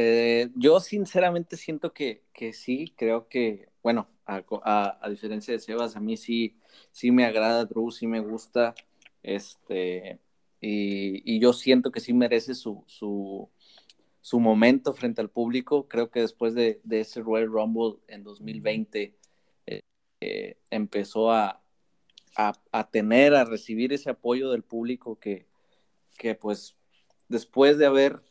Eh, 0.01 0.51
yo 0.55 0.79
sinceramente 0.79 1.57
siento 1.57 1.93
que, 1.93 2.23
sí, 2.53 2.95
creo 2.97 3.27
que, 3.29 3.69
bueno, 3.83 4.09
a, 4.27 5.09
diferencia 5.11 5.53
de 5.53 5.59
Sebas, 5.59 5.97
a 5.97 6.01
mí 6.01 6.17
sí, 6.17 6.57
sí 6.93 7.11
me 7.11 7.25
agrada 7.25 7.65
Drew, 7.65 7.91
sí 7.91 8.07
me 8.07 8.21
gusta, 8.21 8.77
este, 9.25 10.21
y, 10.61 11.41
yo 11.41 11.53
siento 11.53 11.91
que 11.91 11.99
sí 11.99 12.13
merece 12.13 12.55
su, 12.55 12.85
su 12.87 14.41
momento 14.41 14.95
frente 14.95 15.21
al 15.21 15.31
público. 15.31 15.89
Creo 15.89 16.11
que 16.11 16.21
después 16.21 16.55
de, 16.55 16.81
ese 16.91 17.21
Royal 17.21 17.49
Rumble 17.49 17.99
en 18.07 18.23
2020 18.23 19.17
eh, 19.67 19.81
eh, 20.21 20.59
empezó 20.71 21.33
a, 21.33 21.61
a, 22.37 22.91
tener, 22.93 23.35
a 23.35 23.45
recibir 23.45 23.93
ese 23.93 24.11
apoyo 24.11 24.51
del 24.53 24.63
público 24.63 25.19
que, 25.19 25.49
que 26.17 26.37
pues 26.37 26.77
después 27.29 27.79
de 27.79 27.87
haber 27.87 28.28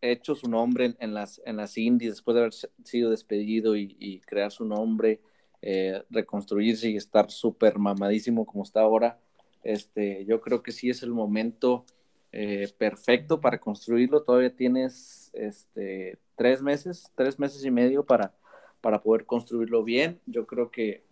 hecho 0.00 0.34
su 0.34 0.48
nombre 0.48 0.94
en, 0.98 1.14
las, 1.14 1.40
en 1.44 1.56
las 1.56 1.78
indies, 1.78 2.12
después 2.12 2.34
de 2.34 2.40
haber 2.40 2.52
sido 2.84 3.10
despedido 3.10 3.76
y, 3.76 4.20
crear 4.26 4.50
su 4.52 4.64
nombre, 4.64 5.20
eh, 5.62 6.02
reconstruirse 6.10 6.90
y 6.90 6.96
estar 6.96 7.30
súper 7.30 7.78
mamadísimo 7.78 8.44
como 8.44 8.62
está 8.62 8.80
ahora, 8.80 9.18
este, 9.62 10.24
yo 10.26 10.40
creo 10.40 10.62
que 10.62 10.72
sí 10.72 10.90
es 10.90 11.02
el 11.02 11.10
momento 11.10 11.84
eh, 12.32 12.72
perfecto 12.78 13.40
para 13.40 13.58
construirlo. 13.58 14.22
Todavía 14.22 14.54
tienes 14.54 15.30
este, 15.32 16.18
tres 16.36 16.62
meses, 16.62 17.10
tres 17.14 17.38
meses 17.38 17.64
y 17.64 17.70
medio 17.70 18.04
para, 18.04 18.34
para 18.80 19.02
poder 19.02 19.24
construirlo 19.24 19.82
bien. 19.82 20.20
Yo 20.26 20.46
creo 20.46 20.70
que 20.70 21.02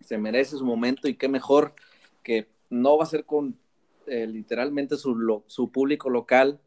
se 0.00 0.18
merece 0.18 0.56
su 0.56 0.64
momento 0.64 1.08
y 1.08 1.14
qué 1.14 1.28
mejor 1.28 1.74
que 2.22 2.48
no 2.70 2.96
va 2.96 3.04
a 3.04 3.08
ser 3.08 3.24
con 3.24 3.58
eh, 4.06 4.26
literalmente 4.26 4.96
su, 4.96 5.42
su, 5.46 5.70
público 5.72 6.10
local, 6.10 6.60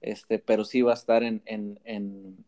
este, 0.00 0.38
pero 0.38 0.64
sí 0.64 0.82
va 0.82 0.92
a 0.92 0.94
estar 0.94 1.22
en, 1.22 1.42
en, 1.44 1.78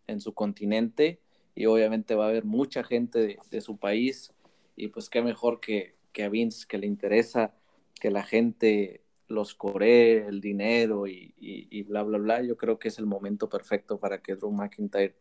en, 0.06 0.20
su 0.20 0.34
continente 0.34 1.20
y 1.54 1.66
obviamente 1.66 2.14
va 2.14 2.26
a 2.26 2.28
haber 2.28 2.44
mucha 2.44 2.84
gente 2.84 3.38
de, 3.50 3.60
su 3.60 3.76
país 3.76 4.32
y 4.76 4.88
pues 4.88 5.08
qué 5.10 5.22
mejor 5.22 5.60
que, 5.60 5.96
que 6.12 6.24
a 6.24 6.28
Vince 6.28 6.66
que 6.68 6.78
le 6.78 6.86
interesa 6.86 7.54
que 8.00 8.10
la 8.10 8.22
gente 8.22 9.02
los 9.28 9.54
coré, 9.54 10.26
el 10.26 10.40
dinero 10.40 11.06
y, 11.06 11.84
bla, 11.88 12.02
bla, 12.02 12.18
bla, 12.18 12.42
yo 12.42 12.56
creo 12.56 12.78
que 12.78 12.88
es 12.88 12.98
el 12.98 13.06
momento 13.06 13.48
perfecto 13.48 13.98
para 13.98 14.20
que 14.20 14.34
Drew 14.34 14.50
McIntyre 14.50 15.14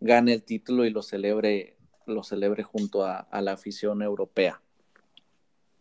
gane 0.00 0.32
el 0.32 0.44
título 0.44 0.84
y 0.84 0.90
lo 0.90 1.02
celebre, 1.02 1.76
lo 2.06 2.22
celebre 2.22 2.62
junto 2.62 3.04
a, 3.04 3.26
la 3.40 3.52
afición 3.52 4.02
europea. 4.02 4.62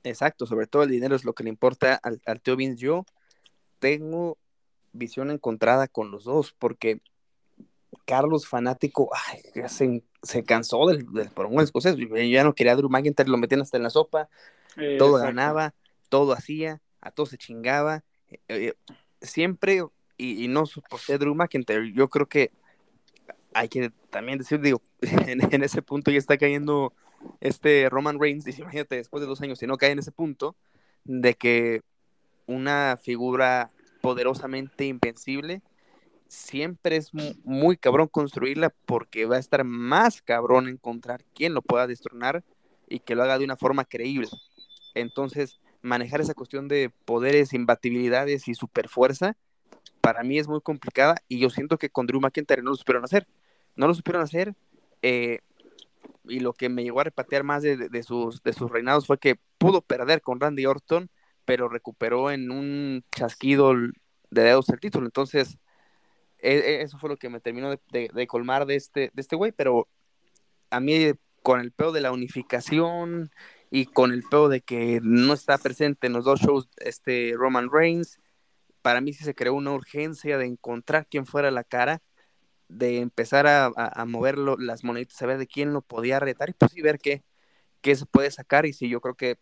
Exacto, 0.04 0.48
sobre 0.48 0.68
todo 0.68 0.84
el 0.84 0.90
dinero 0.90 1.16
es 1.16 1.26
lo 1.26 1.34
que 1.34 1.44
le 1.44 1.50
importa 1.50 1.96
al, 2.02 2.22
al 2.26 2.42
Teo 2.42 2.56
Vince. 2.56 2.82
Yo 2.82 3.06
tengo 3.80 4.38
visión 4.98 5.32
encontrada 5.32 5.88
con 5.88 6.12
los 6.12 6.24
dos, 6.24 6.54
porque 6.58 7.02
Carlos 8.06 8.48
fanático 8.48 9.10
se, 9.68 10.04
se, 10.24 10.44
cansó 10.44 10.88
del, 10.88 11.12
del 11.14 11.30
porongón 11.30 11.64
escocés. 11.64 11.96
Ya 12.30 12.44
no 12.44 12.54
quería 12.54 12.74
a 12.74 12.76
Drew 12.76 12.90
McIntyre, 12.90 13.30
lo 13.30 13.38
metían 13.38 13.62
hasta 13.62 13.78
en 13.78 13.84
la 13.84 13.90
sopa, 13.90 14.30
todo 14.98 15.14
ganaba, 15.18 15.74
todo 16.10 16.34
hacía 16.34 16.82
a 17.02 17.12
todos 17.12 17.30
se 17.30 17.38
chingaba. 17.38 18.04
Eh, 18.30 18.40
eh, 18.48 18.74
siempre, 19.22 19.84
y, 20.18 20.48
no 20.48 20.66
por 20.90 21.00
ser 21.00 21.20
Drew 21.20 21.36
McIntyre, 21.36 21.92
yo 21.94 22.10
creo 22.10 22.28
que 22.28 22.52
hay 23.54 23.70
que 23.70 23.92
también 24.10 24.38
decir, 24.38 24.60
digo, 24.60 24.82
en, 25.02 25.64
ese 25.64 25.82
punto 25.82 26.12
ya 26.12 26.18
está 26.18 26.38
cayendo 26.38 26.94
este 27.40 27.90
Roman 27.90 28.20
Reigns, 28.20 28.48
y 28.48 28.62
imagínate, 28.62 28.96
después 28.96 29.22
de 29.22 29.28
dos 29.28 29.42
años, 29.42 29.60
si 29.60 29.68
no 29.68 29.78
cae 29.78 29.92
en 29.92 30.00
ese 30.00 30.12
punto, 30.12 30.56
de 31.04 31.34
que 31.34 31.82
una 32.46 32.98
figura 33.02 33.72
poderosamente 34.08 34.86
invencible, 34.86 35.62
siempre 36.30 36.96
es 36.96 37.12
muy, 37.44 37.76
cabrón 37.76 38.08
construirla 38.08 38.74
porque 38.86 39.26
va 39.26 39.36
a 39.36 39.40
estar 39.40 39.66
más 39.66 40.22
cabrón 40.22 40.70
encontrar 40.70 41.26
quién 41.36 41.54
lo 41.54 41.62
pueda 41.62 41.88
destronar 41.88 42.46
y 42.88 43.00
que 43.00 43.16
lo 43.16 43.24
haga 43.24 43.38
de 43.38 43.44
una 43.44 43.58
forma 43.58 43.84
creíble. 43.84 44.30
Entonces, 44.96 45.60
manejar 45.82 46.22
esa 46.22 46.36
cuestión 46.36 46.70
de 46.70 46.90
poderes, 47.04 47.52
imbatibilidades 47.52 48.48
y 48.48 48.54
superfuerza, 48.54 49.36
para 50.00 50.24
mí 50.24 50.40
es 50.40 50.48
muy 50.48 50.62
complicada 50.62 51.18
y 51.28 51.40
yo 51.40 51.50
siento 51.50 51.78
que 51.78 51.90
con 51.90 52.08
Drew 52.08 52.22
McIntyre 52.22 52.62
no 52.62 52.70
lo 52.70 52.78
supieron 52.78 53.04
hacer. 53.04 53.28
No 53.76 53.88
lo 53.88 53.94
supieron 53.94 54.24
hacer 54.24 54.56
eh, 55.02 55.40
y 56.30 56.40
lo 56.40 56.54
que 56.54 56.70
me 56.70 56.86
llegó 56.86 57.02
a 57.02 57.04
repatear 57.04 57.44
más 57.44 57.62
de, 57.62 58.04
sus, 58.04 58.42
de 58.42 58.54
sus 58.54 58.72
reinados 58.72 59.06
fue 59.06 59.18
que 59.18 59.38
pudo 59.58 59.82
perder 59.82 60.22
con 60.22 60.40
Randy 60.40 60.66
Orton, 60.66 61.10
pero 61.48 61.70
recuperó 61.70 62.30
en 62.30 62.52
un 62.52 63.06
chasquido 63.16 63.74
de 64.30 64.44
dedos 64.44 64.68
el 64.68 64.82
título. 64.82 65.06
Entonces, 65.06 65.58
e, 66.40 66.56
e, 66.58 66.82
eso 66.82 67.00
fue 67.00 67.10
lo 67.10 67.16
que 67.16 67.30
me 67.30 67.40
terminó 67.40 67.72
de, 67.72 68.28
colmar 68.28 68.66
de 68.66 68.76
este, 68.76 69.12
de 69.14 69.22
este 69.22 69.38
güey, 69.38 69.54
pero 69.54 69.88
a 70.70 70.82
mí 70.82 71.14
con 71.44 71.62
el 71.62 71.72
peor 71.72 71.94
de 71.94 72.02
la 72.02 72.12
unificación 72.12 73.32
y 73.72 73.86
con 73.86 74.12
el 74.12 74.24
peor 74.24 74.50
de 74.50 74.60
que 74.60 75.00
no 75.02 75.34
está 75.34 75.58
presente 75.58 76.08
en 76.08 76.14
los 76.14 76.26
dos 76.26 76.42
shows 76.42 76.68
este 76.80 77.34
Roman 77.38 77.70
Reigns, 77.72 78.20
para 78.82 79.00
mí 79.00 79.14
sí 79.14 79.24
se 79.24 79.34
creó 79.34 79.54
una 79.54 79.72
urgencia 79.72 80.38
de 80.38 80.48
encontrar 80.48 81.08
quién 81.10 81.26
fuera 81.26 81.50
la 81.50 81.64
cara, 81.64 82.02
de 82.68 83.00
empezar 83.00 83.48
a, 83.48 83.72
a, 83.78 84.06
mover 84.06 84.38
las 84.38 84.84
moneditas, 84.84 85.18
saber 85.18 85.38
de 85.38 85.48
quién 85.48 85.72
lo 85.72 85.82
podía 85.82 86.20
retar 86.20 86.50
y 86.50 86.54
pues 86.54 86.74
sí 86.74 86.82
ver 86.82 87.00
qué, 87.00 87.24
qué 87.82 87.96
se 87.96 88.06
puede 88.06 88.32
sacar 88.32 88.66
y 88.66 88.74
sí, 88.74 88.90
yo 88.90 89.00
creo 89.00 89.16
que 89.16 89.38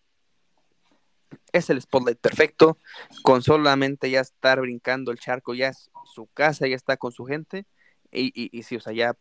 es 1.52 1.70
el 1.70 1.82
spotlight 1.82 2.20
perfecto, 2.20 2.78
con 3.24 3.42
solamente 3.42 4.10
ya 4.10 4.22
estar 4.22 4.60
brincando 4.62 5.12
el 5.12 5.20
charco, 5.20 5.54
ya 5.54 5.70
es 5.70 5.90
su 6.06 6.28
casa, 6.28 6.68
ya 6.68 6.76
está 6.76 6.98
con 6.98 7.12
su 7.12 7.26
gente, 7.26 7.66
Y, 8.12 8.32
y, 8.34 8.50
y 8.58 8.64
sí, 8.64 8.76
o 8.76 8.80
sea, 8.80 8.94
ya 8.94 9.16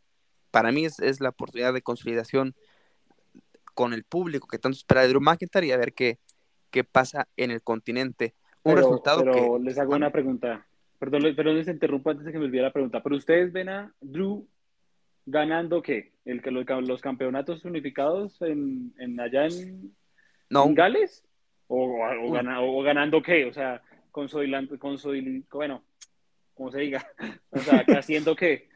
para 0.50 0.70
mí 0.70 0.84
es, 0.84 1.00
es, 1.00 1.20
la 1.20 1.30
oportunidad 1.30 1.74
de 1.74 1.82
consolidación 1.82 2.54
con 3.74 3.92
el 3.92 4.04
público 4.04 4.46
que 4.46 4.58
tanto 4.58 4.76
espera 4.76 5.02
de 5.02 5.08
Drew 5.08 5.20
McIntyre 5.20 5.66
y 5.66 5.72
a 5.72 5.76
ver 5.76 5.94
qué, 5.94 6.18
qué 6.70 6.84
pasa 6.84 7.26
en 7.36 7.50
el 7.50 7.60
continente. 7.60 8.34
Un 8.62 8.74
pero, 8.74 8.86
resultado 8.86 9.24
pero 9.24 9.32
que... 9.32 9.64
les 9.64 9.78
hago 9.78 9.96
una 9.96 10.10
pregunta. 10.10 10.66
Perdón, 10.98 11.22
perdón, 11.34 11.56
les 11.56 11.68
interrumpo 11.68 12.10
antes 12.10 12.24
de 12.24 12.32
que 12.32 12.38
me 12.38 12.44
olvide 12.44 12.62
la 12.62 12.72
pregunta. 12.72 13.02
Pero 13.02 13.16
ustedes 13.16 13.52
ven 13.52 13.68
a 13.68 13.92
Drew 14.00 14.46
ganando 15.26 15.82
qué? 15.82 16.12
El 16.24 16.40
que 16.40 16.50
los, 16.50 16.64
los 16.86 17.00
campeonatos 17.00 17.64
unificados 17.64 18.40
en, 18.40 18.94
en 18.98 19.18
allá 19.18 19.46
en, 19.46 19.94
no. 20.48 20.66
en 20.66 20.74
Gales? 20.74 21.24
¿O, 21.74 22.26
o, 22.26 22.30
gana, 22.30 22.60
¿O, 22.60 22.82
ganando 22.82 23.20
qué? 23.20 23.44
O 23.46 23.52
sea, 23.52 23.82
consolidando, 24.10 24.78
consolidando 24.78 25.46
bueno, 25.52 25.84
como 26.54 26.70
se 26.70 26.80
diga, 26.80 27.04
o 27.50 27.58
sea, 27.58 27.84
haciendo 27.98 28.36
qué? 28.36 28.68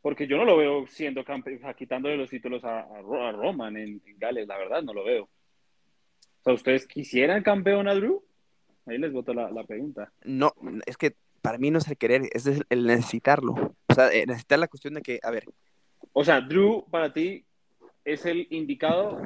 Porque 0.00 0.26
yo 0.26 0.36
no 0.36 0.44
lo 0.44 0.56
veo 0.56 0.86
siendo 0.86 1.24
campeón, 1.24 1.60
quitándole 1.76 2.16
los 2.16 2.30
títulos 2.30 2.64
a, 2.64 2.80
a 2.80 3.32
Roman 3.32 3.76
en, 3.76 4.00
en, 4.06 4.18
Gales, 4.18 4.46
la 4.48 4.56
verdad, 4.56 4.82
no 4.82 4.94
lo 4.94 5.04
veo. 5.04 5.24
O 5.24 6.42
sea, 6.44 6.54
¿ustedes 6.54 6.86
quisieran 6.86 7.42
campeón 7.42 7.88
a 7.88 7.94
Drew? 7.94 8.24
Ahí 8.86 8.98
les 8.98 9.12
voto 9.12 9.34
la, 9.34 9.50
la 9.50 9.64
pregunta. 9.64 10.12
No, 10.24 10.52
es 10.86 10.96
que 10.96 11.14
para 11.42 11.58
mí 11.58 11.70
no 11.70 11.78
es 11.78 11.88
el 11.88 11.96
querer, 11.96 12.22
es 12.32 12.46
el 12.46 12.86
necesitarlo. 12.86 13.52
O 13.88 13.94
sea, 13.94 14.12
eh, 14.12 14.26
necesitar 14.26 14.58
la 14.58 14.68
cuestión 14.68 14.94
de 14.94 15.02
que, 15.02 15.20
a 15.22 15.30
ver. 15.30 15.44
O 16.12 16.24
sea, 16.24 16.40
Drew 16.40 16.86
para 16.90 17.12
ti 17.12 17.45
es 18.06 18.24
el 18.24 18.46
indicado 18.50 19.18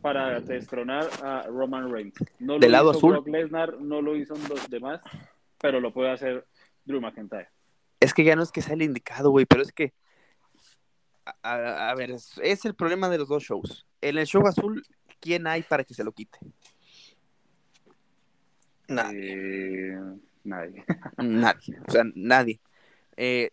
para 0.00 0.40
destronar 0.40 1.10
a 1.22 1.42
Roman 1.48 1.92
Reigns. 1.92 2.14
No 2.38 2.54
lo 2.54 2.60
Del 2.60 2.72
lado 2.72 2.90
hizo 2.90 2.98
azul. 2.98 3.12
Brock 3.14 3.28
Lesnar, 3.28 3.80
no 3.80 4.00
lo 4.00 4.16
hizo 4.16 4.34
los 4.48 4.70
demás, 4.70 5.00
pero 5.60 5.80
lo 5.80 5.92
puede 5.92 6.12
hacer 6.12 6.46
Drew 6.84 7.00
McIntyre. 7.00 7.48
Es 8.00 8.14
que 8.14 8.22
ya 8.22 8.36
no 8.36 8.44
es 8.44 8.52
que 8.52 8.62
sea 8.62 8.74
el 8.74 8.82
indicado, 8.82 9.30
güey, 9.30 9.44
pero 9.44 9.62
es 9.62 9.72
que. 9.72 9.92
A, 11.24 11.34
a, 11.42 11.90
a, 11.90 11.94
ver, 11.96 12.12
es, 12.12 12.40
es, 12.42 12.64
el 12.64 12.74
problema 12.74 13.08
de 13.08 13.18
los 13.18 13.28
dos 13.28 13.42
shows. 13.42 13.84
En 14.00 14.16
el 14.16 14.26
show 14.26 14.46
azul, 14.46 14.86
¿quién 15.20 15.46
hay 15.48 15.62
para 15.62 15.82
que 15.82 15.92
se 15.92 16.04
lo 16.04 16.12
quite? 16.12 16.38
Nadie. 18.86 19.32
Eh, 19.32 19.98
nadie. 20.44 20.84
nadie. 21.18 21.80
O 21.86 21.90
sea, 21.90 22.04
nadie. 22.14 22.60
Eh, 23.16 23.50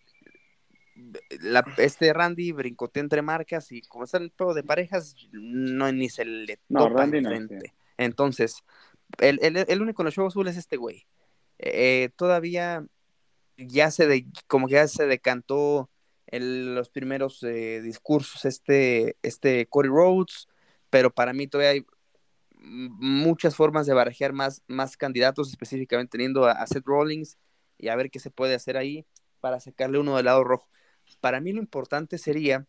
la, 1.41 1.65
este 1.77 2.13
Randy 2.13 2.51
brincotea 2.51 3.01
entre 3.01 3.21
marcas 3.21 3.71
y 3.71 3.81
como 3.81 4.05
está 4.05 4.17
el 4.17 4.31
juego 4.35 4.53
de 4.53 4.63
parejas, 4.63 5.15
no 5.31 5.91
ni 5.91 6.09
se 6.09 6.25
le 6.25 6.59
no, 6.69 6.87
topa 6.87 7.01
Randy 7.01 7.17
enfrente. 7.19 7.55
No, 7.55 7.61
sí. 7.61 7.71
Entonces, 7.97 8.63
el, 9.19 9.39
el, 9.41 9.57
el, 9.67 9.81
único 9.81 10.01
en 10.01 10.07
el 10.07 10.13
show 10.13 10.27
azul 10.27 10.47
es 10.47 10.57
este 10.57 10.77
güey. 10.77 11.05
Eh, 11.59 12.09
todavía 12.15 12.85
ya 13.57 13.91
se 13.91 14.07
de, 14.07 14.25
como 14.47 14.67
que 14.67 14.73
ya 14.73 14.87
se 14.87 15.05
decantó 15.05 15.89
en 16.27 16.75
los 16.75 16.89
primeros 16.89 17.41
eh, 17.43 17.81
discursos 17.81 18.45
este, 18.45 19.17
este 19.21 19.67
Cody 19.67 19.87
Rhodes, 19.87 20.47
pero 20.89 21.13
para 21.13 21.33
mí 21.33 21.47
todavía 21.47 21.71
hay 21.71 21.85
muchas 22.57 23.55
formas 23.55 23.85
de 23.85 23.93
barajear 23.93 24.33
más, 24.33 24.63
más 24.67 24.97
candidatos, 24.97 25.49
específicamente 25.49 26.11
teniendo 26.11 26.45
a, 26.45 26.53
a 26.53 26.67
Seth 26.67 26.85
Rollins 26.85 27.37
y 27.77 27.89
a 27.89 27.95
ver 27.95 28.09
qué 28.09 28.19
se 28.19 28.31
puede 28.31 28.55
hacer 28.55 28.75
ahí 28.75 29.05
para 29.39 29.59
sacarle 29.59 29.99
uno 29.99 30.15
del 30.15 30.25
lado 30.25 30.43
rojo. 30.43 30.67
Para 31.20 31.39
mí 31.41 31.51
lo 31.51 31.59
importante 31.59 32.18
sería 32.18 32.68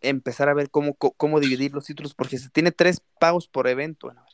empezar 0.00 0.48
a 0.48 0.54
ver 0.54 0.70
cómo, 0.70 0.94
cómo 0.94 1.40
dividir 1.40 1.72
los 1.72 1.84
títulos, 1.84 2.14
porque 2.14 2.38
se 2.38 2.50
tiene 2.50 2.72
tres 2.72 3.00
pagos 3.18 3.48
por 3.48 3.66
evento. 3.68 4.08
Bueno, 4.08 4.24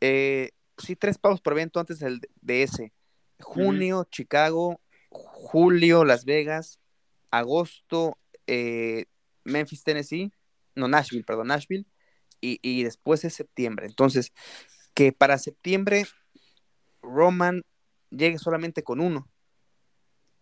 eh, 0.00 0.50
sí, 0.78 0.96
tres 0.96 1.18
pagos 1.18 1.40
por 1.40 1.54
evento 1.54 1.80
antes 1.80 1.98
del, 1.98 2.20
de 2.40 2.62
ese. 2.62 2.92
Junio, 3.40 3.98
uh 3.98 4.02
-huh. 4.02 4.10
Chicago, 4.10 4.80
julio, 5.10 6.04
Las 6.04 6.24
Vegas, 6.24 6.78
agosto, 7.30 8.18
eh, 8.46 9.06
Memphis, 9.44 9.82
Tennessee, 9.82 10.32
no, 10.74 10.88
Nashville, 10.88 11.24
perdón, 11.24 11.48
Nashville, 11.48 11.86
y, 12.40 12.58
y, 12.62 12.84
después 12.84 13.24
es 13.24 13.34
septiembre. 13.34 13.86
Entonces, 13.86 14.32
que 14.94 15.12
para 15.12 15.38
septiembre 15.38 16.06
Roman 17.02 17.62
llegue 18.10 18.38
solamente 18.38 18.82
con 18.82 19.00
uno, 19.00 19.28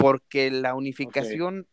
porque 0.04 0.50
la 0.50 0.74
unificación 0.74 1.66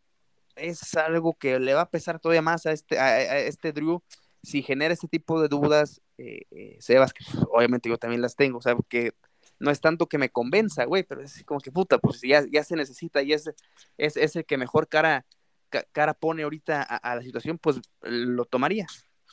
okay. 0.52 0.70
es 0.70 0.94
algo 0.94 1.34
que 1.34 1.60
le 1.60 1.74
va 1.74 1.82
a 1.82 1.90
pesar 1.90 2.18
todavía 2.18 2.40
más 2.40 2.64
a 2.64 2.72
este, 2.72 2.98
a, 2.98 3.08
a 3.08 3.38
este 3.40 3.72
Drew 3.72 4.02
si 4.42 4.62
genera 4.62 4.94
este 4.94 5.06
tipo 5.06 5.38
de 5.38 5.48
dudas, 5.48 6.00
eh, 6.16 6.46
eh, 6.50 6.78
Sebas, 6.80 7.12
que 7.12 7.26
pues, 7.30 7.44
obviamente 7.52 7.90
yo 7.90 7.98
también 7.98 8.22
las 8.22 8.34
tengo, 8.34 8.56
o 8.56 8.62
sea, 8.62 8.74
porque 8.74 9.12
no 9.58 9.70
es 9.70 9.82
tanto 9.82 10.08
que 10.08 10.16
me 10.16 10.30
convenza, 10.30 10.86
güey, 10.86 11.02
pero 11.02 11.20
es 11.20 11.44
como 11.44 11.60
que 11.60 11.70
puta, 11.70 11.98
pues 11.98 12.22
ya, 12.22 12.42
ya 12.50 12.64
se 12.64 12.74
necesita 12.74 13.20
y 13.20 13.34
es, 13.34 13.50
es, 13.98 14.16
es 14.16 14.34
el 14.34 14.46
que 14.46 14.56
mejor 14.56 14.88
cara, 14.88 15.26
ca, 15.68 15.84
cara 15.92 16.14
pone 16.14 16.42
ahorita 16.42 16.80
a, 16.80 16.96
a, 16.96 17.16
la 17.16 17.22
situación, 17.22 17.58
pues 17.58 17.82
lo 18.00 18.46
tomaría. 18.46 18.86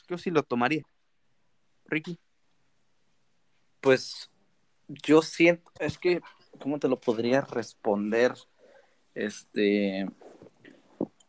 Yo 0.08 0.18
sí 0.18 0.30
lo 0.30 0.42
tomaría. 0.42 0.82
Ricky. 1.86 2.20
Pues 3.80 4.30
yo 4.88 5.22
siento, 5.22 5.72
es 5.78 5.96
que, 5.96 6.20
¿cómo 6.60 6.78
te 6.78 6.88
lo 6.88 7.00
podría 7.00 7.40
responder? 7.40 8.34
Este, 9.14 10.06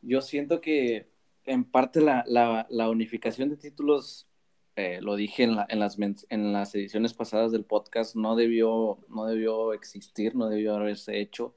yo 0.01 0.21
siento 0.21 0.61
que 0.61 1.11
en 1.45 1.63
parte 1.63 2.01
la, 2.01 2.23
la, 2.27 2.89
unificación 2.89 3.49
de 3.49 3.57
títulos 3.57 4.27
eh, 4.75 4.99
lo 5.01 5.15
dije 5.15 5.43
en, 5.43 5.55
la, 5.55 5.65
en, 5.69 5.79
las, 5.79 5.97
en 6.29 6.53
las 6.53 6.75
ediciones 6.75 7.13
pasadas 7.13 7.51
del 7.51 7.65
podcast, 7.65 8.15
no 8.15 8.35
debió, 8.35 8.99
no 9.09 9.25
debió 9.25 9.73
existir, 9.73 10.35
no 10.35 10.47
debió 10.47 10.75
haberse 10.75 11.19
hecho. 11.19 11.55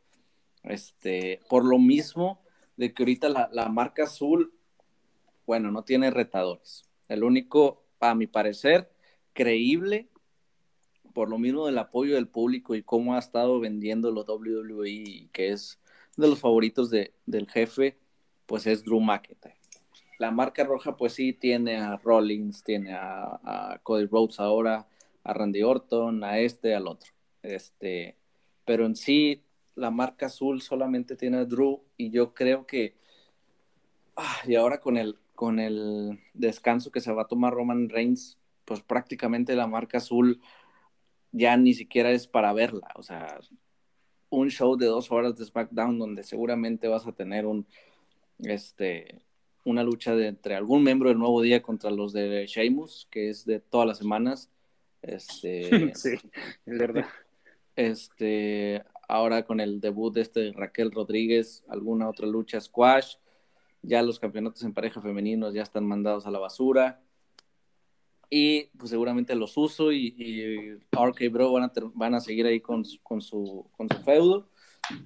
Este, 0.62 1.40
por 1.48 1.64
lo 1.64 1.78
mismo 1.78 2.40
de 2.76 2.92
que 2.92 3.02
ahorita 3.02 3.28
la, 3.28 3.48
la, 3.52 3.68
marca 3.68 4.04
azul, 4.04 4.54
bueno, 5.46 5.70
no 5.70 5.84
tiene 5.84 6.10
retadores. 6.10 6.90
El 7.08 7.22
único, 7.22 7.84
a 8.00 8.14
mi 8.14 8.26
parecer, 8.26 8.90
creíble, 9.34 10.08
por 11.12 11.28
lo 11.28 11.38
mismo 11.38 11.66
del 11.66 11.78
apoyo 11.78 12.14
del 12.14 12.28
público 12.28 12.74
y 12.74 12.82
cómo 12.82 13.14
ha 13.14 13.18
estado 13.18 13.60
vendiendo 13.60 14.10
los 14.10 14.26
WWE, 14.26 15.28
que 15.32 15.50
es 15.50 15.78
de 16.16 16.28
los 16.28 16.40
favoritos 16.40 16.90
de, 16.90 17.14
del 17.26 17.48
jefe, 17.48 17.98
pues 18.46 18.66
es 18.66 18.84
Drew 18.84 19.00
McIntyre 19.00 19.56
la 20.18 20.30
marca 20.30 20.64
roja 20.64 20.96
pues 20.96 21.14
sí 21.14 21.32
tiene 21.32 21.76
a 21.76 21.96
Rollins, 21.96 22.62
tiene 22.62 22.94
a, 22.94 23.80
Cody 23.82 24.06
Rhodes 24.06 24.40
ahora, 24.40 24.86
a 25.22 25.32
Randy 25.32 25.62
Orton, 25.62 26.24
a 26.24 26.38
este, 26.38 26.74
al 26.74 26.86
otro. 26.86 27.12
Este, 27.42 28.16
pero 28.64 28.86
en 28.86 28.96
sí 28.96 29.42
la 29.74 29.90
marca 29.90 30.26
azul 30.26 30.62
solamente 30.62 31.16
tiene 31.16 31.38
a 31.38 31.44
Drew 31.44 31.82
y 31.96 32.10
yo 32.10 32.32
creo 32.32 32.66
que 32.66 32.94
ah, 34.16 34.36
y 34.46 34.54
ahora 34.54 34.80
con 34.80 34.96
el 34.96 35.18
con 35.34 35.58
el 35.58 36.20
descanso 36.32 36.92
que 36.92 37.00
se 37.00 37.12
va 37.12 37.22
a 37.22 37.26
tomar 37.26 37.52
Roman 37.52 37.88
Reigns, 37.88 38.38
pues 38.64 38.80
prácticamente 38.80 39.56
la 39.56 39.66
marca 39.66 39.98
azul 39.98 40.40
ya 41.32 41.56
ni 41.56 41.74
siquiera 41.74 42.12
es 42.12 42.28
para 42.28 42.52
verla, 42.52 42.88
o 42.94 43.02
sea, 43.02 43.40
un 44.34 44.50
show 44.50 44.76
de 44.76 44.86
dos 44.86 45.10
horas 45.10 45.36
de 45.36 45.44
SmackDown 45.44 45.98
donde 45.98 46.22
seguramente 46.24 46.88
vas 46.88 47.06
a 47.06 47.12
tener 47.12 47.46
un 47.46 47.66
este 48.40 49.22
una 49.64 49.82
lucha 49.82 50.14
de, 50.14 50.28
entre 50.28 50.54
algún 50.54 50.84
miembro 50.84 51.08
del 51.08 51.18
Nuevo 51.18 51.40
Día 51.40 51.62
contra 51.62 51.90
los 51.90 52.12
de 52.12 52.46
Sheamus, 52.46 53.08
que 53.10 53.30
es 53.30 53.44
de 53.46 53.60
todas 53.60 53.88
las 53.88 53.98
semanas. 53.98 54.50
Este, 55.02 55.70
sí, 55.94 56.14
es 56.66 56.78
verdad. 56.78 57.06
Este, 57.74 58.84
ahora 59.08 59.44
con 59.44 59.60
el 59.60 59.80
debut 59.80 60.14
de 60.14 60.20
este 60.20 60.52
Raquel 60.52 60.92
Rodríguez, 60.92 61.64
alguna 61.68 62.08
otra 62.08 62.26
lucha 62.26 62.60
squash. 62.60 63.16
Ya 63.82 64.02
los 64.02 64.18
campeonatos 64.18 64.62
en 64.62 64.72
pareja 64.72 65.00
femeninos 65.00 65.52
ya 65.54 65.62
están 65.62 65.86
mandados 65.86 66.26
a 66.26 66.30
la 66.30 66.38
basura. 66.38 67.02
Y 68.36 68.64
pues 68.76 68.90
seguramente 68.90 69.36
los 69.36 69.56
uso 69.56 69.92
y, 69.92 70.12
y 70.18 70.72
RK 70.90 71.30
Bro 71.30 71.52
van 71.52 71.62
a, 71.62 71.72
ter, 71.72 71.84
van 71.94 72.16
a 72.16 72.20
seguir 72.20 72.46
ahí 72.46 72.58
con, 72.58 72.82
con, 73.04 73.20
su, 73.20 73.64
con 73.76 73.88
su 73.88 74.02
feudo. 74.02 74.48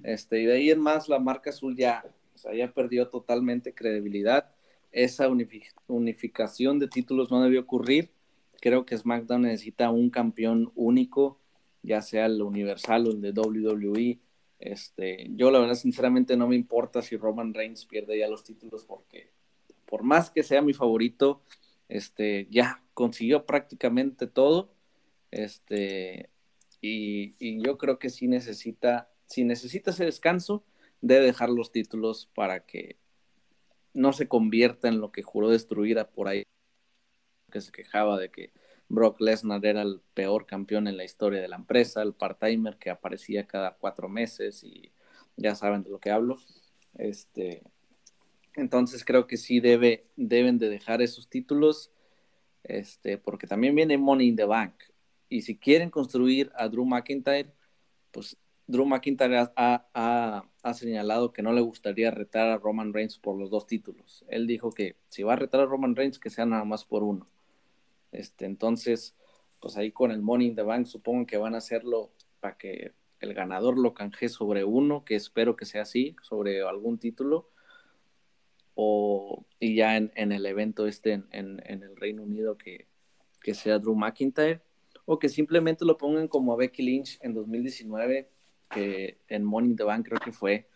Este, 0.01 0.41
y 0.41 0.45
de 0.45 0.53
ahí 0.53 0.71
en 0.71 0.79
más 0.79 1.07
la 1.07 1.19
marca 1.19 1.51
azul 1.51 1.77
ya 1.77 2.03
o 2.33 2.37
sea, 2.39 2.55
ya 2.55 2.73
perdió 2.73 3.07
totalmente 3.07 3.75
credibilidad. 3.75 4.49
Esa 4.91 5.27
unific 5.27 5.75
unificación 5.85 6.79
de 6.79 6.87
títulos 6.87 7.29
no 7.29 7.43
debió 7.43 7.61
ocurrir. 7.61 8.09
Creo 8.61 8.83
que 8.83 8.97
SmackDown 8.97 9.43
necesita 9.43 9.91
un 9.91 10.09
campeón 10.09 10.71
único, 10.73 11.37
ya 11.83 12.01
sea 12.01 12.25
el 12.25 12.41
Universal 12.41 13.05
o 13.05 13.11
el 13.11 13.21
de 13.21 13.31
WWE. 13.31 14.17
Este, 14.57 15.27
yo 15.35 15.51
la 15.51 15.59
verdad 15.59 15.75
sinceramente 15.75 16.35
no 16.35 16.47
me 16.47 16.55
importa 16.55 17.03
si 17.03 17.15
Roman 17.15 17.53
Reigns 17.53 17.85
pierde 17.85 18.17
ya 18.17 18.27
los 18.27 18.43
títulos 18.43 18.85
porque 18.85 19.29
por 19.85 20.01
más 20.01 20.31
que 20.31 20.41
sea 20.41 20.63
mi 20.63 20.73
favorito, 20.73 21.43
este, 21.89 22.47
ya 22.49 22.83
consiguió 22.93 23.45
prácticamente 23.45 24.27
todo. 24.27 24.71
Este, 25.31 26.29
y, 26.81 27.35
y 27.39 27.61
yo 27.63 27.77
creo 27.77 27.99
que 27.99 28.09
sí 28.09 28.27
necesita, 28.27 29.11
si 29.25 29.43
necesita 29.43 29.91
ese 29.91 30.05
descanso, 30.05 30.63
debe 31.01 31.25
dejar 31.25 31.49
los 31.49 31.71
títulos 31.71 32.29
para 32.33 32.65
que 32.65 32.97
no 33.93 34.13
se 34.13 34.27
convierta 34.27 34.87
en 34.87 35.01
lo 35.01 35.11
que 35.11 35.23
juró 35.23 35.49
destruir 35.49 35.99
a 35.99 36.09
por 36.09 36.27
ahí, 36.27 36.43
que 37.51 37.61
se 37.61 37.71
quejaba 37.71 38.17
de 38.17 38.29
que 38.29 38.53
Brock 38.87 39.21
Lesnar 39.21 39.65
era 39.65 39.81
el 39.81 40.01
peor 40.13 40.45
campeón 40.45 40.87
en 40.87 40.97
la 40.97 41.03
historia 41.03 41.41
de 41.41 41.47
la 41.47 41.55
empresa, 41.57 42.01
el 42.01 42.13
part-timer 42.13 42.77
que 42.77 42.89
aparecía 42.89 43.47
cada 43.47 43.75
cuatro 43.75 44.09
meses 44.09 44.63
y 44.63 44.91
ya 45.37 45.55
saben 45.55 45.83
de 45.83 45.89
lo 45.89 45.99
que 45.99 46.11
hablo. 46.11 46.39
Este, 46.95 47.63
entonces 48.59 49.03
creo 49.05 49.27
que 49.27 49.37
sí 49.37 49.59
debe, 49.59 50.05
deben 50.15 50.57
de 50.57 50.69
dejar 50.69 51.01
esos 51.01 51.29
títulos, 51.29 51.91
este, 52.63 53.17
porque 53.17 53.47
también 53.47 53.75
viene 53.75 53.97
Money 53.97 54.29
in 54.29 54.35
the 54.35 54.45
Bank. 54.45 54.73
Y 55.29 55.41
si 55.43 55.57
quieren 55.57 55.89
construir 55.89 56.51
a 56.55 56.67
Drew 56.67 56.85
McIntyre, 56.85 57.53
pues 58.11 58.37
Drew 58.69 58.85
McIntyre 58.85 59.49
ha, 59.55 60.45
señalado 60.73 61.33
que 61.33 61.41
no 61.41 61.53
le 61.53 61.61
gustaría 61.61 62.11
retar 62.11 62.49
a 62.49 62.57
Roman 62.57 62.93
Reigns 62.93 63.17
por 63.17 63.35
los 63.35 63.49
dos 63.49 63.65
títulos. 63.65 64.23
Él 64.27 64.45
dijo 64.45 64.71
que 64.71 64.95
si 65.07 65.23
va 65.23 65.33
a 65.33 65.37
retar 65.37 65.61
a 65.61 65.65
Roman 65.65 65.95
Reigns, 65.95 66.19
que 66.19 66.29
sea 66.29 66.45
nada 66.45 66.65
más 66.65 66.85
por 66.85 67.03
uno. 67.03 67.25
Este, 68.11 68.45
entonces, 68.45 69.15
pues 69.59 69.75
ahí 69.75 69.91
con 69.91 70.11
el 70.11 70.21
Money 70.21 70.49
in 70.49 70.55
the 70.55 70.61
Bank 70.61 70.85
supongo 70.85 71.25
que 71.25 71.37
van 71.37 71.55
a 71.55 71.59
hacerlo 71.59 72.11
para 72.39 72.57
que 72.57 72.93
el 73.19 73.33
ganador 73.33 73.77
lo 73.77 73.93
canje 73.93 74.29
sobre 74.29 74.63
uno, 74.63 75.03
que 75.03 75.15
espero 75.15 75.55
que 75.55 75.65
sea 75.65 75.81
así, 75.81 76.15
sobre 76.21 76.61
algún 76.61 76.99
título. 76.99 77.49
O, 78.81 79.45
y 79.59 79.75
ya 79.75 79.97
en, 79.97 80.11
el 80.15 80.45
evento 80.45 80.87
este 80.87 81.23
en, 81.31 81.61
el 81.65 81.95
Reino 81.97 82.23
Unido 82.23 82.57
que, 82.57 82.87
que 83.41 83.53
sea 83.53 83.79
Drew 83.79 83.95
McIntyre. 83.95 84.61
O 85.05 85.19
que 85.19 85.27
simplemente 85.27 85.85
lo 85.85 85.97
pongan 85.97 86.27
como 86.27 86.53
a 86.53 86.55
Becky 86.55 86.83
Lynch 86.83 87.17
en 87.21 87.33
2019 87.33 88.29
que 88.69 89.19
en 89.27 89.43
Money 89.43 89.71
in 89.71 89.75
the 89.75 89.83
Bank 89.83 90.07
creo 90.07 90.19
que 90.19 90.31
fue, 90.31 90.69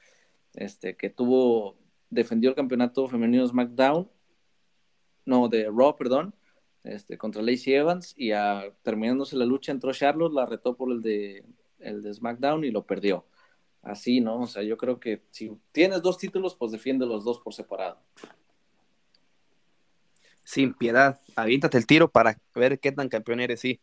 este, 0.56 0.96
que 0.96 1.10
tuvo, 1.10 1.78
defendió 2.10 2.50
el 2.50 2.56
campeonato 2.56 3.08
femenino 3.08 3.48
SmackDown, 3.48 4.10
no, 5.26 5.48
de 5.48 5.70
Raw, 5.72 5.96
perdón, 5.96 6.36
este, 6.84 7.18
contra 7.18 7.42
Lacey 7.42 7.74
Evans 7.74 8.14
y 8.18 8.32
terminándose 8.82 9.38
la 9.38 9.46
lucha 9.46 9.72
entró 9.72 9.94
Charlotte, 9.94 10.34
la 10.34 10.46
retó 10.46 10.76
por 10.76 10.92
el 10.92 11.02
de, 11.02 11.46
el 11.80 12.02
de 12.02 12.14
SmackDown 12.14 12.66
y 12.66 12.72
lo 12.72 12.86
perdió. 12.86 13.26
Así, 13.84 14.22
¿no? 14.22 14.40
O 14.40 14.48
sea, 14.48 14.64
yo 14.64 14.78
creo 14.78 14.98
que 14.98 15.22
si 15.30 15.52
tienes 15.74 16.02
dos 16.02 16.18
títulos, 16.18 16.56
pues 16.56 16.72
defiende 16.72 17.06
los 17.06 17.26
dos 17.26 17.40
por 17.40 17.54
separado. 17.54 18.00
Sin 20.46 20.74
piedad, 20.74 21.20
aviéntate 21.36 21.78
el 21.78 21.86
tiro 21.86 22.10
para 22.10 22.38
ver 22.56 22.80
qué 22.80 22.94
tan 22.94 23.10
campeón 23.10 23.42
eres, 23.42 23.60
sí. 23.60 23.82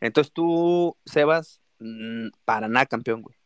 Entonces 0.00 0.32
tú, 0.32 0.96
Sebas, 1.04 1.60
mm, 1.78 2.28
para 2.46 2.66
nada 2.66 2.86
campeón, 2.86 3.20
güey. 3.20 3.36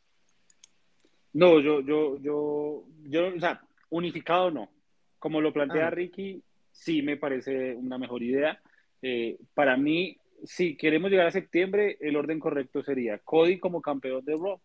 No, 1.32 1.60
yo, 1.60 1.80
yo, 1.80 2.18
yo, 2.20 2.84
yo, 3.02 3.34
o 3.34 3.40
sea, 3.40 3.60
unificado 3.90 4.50
no. 4.52 4.70
Como 5.18 5.40
lo 5.40 5.52
plantea 5.52 5.88
ah. 5.88 5.90
Ricky, 5.90 6.40
sí 6.70 7.02
me 7.02 7.16
parece 7.16 7.74
una 7.74 7.98
mejor 7.98 8.22
idea. 8.22 8.60
Eh, 9.02 9.38
para 9.54 9.76
mí, 9.76 10.16
si 10.44 10.76
queremos 10.76 11.10
llegar 11.10 11.26
a 11.26 11.32
septiembre, 11.32 11.98
el 12.00 12.14
orden 12.14 12.38
correcto 12.38 12.82
sería 12.82 13.18
Cody 13.18 13.58
como 13.58 13.82
campeón 13.82 14.24
de 14.24 14.36
Raw 14.36 14.60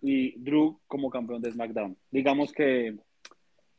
y 0.00 0.38
Drew 0.38 0.80
como 0.86 1.10
campeón 1.10 1.42
de 1.42 1.52
SmackDown. 1.52 1.96
Digamos 2.10 2.52
que 2.52 2.96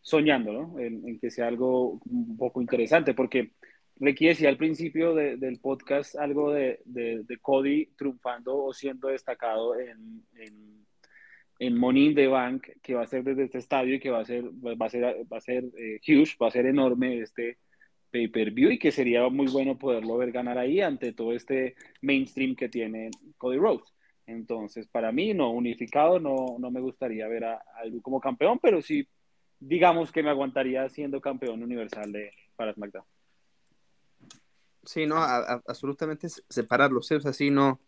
soñando, 0.02 0.54
¿no? 0.54 0.80
En, 0.80 1.20
que 1.20 1.30
sea 1.30 1.48
algo 1.48 2.02
un 2.06 2.38
poco 2.38 2.62
interesante, 2.62 3.14
porque 3.14 3.52
Ricky 3.98 4.28
decía 4.28 4.50
al 4.50 4.58
principio 4.58 5.14
del 5.14 5.60
podcast 5.60 6.16
algo 6.16 6.54
de, 6.54 6.80
de, 6.86 7.38
Cody 7.42 7.88
triunfando 7.98 8.58
o 8.64 8.74
siendo 8.74 9.10
destacado 9.10 9.78
en 9.78 10.24
en 11.60 11.78
Money 11.78 12.08
in 12.08 12.16
the 12.16 12.28
Bank, 12.28 12.68
que 12.82 12.96
va 12.96 13.04
a 13.04 13.08
ser 13.08 13.24
desde 13.24 13.44
este 13.44 13.58
estadio 13.58 13.96
y 13.96 14.00
que 14.00 14.10
va 14.10 14.22
a 14.22 14.26
ser, 14.26 14.46
va 14.46 14.86
a 14.86 14.90
ser, 14.90 15.04
va 15.32 15.38
a 15.38 15.42
ser 15.42 15.66
eh, 15.78 16.00
huge, 16.08 16.38
va 16.42 16.48
a 16.48 16.52
ser 16.52 16.66
enorme 16.66 17.20
este 17.20 17.58
pay-per-view 18.12 18.72
y 18.72 18.80
que 18.80 18.92
sería 18.92 19.28
muy 19.30 19.48
bueno 19.48 19.78
poderlo 19.78 20.18
ver 20.18 20.32
ganar 20.32 20.58
ahí 20.58 20.82
ante 20.82 21.14
todo 21.14 21.34
este 21.34 21.76
mainstream 22.02 22.56
que 22.56 22.70
tiene 22.70 23.12
Cody 23.38 23.58
Rhodes. 23.58 23.94
Entonces, 24.30 24.88
para 24.88 25.12
mí, 25.12 25.34
no, 25.34 25.52
unificado, 25.52 26.20
no, 26.20 26.58
no 26.60 26.70
me 26.70 26.80
gustaría 26.80 27.28
ver 27.28 27.46
a, 27.46 27.56
a 27.56 27.84
como 28.04 28.22
campeón, 28.22 28.60
pero 28.62 28.80
sí, 28.80 29.08
digamos 29.60 30.12
que 30.12 30.22
me 30.22 30.30
aguantaría 30.30 30.88
siendo 30.90 31.20
campeón 31.20 31.64
universal 31.64 32.12
de, 32.12 32.32
para 32.56 32.74
SmackDown. 32.74 33.06
Sí, 34.84 35.08
no, 35.08 35.18
absolutamente 35.18 36.28
separarlos, 36.48 37.10
¿eh? 37.12 37.16
o 37.16 37.22
sea, 37.22 37.34
sí, 37.34 37.50
no, 37.50 37.80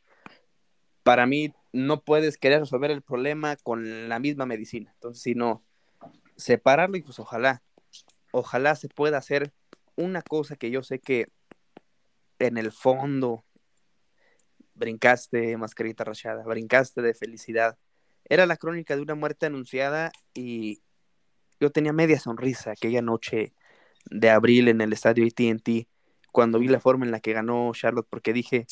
para 1.04 1.28
mí 1.28 1.54
no 1.72 2.02
puedes 2.02 2.38
querer 2.38 2.62
resolver 2.62 2.90
el 2.90 3.04
problema 3.04 3.56
con 3.58 4.10
la 4.10 4.18
misma 4.18 4.48
medicina. 4.48 4.92
Entonces, 4.96 5.22
si 5.22 5.36
no, 5.36 5.64
separarlo 6.38 6.98
y 6.98 7.04
pues 7.04 7.20
ojalá, 7.20 7.62
ojalá 8.32 8.76
se 8.76 8.90
pueda 8.90 9.20
hacer 9.20 9.54
una 9.96 10.24
cosa 10.24 10.56
que 10.56 10.72
yo 10.72 10.82
sé 10.82 11.00
que 11.00 11.28
en 12.40 12.58
el 12.58 12.72
fondo 12.72 13.44
brincaste, 14.82 15.56
mascarita 15.58 16.04
rachada, 16.04 16.44
brincaste 16.44 17.02
de 17.02 17.14
felicidad. 17.14 17.78
Era 18.26 18.46
la 18.46 18.58
crónica 18.58 18.96
de 18.96 19.02
una 19.02 19.16
muerte 19.16 19.46
anunciada 19.46 20.12
y 20.34 20.82
yo 21.60 21.70
tenía 21.72 21.94
media 21.94 22.20
sonrisa 22.20 22.72
aquella 22.72 23.02
noche 23.02 23.54
de 24.10 24.30
abril 24.30 24.68
en 24.68 24.82
el 24.82 24.92
estadio 24.94 25.26
ATT 25.26 25.88
cuando 26.32 26.60
vi 26.60 26.68
la 26.68 26.80
forma 26.80 27.06
en 27.06 27.12
la 27.12 27.20
que 27.20 27.34
ganó 27.34 27.72
Charlotte 27.74 28.08
porque 28.10 28.34
dije, 28.34 28.66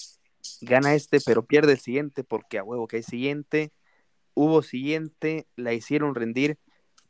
gana 0.62 0.95
este, 0.95 1.20
pero 1.26 1.45
pierde 1.45 1.74
el 1.74 1.80
siguiente 1.80 2.24
porque 2.24 2.57
a 2.57 2.64
huevo 2.64 2.88
que 2.88 2.97
hay 2.97 3.03
siguiente. 3.03 3.72
Hubo 4.34 4.62
siguiente, 4.64 5.47
la 5.55 5.74
hicieron 5.74 6.16
rendir, 6.16 6.57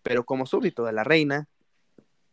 pero 0.04 0.26
como 0.26 0.46
súbdito 0.46 0.86
de 0.86 0.94
la 0.94 1.04
reina, 1.04 1.48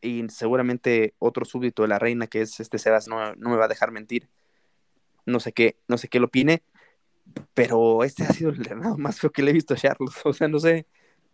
y 0.00 0.28
seguramente 0.28 1.14
otro 1.18 1.44
súbdito 1.44 1.82
de 1.82 1.88
la 1.88 1.98
reina, 1.98 2.26
que 2.26 2.42
es 2.42 2.60
este 2.60 2.78
Sebas, 2.78 3.08
no, 3.08 3.34
me 3.36 3.56
va 3.56 3.64
a 3.66 3.68
dejar 3.68 3.90
mentir. 3.90 4.28
No 5.26 5.40
sé 5.40 5.52
qué, 5.52 5.78
no 5.88 5.98
sé 5.98 6.08
qué 6.08 6.20
lo 6.20 6.26
opine, 6.26 6.62
pero 7.54 8.04
este 8.04 8.24
ha 8.24 8.32
sido 8.32 8.50
el 8.50 8.64
reinado 8.64 8.96
más 8.98 9.20
feo 9.20 9.30
que 9.30 9.42
le 9.42 9.50
he 9.50 9.54
visto 9.54 9.74
a 9.74 9.76
Charlos. 9.76 10.14
O 10.24 10.32
sea, 10.32 10.48
no 10.48 10.58
sé, 10.58 10.86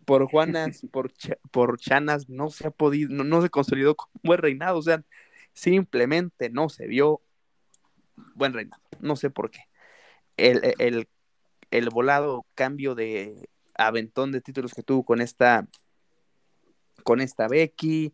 por 0.05 0.29
Juanas, 0.29 0.85
por, 0.91 1.11
por 1.51 1.79
Chanas, 1.79 2.29
no 2.29 2.49
se 2.49 2.67
ha 2.67 2.71
podido, 2.71 3.09
no, 3.11 3.23
no 3.23 3.41
se 3.41 3.49
consolidó 3.49 3.95
como 3.95 4.11
buen 4.23 4.39
reinado. 4.39 4.77
O 4.77 4.81
sea, 4.81 5.03
simplemente 5.53 6.49
no 6.49 6.69
se 6.69 6.87
vio 6.87 7.21
buen 8.35 8.53
reinado. 8.53 8.81
No 8.99 9.15
sé 9.15 9.29
por 9.29 9.51
qué. 9.51 9.61
El, 10.37 11.07
volado 11.91 12.45
cambio 12.55 12.95
de 12.95 13.49
aventón 13.75 14.31
de 14.31 14.41
títulos 14.41 14.73
que 14.73 14.83
tuvo 14.83 15.03
con 15.03 15.21
esta 15.21 15.67
con 17.03 17.19
esta 17.19 17.47
Becky, 17.47 18.13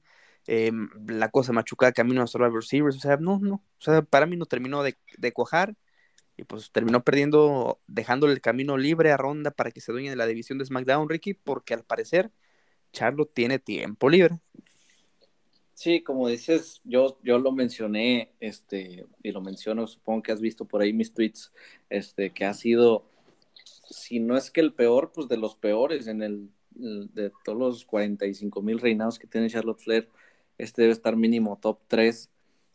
em, 0.51 0.89
la 1.07 1.29
cosa 1.29 1.53
machucada 1.53 1.91
camino 1.91 2.23
a 2.23 2.27
Survivor 2.27 2.65
Series, 2.65 2.95
o 2.95 2.99
sea, 2.99 3.17
no, 3.17 3.39
no, 3.39 3.55
o 3.55 3.81
sea, 3.81 4.01
para 4.01 4.25
mí 4.25 4.35
no 4.35 4.47
terminó 4.47 4.81
de, 4.81 4.97
de 5.17 5.31
cuajar 5.31 5.75
y 6.37 6.43
pues 6.43 6.71
terminó 6.71 7.03
perdiendo, 7.03 7.79
dejándole 7.85 8.33
el 8.33 8.41
camino 8.41 8.75
libre 8.75 9.11
a 9.11 9.17
Ronda 9.17 9.51
para 9.51 9.69
que 9.69 9.79
se 9.79 9.91
dueñe 9.91 10.09
de 10.09 10.15
la 10.15 10.25
división 10.25 10.57
de 10.57 10.65
SmackDown, 10.65 11.07
Ricky, 11.07 11.35
porque 11.35 11.75
al 11.75 11.83
parecer 11.83 12.31
Charlotte 12.91 13.31
tiene 13.31 13.59
tiempo 13.59 14.09
libre. 14.09 14.39
Sí, 15.75 16.01
como 16.01 16.27
dices, 16.27 16.81
yo, 16.83 17.17
yo 17.21 17.37
lo 17.37 17.51
mencioné, 17.51 18.31
este, 18.39 19.05
y 19.21 19.31
lo 19.31 19.41
menciono, 19.41 19.85
supongo 19.85 20.23
que 20.23 20.31
has 20.31 20.41
visto 20.41 20.65
por 20.65 20.81
ahí 20.81 20.93
mis 20.93 21.13
tweets, 21.13 21.53
este, 21.91 22.31
que 22.31 22.45
ha 22.45 22.55
sido, 22.55 23.05
si 23.87 24.19
no 24.19 24.35
es 24.35 24.49
que 24.49 24.61
el 24.61 24.73
peor, 24.73 25.11
pues 25.13 25.27
de 25.27 25.37
los 25.37 25.55
peores 25.55 26.07
en 26.07 26.23
el, 26.23 26.49
de 26.71 27.31
todos 27.45 27.57
los 27.57 27.85
45 27.85 28.61
mil 28.61 28.79
reinados 28.79 29.19
que 29.19 29.27
tiene 29.27 29.49
Charlotte 29.49 29.79
Flair, 29.79 30.09
este 30.59 30.83
debe 30.83 30.93
estar 30.93 31.15
mínimo 31.15 31.57
top 31.59 31.79
3, 31.87 32.29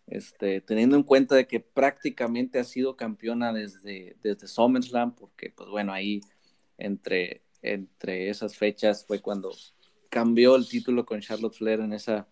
este, 0.09 0.61
teniendo 0.61 0.97
en 0.97 1.05
cuenta 1.05 1.37
de 1.37 1.47
que 1.47 1.61
prácticamente 1.61 2.59
ha 2.59 2.65
sido 2.65 2.97
campeona 2.97 3.53
desde, 3.53 4.17
desde 4.23 4.49
SummerSlam, 4.49 5.15
porque 5.15 5.51
pues 5.51 5.69
bueno, 5.71 5.93
ahí 5.93 6.21
entre, 6.77 7.43
entre 7.63 8.29
esas 8.29 8.57
fechas 8.57 9.07
fue 9.07 9.21
cuando 9.21 9.53
cambió 10.09 10.57
el 10.57 10.69
título 10.69 11.07
con 11.07 11.21
Charlotte 11.21 11.55
Flair 11.55 11.81
en 11.81 11.93
esa 11.93 12.27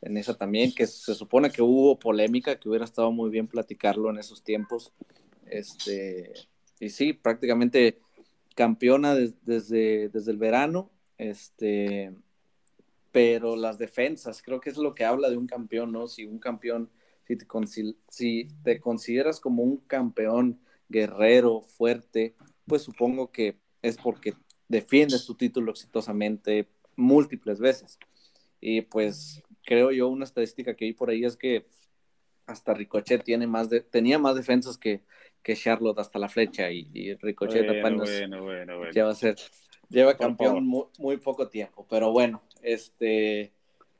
en 0.00 0.16
esa 0.16 0.34
también, 0.36 0.72
que 0.72 0.86
se 0.86 1.14
supone 1.14 1.50
que 1.50 1.62
hubo 1.62 1.98
polémica, 1.98 2.58
que 2.58 2.68
hubiera 2.68 2.84
estado 2.84 3.12
muy 3.12 3.30
bien 3.30 3.46
platicarlo 3.46 4.10
en 4.10 4.18
esos 4.18 4.42
tiempos. 4.42 4.92
Este, 5.46 6.32
y 6.80 6.90
sí, 6.90 7.12
prácticamente 7.12 7.98
campeona 8.54 9.14
desde, 9.14 10.08
desde 10.08 10.30
el 10.30 10.38
verano, 10.38 10.90
este, 11.18 12.12
pero 13.14 13.54
las 13.54 13.78
defensas, 13.78 14.42
creo 14.42 14.60
que 14.60 14.70
es 14.70 14.76
lo 14.76 14.92
que 14.92 15.04
habla 15.04 15.30
de 15.30 15.36
un 15.36 15.46
campeón, 15.46 15.92
¿no? 15.92 16.08
Si 16.08 16.24
un 16.24 16.40
campeón, 16.40 16.90
si 17.24 17.36
te, 17.36 17.46
si 18.08 18.48
te 18.64 18.80
consideras 18.80 19.38
como 19.38 19.62
un 19.62 19.76
campeón 19.86 20.58
guerrero, 20.88 21.60
fuerte, 21.60 22.34
pues 22.66 22.82
supongo 22.82 23.30
que 23.30 23.56
es 23.82 23.98
porque 23.98 24.34
defiendes 24.66 25.26
tu 25.26 25.36
título 25.36 25.70
exitosamente 25.70 26.66
múltiples 26.96 27.60
veces. 27.60 28.00
Y 28.60 28.80
pues 28.80 29.44
creo 29.64 29.92
yo, 29.92 30.08
una 30.08 30.24
estadística 30.24 30.74
que 30.74 30.86
vi 30.86 30.92
por 30.92 31.10
ahí 31.10 31.24
es 31.24 31.36
que 31.36 31.68
hasta 32.46 32.74
Ricochet 32.74 33.22
tiene 33.22 33.46
más 33.46 33.70
de, 33.70 33.80
tenía 33.80 34.18
más 34.18 34.34
defensas 34.34 34.76
que, 34.76 35.02
que 35.40 35.54
Charlotte 35.54 36.00
hasta 36.00 36.18
la 36.18 36.28
flecha 36.28 36.68
y, 36.68 37.14
Ricochet 37.14 37.68
apenas 37.68 38.10
lleva 38.92 39.10
a 39.10 39.14
ser, 39.14 39.36
lleva 39.88 40.16
campeón 40.16 40.66
muy, 40.66 41.16
poco 41.18 41.48
tiempo, 41.48 41.86
pero 41.88 42.10
bueno, 42.10 42.42
este, 42.64 43.52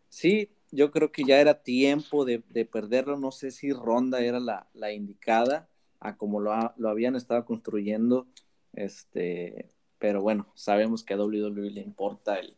sí, 0.08 0.50
yo 0.72 0.90
creo 0.90 1.12
que 1.12 1.24
ya 1.24 1.40
era 1.40 1.62
tiempo 1.62 2.24
de, 2.24 2.40
perderlo, 2.64 3.18
no 3.18 3.30
sé 3.30 3.50
si 3.50 3.72
Ronda 3.72 4.20
era 4.20 4.40
la, 4.40 4.92
indicada 4.92 5.68
a 6.00 6.16
como 6.16 6.40
lo, 6.40 6.74
lo, 6.76 6.88
habían 6.88 7.16
estado 7.16 7.44
construyendo, 7.44 8.26
este, 8.72 9.68
pero 9.98 10.20
bueno, 10.20 10.50
sabemos 10.54 11.04
que 11.04 11.14
a 11.14 11.18
WWE 11.18 11.70
le 11.70 11.80
importa 11.80 12.38
el, 12.38 12.56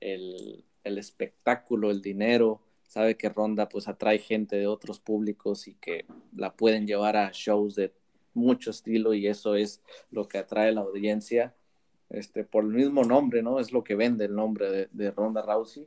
el, 0.00 0.64
el 0.84 0.98
espectáculo, 0.98 1.90
el 1.90 2.00
dinero, 2.02 2.62
sabe 2.86 3.16
que 3.16 3.28
Ronda 3.28 3.68
pues 3.68 3.88
atrae 3.88 4.18
gente 4.18 4.56
de 4.56 4.66
otros 4.66 5.00
públicos 5.00 5.68
y 5.68 5.74
que 5.74 6.06
la 6.34 6.54
pueden 6.54 6.86
llevar 6.86 7.16
a 7.16 7.30
shows 7.32 7.74
de 7.74 7.92
mucho 8.32 8.70
estilo 8.70 9.14
y 9.14 9.26
eso 9.26 9.56
es 9.56 9.82
lo 10.10 10.28
que 10.28 10.38
atrae 10.38 10.68
a 10.68 10.72
la 10.72 10.82
audiencia, 10.82 11.54
este, 12.10 12.44
por 12.44 12.64
el 12.64 12.70
mismo 12.70 13.04
nombre, 13.04 13.42
¿no? 13.42 13.60
Es 13.60 13.72
lo 13.72 13.82
que 13.82 13.94
vende 13.94 14.26
el 14.26 14.34
nombre 14.34 14.88
de, 14.90 15.10
Ronda 15.10 15.42
Rousey. 15.42 15.86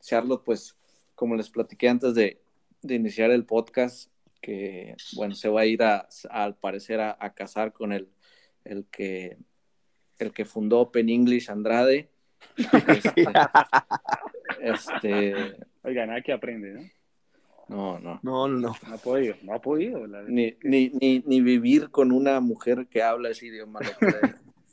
Charlotte, 0.00 0.42
pues, 0.44 0.76
como 1.14 1.36
les 1.36 1.50
platiqué 1.50 1.88
antes 1.88 2.14
de, 2.14 2.40
iniciar 2.82 3.30
el 3.30 3.44
podcast, 3.44 4.10
que, 4.40 4.96
bueno, 5.16 5.34
se 5.34 5.48
va 5.48 5.62
a 5.62 5.66
ir 5.66 5.82
a, 5.82 6.08
al 6.30 6.54
parecer 6.54 7.00
a, 7.00 7.34
casar 7.34 7.72
con 7.72 7.92
el, 7.92 8.08
el, 8.64 8.86
que, 8.86 9.36
el 10.18 10.32
que 10.32 10.44
fundó 10.44 10.80
Open 10.80 11.08
English 11.08 11.50
Andrade. 11.50 12.08
Este, 12.56 13.24
este, 14.60 15.56
Oiga, 15.82 16.06
nada 16.06 16.22
que 16.22 16.32
aprende, 16.32 16.72
¿no? 16.72 16.82
No, 17.68 17.98
no. 17.98 18.20
No, 18.22 18.48
no. 18.48 18.58
No 18.58 18.94
ha 18.94 18.96
podido, 18.96 19.34
no 19.42 19.54
ha 19.54 19.60
podido. 19.60 20.06
Ni, 20.26 20.56
ni, 20.62 20.88
ni, 20.90 21.20
ni, 21.20 21.40
vivir 21.42 21.90
con 21.90 22.12
una 22.12 22.40
mujer 22.40 22.86
que 22.88 23.02
habla 23.02 23.30
ese 23.30 23.46
idioma. 23.46 23.80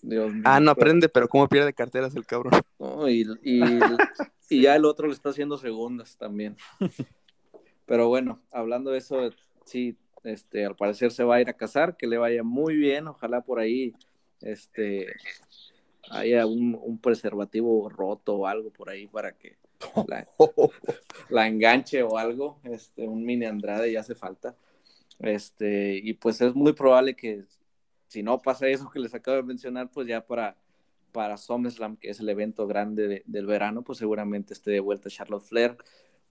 Dios 0.05 0.33
mío, 0.33 0.43
ah, 0.45 0.59
no 0.59 0.71
aprende, 0.71 1.09
pero 1.09 1.27
cómo 1.27 1.47
pierde 1.47 1.73
carteras 1.73 2.15
el 2.15 2.25
cabrón. 2.25 2.53
y, 3.07 3.23
y, 3.43 3.61
y, 4.49 4.61
ya 4.61 4.75
el 4.75 4.85
otro 4.85 5.07
le 5.07 5.13
está 5.13 5.29
haciendo 5.29 5.57
segundas 5.57 6.17
también. 6.17 6.55
Pero 7.87 8.07
bueno, 8.07 8.41
hablando 8.51 8.91
de 8.91 8.97
eso, 8.97 9.29
sí, 9.63 9.95
este, 10.23 10.65
al 10.65 10.75
parecer 10.75 11.11
se 11.11 11.23
va 11.23 11.35
a 11.35 11.41
ir 11.41 11.49
a 11.49 11.53
casar, 11.53 11.97
que 11.97 12.07
le 12.07 12.17
vaya 12.17 12.41
muy 12.41 12.75
bien, 12.75 13.07
ojalá 13.07 13.41
por 13.41 13.59
ahí, 13.59 13.93
este, 14.41 15.13
haya 16.09 16.47
un, 16.47 16.79
un 16.81 16.97
preservativo 16.97 17.87
roto 17.89 18.35
o 18.35 18.47
algo 18.47 18.71
por 18.71 18.89
ahí 18.89 19.05
para 19.05 19.33
que 19.33 19.55
la, 21.29 21.47
enganche 21.47 22.03
o 22.03 22.17
algo, 22.17 22.59
este, 22.63 23.07
un 23.07 23.23
mini 23.23 23.45
Andrade 23.45 23.91
ya 23.91 23.99
hace 24.01 24.15
falta. 24.15 24.55
Este, 25.19 25.95
y 25.95 26.13
pues 26.13 26.41
es 26.41 26.55
muy 26.55 26.73
probable 26.73 27.15
que 27.15 27.43
si 28.07 28.23
no 28.23 28.41
pasa 28.41 28.67
eso 28.67 28.89
que 28.89 28.99
les 28.99 29.13
acabo 29.13 29.37
de 29.37 29.43
mencionar, 29.43 29.89
pues 29.91 30.07
ya 30.07 30.25
para, 30.25 30.57
para 31.11 31.37
SummerSlam, 31.37 31.97
que 31.97 32.09
es 32.09 32.19
el 32.19 32.29
evento 32.29 32.67
grande 32.67 33.23
del 33.25 33.45
verano, 33.45 33.83
pues 33.83 33.99
seguramente 33.99 34.53
esté 34.53 34.71
de 34.71 34.79
vuelta 34.79 35.09
Charlotte 35.09 35.43
Flair, 35.43 35.77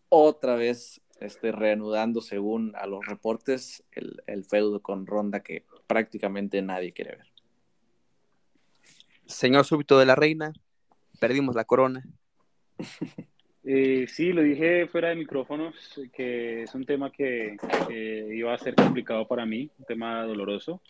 otra 0.08 0.56
vez 0.56 1.00
esté 1.20 1.52
reanudando 1.52 2.20
según 2.20 2.74
a 2.76 2.86
los 2.86 3.06
reportes 3.06 3.84
el, 3.92 4.22
el 4.26 4.44
feudo 4.44 4.82
con 4.82 5.06
Ronda 5.06 5.40
que 5.40 5.64
prácticamente 5.86 6.60
nadie 6.62 6.92
quiere 6.92 7.16
ver. 7.16 7.26
Señor 9.26 9.64
súbito 9.64 9.98
de 9.98 10.06
la 10.06 10.14
reina, 10.14 10.52
perdimos 11.18 11.54
la 11.54 11.64
corona. 11.64 12.04
Eh, 13.66 14.04
sí, 14.08 14.34
lo 14.34 14.42
dije 14.42 14.86
fuera 14.88 15.08
de 15.08 15.16
micrófonos, 15.16 15.74
que 16.12 16.64
es 16.64 16.74
un 16.74 16.84
tema 16.84 17.10
que, 17.10 17.56
iba 18.30 18.52
a 18.52 18.58
ser 18.58 18.74
complicado 18.74 19.26
para 19.26 19.46
mí, 19.46 19.70
un 19.78 19.84
tema 19.86 20.22
doloroso. 20.24 20.82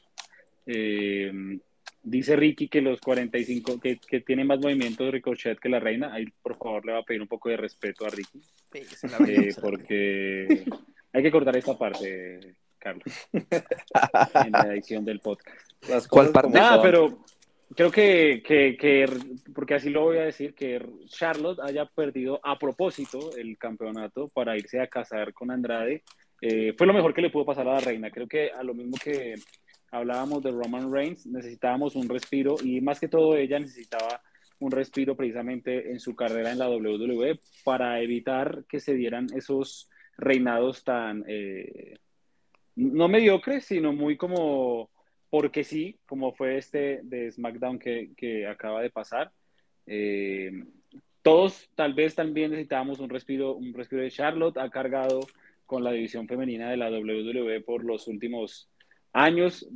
Eh, 0.66 1.58
dice 2.04 2.36
Ricky 2.36 2.68
que 2.68 2.80
los 2.80 3.00
45, 3.00 3.80
que, 3.80 3.98
que 3.98 4.20
tiene 4.20 4.44
más 4.44 4.60
movimiento 4.60 5.04
de 5.04 5.12
Ricochet 5.12 5.58
que 5.58 5.68
la 5.68 5.80
reina. 5.80 6.12
Ahí, 6.12 6.26
por 6.42 6.56
favor, 6.56 6.84
le 6.84 6.92
va 6.92 6.98
a 6.98 7.04
pedir 7.04 7.22
un 7.22 7.28
poco 7.28 7.48
de 7.48 7.56
respeto 7.56 8.06
a 8.06 8.10
Ricky. 8.10 8.40
Eh, 8.74 9.54
porque 9.60 10.64
hay 11.12 11.22
que 11.22 11.30
cortar 11.30 11.56
esta 11.56 11.76
parte, 11.78 12.56
Carlos, 12.78 13.04
en 13.32 14.52
la 14.52 14.72
edición 14.72 15.04
del 15.04 15.20
podcast. 15.20 16.08
¿Cuál 16.08 16.30
parte? 16.30 16.58
Nada, 16.58 16.82
pero 16.82 17.24
creo 17.74 17.90
que, 17.90 18.42
que, 18.44 19.08
porque 19.54 19.74
así 19.74 19.90
lo 19.90 20.02
voy 20.02 20.18
a 20.18 20.24
decir, 20.24 20.54
que 20.54 20.84
Charlotte 21.06 21.60
haya 21.60 21.86
perdido 21.86 22.40
a 22.42 22.58
propósito 22.58 23.36
el 23.36 23.56
campeonato 23.58 24.28
para 24.28 24.56
irse 24.56 24.80
a 24.80 24.88
casar 24.88 25.32
con 25.32 25.50
Andrade, 25.50 26.02
eh, 26.40 26.74
fue 26.76 26.86
lo 26.86 26.92
mejor 26.92 27.14
que 27.14 27.22
le 27.22 27.30
pudo 27.30 27.46
pasar 27.46 27.66
a 27.68 27.74
la 27.74 27.80
reina. 27.80 28.10
Creo 28.10 28.26
que 28.26 28.50
a 28.50 28.62
lo 28.62 28.74
mismo 28.74 28.96
que 29.02 29.34
hablábamos 29.94 30.42
de 30.42 30.50
Roman 30.50 30.92
Reigns, 30.92 31.24
necesitábamos 31.26 31.94
un 31.94 32.08
respiro 32.08 32.56
y 32.62 32.80
más 32.80 32.98
que 32.98 33.08
todo 33.08 33.36
ella 33.36 33.60
necesitaba 33.60 34.22
un 34.58 34.72
respiro 34.72 35.16
precisamente 35.16 35.92
en 35.92 36.00
su 36.00 36.16
carrera 36.16 36.50
en 36.50 36.58
la 36.58 36.68
WWE 36.68 37.38
para 37.62 38.00
evitar 38.00 38.64
que 38.68 38.80
se 38.80 38.94
dieran 38.94 39.28
esos 39.36 39.88
reinados 40.16 40.82
tan, 40.82 41.24
eh, 41.28 41.98
no 42.74 43.08
mediocres, 43.08 43.66
sino 43.66 43.92
muy 43.92 44.16
como 44.16 44.90
porque 45.30 45.64
sí, 45.64 45.98
como 46.06 46.32
fue 46.32 46.58
este 46.58 47.00
de 47.04 47.30
SmackDown 47.30 47.78
que, 47.78 48.46
acaba 48.48 48.82
de 48.82 48.90
pasar. 48.90 49.32
Eh, 49.86 50.50
todos 51.22 51.68
tal 51.74 51.94
vez 51.94 52.14
también 52.14 52.50
necesitábamos 52.50 52.98
un 52.98 53.10
respiro, 53.10 53.54
un 53.54 53.74
respiro 53.74 54.02
de 54.02 54.10
Charlotte, 54.10 54.58
ha 54.58 54.70
cargado 54.70 55.20
con 55.66 55.82
la 55.82 55.92
división 55.92 56.28
femenina 56.28 56.70
de 56.70 56.76
la 56.76 56.90
WWE 56.90 57.60
por 57.62 57.84
los 57.84 58.06
últimos 58.08 58.68
años, 59.14 59.66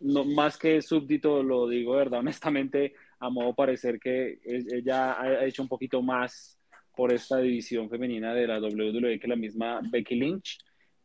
no, 0.00 0.24
más 0.24 0.56
que 0.56 0.80
súbdito 0.80 1.42
lo 1.42 1.68
digo, 1.68 1.92
¿verdad? 1.92 2.20
Honestamente, 2.20 2.94
a 3.18 3.28
modo 3.28 3.54
parecer 3.54 4.00
que 4.00 4.40
ella 4.44 5.20
ha 5.20 5.44
hecho 5.44 5.62
un 5.62 5.68
poquito 5.68 6.00
más 6.00 6.58
por 6.96 7.12
esta 7.12 7.38
división 7.38 7.88
femenina 7.88 8.34
de 8.34 8.46
la 8.46 8.60
WWE 8.60 9.18
que 9.18 9.28
la 9.28 9.36
misma 9.36 9.80
Becky 9.90 10.14
Lynch. 10.14 10.58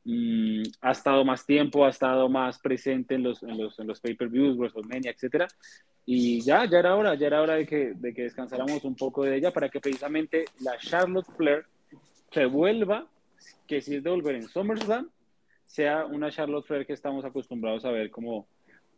Mm, 0.04 0.64
ha 0.82 0.92
estado 0.92 1.26
más 1.26 1.46
tiempo, 1.46 1.86
ha 1.86 1.90
estado 1.90 2.30
más 2.30 2.60
presente 2.60 3.16
en 3.16 3.24
los, 3.24 3.44
en 3.44 3.58
los, 3.58 3.78
en 3.78 3.88
los 3.88 4.00
pay-per-views, 4.00 4.58
WrestleMania, 4.58 5.12
etcétera. 5.12 5.48
Y 6.06 6.40
ya, 6.42 6.64
ya 6.66 6.80
era 6.80 6.96
hora, 6.96 7.16
ya 7.16 7.28
era 7.28 7.42
hora 7.42 7.56
de 7.56 7.66
que, 7.66 7.94
de 7.94 8.14
que 8.14 8.24
descansáramos 8.24 8.86
un 8.86 8.96
poco 8.96 9.26
de 9.26 9.36
ella 9.36 9.52
para 9.52 9.68
que 9.68 9.82
precisamente 9.82 10.46
la 10.62 10.78
Charlotte 10.78 11.28
Flair 11.36 11.66
se 12.32 12.46
vuelva, 12.46 13.06
que 13.68 13.82
si 13.82 13.96
es 13.96 14.04
de 14.04 14.10
volver 14.10 14.36
en 14.36 14.48
SummerSlam, 14.48 15.10
sea 15.68 16.06
una 16.06 16.32
Charlotte 16.32 16.66
Flair 16.66 16.86
que 16.88 16.94
estamos 16.94 17.26
acostumbrados 17.26 17.86
a 17.86 17.92
ver 17.92 18.10
como, 18.10 18.48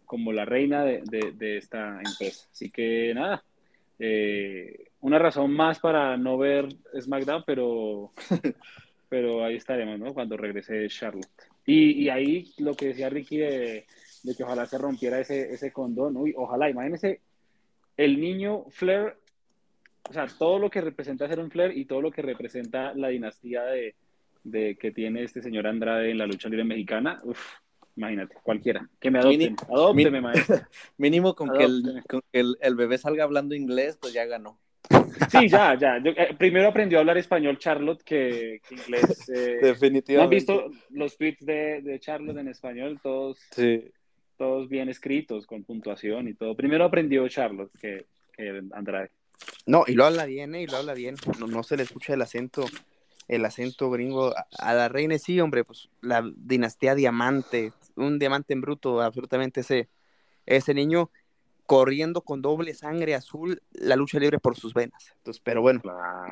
como 0.06 0.32
la 0.32 0.46
reina 0.46 0.86
de, 0.86 1.02
de, 1.36 1.58
esta 1.58 2.00
empresa. 2.06 2.48
Así 2.52 2.70
que 2.70 3.12
nada, 3.14 3.44
eh, 3.98 4.88
una 5.02 5.20
razón 5.20 5.52
más 5.52 5.80
para 5.80 6.16
no 6.16 6.38
ver 6.38 6.70
SmackDown, 6.98 7.44
pero 7.46 8.12
pero 9.10 9.44
ahí 9.44 9.56
estaremos, 9.56 10.00
¿no? 10.00 10.14
Cuando 10.14 10.38
regrese 10.38 10.88
Charlotte. 10.88 11.28
Y, 11.66 12.04
y 12.04 12.10
ahí 12.10 12.54
lo 12.60 12.76
que 12.76 12.90
decía 12.90 13.10
Ricky 13.10 13.38
de, 13.38 13.86
de, 14.24 14.36
que 14.36 14.44
ojalá 14.44 14.66
se 14.68 14.78
rompiera 14.78 15.20
ese, 15.20 15.52
ese 15.52 15.72
condón, 15.72 16.16
uy, 16.16 16.34
ojalá, 16.38 16.70
imagínense 16.70 17.20
el 17.98 18.20
niño 18.22 18.66
Flair, 18.70 19.16
o 20.10 20.14
sea, 20.14 20.28
todo 20.28 20.60
lo 20.60 20.70
que 20.70 20.82
representa 20.82 21.28
ser 21.28 21.40
un 21.40 21.52
Flair 21.52 21.76
y 21.76 21.86
todo 21.86 22.02
lo 22.02 22.12
que 22.12 22.22
representa 22.22 22.94
la 22.94 23.10
dinastía 23.10 23.64
de, 23.64 23.96
de 24.44 24.76
que 24.76 24.92
tiene 24.92 25.24
este 25.24 25.42
señor 25.42 25.68
Andrade 25.68 26.12
en 26.12 26.18
la 26.18 26.28
lucha 26.28 26.50
libre 26.50 26.66
mexicana, 26.66 27.20
uf, 27.24 27.40
imagínate, 27.96 28.36
cualquiera, 28.44 28.88
que 29.00 29.12
me 29.12 29.20
adopten, 29.20 29.56
adópteme, 29.70 30.22
maestro. 30.22 30.58
Mínimo 30.98 31.36
con 31.36 31.52
que, 31.52 31.64
el, 31.64 32.04
con 32.08 32.22
que 32.32 32.40
el, 32.40 32.58
el, 32.62 32.76
bebé 32.76 32.98
salga 32.98 33.24
hablando 33.24 33.56
inglés, 33.56 33.98
pues 34.00 34.14
ya 34.14 34.26
ganó. 34.26 34.60
Sí, 35.30 35.48
ya, 35.48 35.78
ya. 35.78 35.98
Eh, 35.98 36.36
primero 36.38 36.68
aprendió 36.68 36.98
a 36.98 37.02
hablar 37.02 37.18
español 37.18 37.58
Charlotte 37.58 38.02
que, 38.04 38.62
inglés. 38.72 39.30
Eh, 39.30 39.60
Definitivamente. 39.62 40.14
¿no 40.16 40.24
han 40.24 40.30
visto 40.30 40.86
los 40.90 41.18
tweets 41.18 41.46
de, 41.46 41.82
de, 41.82 42.00
Charlotte 42.00 42.38
en 42.38 42.48
español? 42.48 43.00
Todos, 43.02 43.38
sí. 43.52 43.84
todos 44.38 44.68
bien 44.68 44.90
escritos, 44.90 45.46
con 45.46 45.64
puntuación 45.64 46.28
y 46.28 46.34
todo. 46.34 46.56
Primero 46.56 46.86
aprendió 46.86 47.28
Charlotte 47.28 47.72
que, 47.80 48.06
que 48.34 48.62
Andrade. 48.72 49.12
No, 49.66 49.84
y 49.86 49.94
lo 49.94 50.06
habla 50.06 50.26
bien, 50.26 50.56
¿eh? 50.56 50.64
Y 50.64 50.68
lo 50.68 50.78
habla 50.78 50.94
bien. 50.94 51.16
No, 51.40 51.48
no 51.48 51.64
se 51.64 51.78
le 51.78 51.84
escucha 51.84 52.14
el 52.14 52.22
acento, 52.22 52.66
el 53.30 53.46
acento 53.46 53.90
gringo. 53.90 54.34
A, 54.58 54.74
la 54.74 54.90
reina 54.90 55.18
sí, 55.18 55.40
hombre, 55.40 55.64
pues 55.64 55.88
la 56.02 56.30
dinastía 56.36 56.96
diamante, 56.96 57.72
un 57.96 58.20
diamante 58.20 58.54
en 58.54 58.62
bruto, 58.62 59.02
absolutamente 59.02 59.62
ese, 59.62 59.88
ese 60.46 60.74
niño 60.74 61.10
corriendo 61.66 62.22
con 62.22 62.42
doble 62.42 62.74
sangre 62.74 63.14
azul 63.14 63.62
la 63.74 63.96
lucha 63.96 64.20
libre 64.20 64.40
por 64.40 64.58
sus 64.58 64.74
venas. 64.74 65.14
Entonces, 65.18 65.40
pero 65.46 65.62
bueno, 65.62 65.82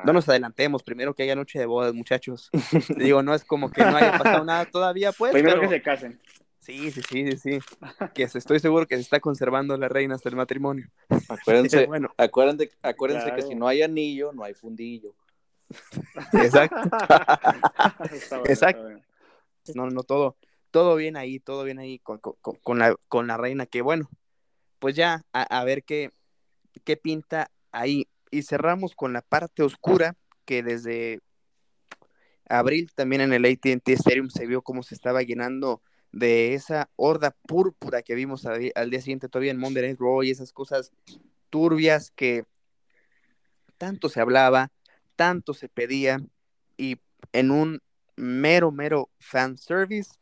no 0.04 0.12
nos 0.12 0.28
adelantemos, 0.28 0.82
primero 0.82 1.14
que 1.14 1.22
haya 1.22 1.36
noche 1.36 1.60
de 1.60 1.66
bodas, 1.66 1.94
muchachos. 1.94 2.50
Digo, 2.96 3.22
no 3.22 3.32
es 3.32 3.44
como 3.44 3.70
que 3.70 3.82
no 3.82 3.96
haya 3.96 4.18
pasado 4.18 4.44
nada 4.44 4.66
todavía, 4.66 5.12
pues. 5.12 5.32
Primero 5.32 5.60
que 5.60 5.68
se 5.68 5.80
casen. 5.80 6.18
Sí, 6.58 6.90
sí, 6.90 7.00
sí, 7.08 7.36
sí, 7.38 7.58
Que 8.14 8.24
estoy 8.24 8.58
seguro 8.58 8.86
que 8.86 8.96
se 8.96 9.00
está 9.00 9.20
conservando 9.20 9.74
la 9.78 9.88
reina 9.88 10.16
hasta 10.16 10.28
el 10.28 10.36
matrimonio. 10.36 10.90
Acuérdense, 11.28 11.86
bueno. 11.86 12.12
acuérdense, 12.18 12.72
acuérdense 12.82 13.32
que 13.34 13.42
si 13.42 13.54
no 13.54 13.68
hay 13.68 13.82
anillo, 13.82 14.32
no 14.34 14.42
hay 14.42 14.54
fundillo. 14.54 15.14
Exacto. 16.32 16.76
Exacto. 18.44 18.88
No, 19.74 19.90
no, 19.90 20.02
todo, 20.02 20.36
todo 20.70 20.96
bien 20.96 21.16
ahí, 21.16 21.40
todo 21.40 21.64
bien 21.64 21.78
ahí 21.78 21.98
con, 21.98 22.18
con, 22.18 22.78
la, 22.78 22.96
con 23.08 23.26
la 23.26 23.36
reina, 23.36 23.66
que 23.66 23.82
bueno, 23.82 24.08
pues 24.78 24.96
ya 24.96 25.24
a, 25.32 25.64
ver 25.64 25.84
qué, 25.84 26.12
qué 26.84 26.96
pinta 26.96 27.50
ahí. 27.72 28.08
Y 28.30 28.42
cerramos 28.42 28.94
con 28.94 29.12
la 29.12 29.22
parte 29.22 29.62
oscura, 29.62 30.16
que 30.44 30.62
desde 30.62 31.20
abril 32.48 32.90
también 32.94 33.22
en 33.22 33.32
el 33.32 33.44
ATT 33.44 33.88
Stadium 33.88 34.30
se 34.30 34.46
vio 34.46 34.62
cómo 34.62 34.82
se 34.82 34.94
estaba 34.94 35.22
llenando 35.22 35.82
de 36.12 36.54
esa 36.54 36.90
horda 36.96 37.36
púrpura 37.46 38.02
que 38.02 38.14
vimos 38.14 38.46
al, 38.46 38.90
día 38.90 39.00
siguiente 39.00 39.28
todavía 39.28 39.50
en 39.50 39.58
Monday 39.58 39.82
Night 39.82 40.00
Raw 40.00 40.22
y 40.22 40.30
esas 40.30 40.52
cosas 40.52 40.92
turbias 41.50 42.10
que 42.10 42.44
tanto 43.76 44.08
se 44.08 44.20
hablaba, 44.20 44.72
tanto 45.18 45.52
se 45.52 45.68
pedía 45.68 46.20
y 46.76 46.96
en 47.32 47.50
un 47.50 47.82
mero, 48.14 48.70
mero 48.70 49.10
fan 49.18 49.58
service 49.58 50.12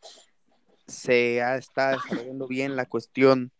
se 0.86 1.38
está 1.56 1.90
desarrollando 1.90 2.48
bien 2.48 2.76
la 2.76 2.86
cuestión 2.86 3.52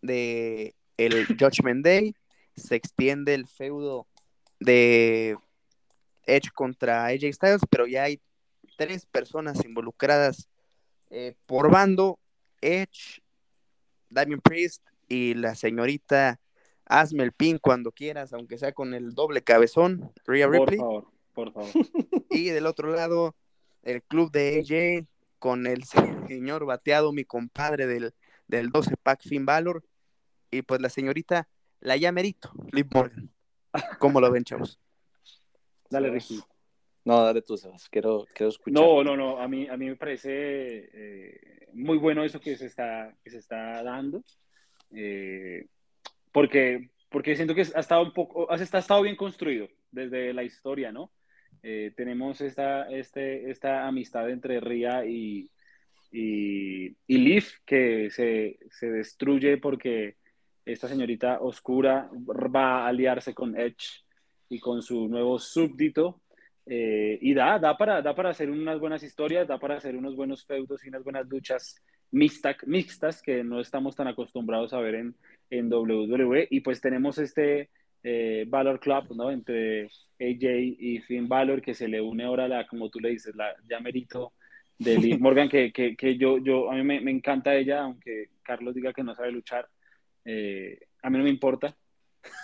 de 0.00 0.74
el 0.96 1.26
Judgment 1.26 1.84
Day, 1.84 2.14
se 2.56 2.74
extiende 2.74 3.34
el 3.34 3.46
feudo 3.46 4.06
de 4.60 5.36
Edge 6.24 6.50
contra 6.54 7.04
AJ 7.04 7.34
Styles, 7.34 7.62
pero 7.68 7.86
ya 7.86 8.04
hay 8.04 8.22
tres 8.78 9.04
personas 9.04 9.62
involucradas 9.66 10.48
eh, 11.10 11.34
por 11.46 11.70
bando, 11.70 12.18
Edge, 12.62 13.20
Damien 14.08 14.40
Priest 14.40 14.82
y 15.06 15.34
la 15.34 15.54
señorita 15.54 16.40
hazme 17.00 17.24
el 17.24 17.32
pin 17.32 17.58
cuando 17.58 17.92
quieras, 17.92 18.32
aunque 18.32 18.58
sea 18.58 18.72
con 18.72 18.94
el 18.94 19.14
doble 19.14 19.42
cabezón, 19.42 20.12
Rhea 20.26 20.46
Ripley. 20.46 20.78
Por 20.78 20.86
favor, 20.86 21.06
por 21.32 21.52
favor. 21.52 21.70
Y 22.30 22.48
del 22.50 22.66
otro 22.66 22.94
lado, 22.94 23.34
el 23.82 24.02
club 24.02 24.30
de 24.30 24.60
AJ 24.60 25.06
con 25.38 25.66
el 25.66 25.84
señor 25.84 26.64
bateado, 26.66 27.12
mi 27.12 27.24
compadre 27.24 27.86
del, 27.86 28.14
del 28.46 28.70
12 28.70 28.96
pack 29.02 29.22
Finn 29.22 29.44
Balor. 29.44 29.84
Y 30.50 30.62
pues 30.62 30.80
la 30.80 30.88
señorita, 30.88 31.48
la 31.80 31.96
llamerito, 31.96 32.52
Liv 32.72 32.86
Morgan. 32.92 33.30
¿Cómo 33.98 34.20
lo 34.20 34.30
ven, 34.30 34.44
chavos? 34.44 34.78
Dale, 35.90 36.10
Ricky. 36.10 36.40
No, 37.04 37.24
dale 37.24 37.42
tú, 37.42 37.56
Sebas. 37.56 37.88
Quiero, 37.88 38.26
quiero 38.34 38.50
escuchar. 38.50 38.80
No, 38.80 39.02
no, 39.02 39.16
no. 39.16 39.40
A 39.40 39.48
mí, 39.48 39.66
a 39.68 39.76
mí 39.76 39.86
me 39.86 39.96
parece 39.96 40.90
eh, 40.92 41.68
muy 41.72 41.98
bueno 41.98 42.22
eso 42.22 42.40
que 42.40 42.56
se 42.56 42.66
está, 42.66 43.14
que 43.24 43.30
se 43.30 43.38
está 43.38 43.82
dando. 43.82 44.22
Eh, 44.90 45.66
porque, 46.32 46.90
porque 47.10 47.36
siento 47.36 47.54
que 47.54 47.62
ha 47.62 47.80
estado 47.80 48.02
un 48.02 48.12
poco, 48.12 48.50
ha 48.50 48.56
estado 48.56 49.02
bien 49.02 49.16
construido 49.16 49.68
desde 49.90 50.32
la 50.32 50.42
historia, 50.42 50.90
¿no? 50.90 51.12
Eh, 51.62 51.92
tenemos 51.96 52.40
esta, 52.40 52.90
este, 52.90 53.50
esta 53.50 53.86
amistad 53.86 54.28
entre 54.30 54.58
Ria 54.60 55.04
y, 55.04 55.48
y, 56.10 56.96
Leaf 57.06 57.58
que 57.64 58.10
se, 58.10 58.58
se, 58.70 58.90
destruye 58.90 59.58
porque 59.58 60.16
esta 60.64 60.88
señorita 60.88 61.40
oscura 61.40 62.10
va 62.12 62.84
a 62.84 62.88
aliarse 62.88 63.34
con 63.34 63.56
Edge 63.56 64.02
y 64.48 64.58
con 64.58 64.82
su 64.82 65.08
nuevo 65.08 65.38
súbdito. 65.38 66.20
Eh, 66.66 67.18
y 67.20 67.34
da, 67.34 67.58
da, 67.58 67.76
para, 67.76 68.02
da 68.02 68.14
para 68.14 68.30
hacer 68.30 68.50
unas 68.50 68.78
buenas 68.78 69.02
historias, 69.02 69.48
da 69.48 69.58
para 69.58 69.76
hacer 69.76 69.96
unos 69.96 70.14
buenos 70.14 70.44
feudos 70.44 70.84
y 70.84 70.88
unas 70.88 71.02
buenas 71.02 71.26
luchas 71.28 71.82
mixtas, 72.12 72.56
mixtas 72.66 73.22
que 73.22 73.42
no 73.42 73.60
estamos 73.60 73.96
tan 73.96 74.06
acostumbrados 74.06 74.72
a 74.72 74.80
ver 74.80 74.94
en, 74.94 75.14
en 75.50 75.72
WWE. 75.72 76.46
Y 76.50 76.60
pues 76.60 76.80
tenemos 76.80 77.18
este 77.18 77.70
eh, 78.02 78.44
Valor 78.48 78.80
Club, 78.80 79.14
¿no? 79.16 79.30
Entre 79.30 79.86
AJ 80.20 80.44
y 80.78 81.00
Finn 81.00 81.28
Valor, 81.28 81.60
que 81.60 81.74
se 81.74 81.88
le 81.88 82.00
une 82.00 82.24
ahora 82.24 82.46
la, 82.46 82.66
como 82.66 82.90
tú 82.90 83.00
le 83.00 83.10
dices, 83.10 83.34
la 83.34 83.54
ya 83.68 83.80
merito 83.80 84.32
de 84.78 84.98
Liv 84.98 85.18
Morgan, 85.20 85.48
que, 85.48 85.72
que, 85.72 85.96
que, 85.96 86.16
yo, 86.16 86.38
yo, 86.38 86.70
a 86.70 86.74
mí 86.74 86.82
me, 86.82 87.00
me, 87.00 87.10
encanta 87.10 87.54
ella, 87.54 87.82
aunque 87.82 88.30
Carlos 88.42 88.74
diga 88.74 88.92
que 88.92 89.02
no 89.02 89.14
sabe 89.14 89.32
luchar, 89.32 89.68
eh, 90.24 90.78
a 91.02 91.10
mí 91.10 91.18
no 91.18 91.24
me 91.24 91.30
importa, 91.30 91.76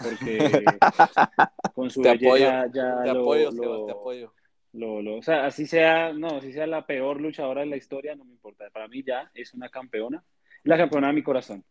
porque 0.03 0.39
con 1.75 1.91
su 1.91 2.03
te 2.03 2.11
belleza 2.11 2.61
apoyo, 2.63 2.73
ya 2.75 3.03
te 3.03 3.13
lo, 3.13 3.21
apoyo, 3.21 3.51
lo, 3.51 3.63
Sebas, 3.63 3.87
te 3.87 3.93
apoyo. 3.93 4.35
Lo, 4.73 5.01
lo, 5.01 5.17
o 5.17 5.23
sea, 5.23 5.47
así 5.47 5.67
sea, 5.67 6.13
no, 6.13 6.37
así 6.37 6.53
sea 6.53 6.67
la 6.67 6.87
peor 6.87 7.21
luchadora 7.21 7.63
de 7.63 7.69
la 7.69 7.77
historia, 7.77 8.15
no 8.15 8.25
me 8.25 8.33
importa. 8.33 8.69
Para 8.71 8.89
mí 8.89 9.03
ya 9.03 9.31
es 9.35 9.55
una 9.55 9.69
campeona, 9.69 10.23
la 10.65 10.77
campeona 10.77 11.09
de 11.09 11.15
mi 11.15 11.23
corazón. 11.23 11.65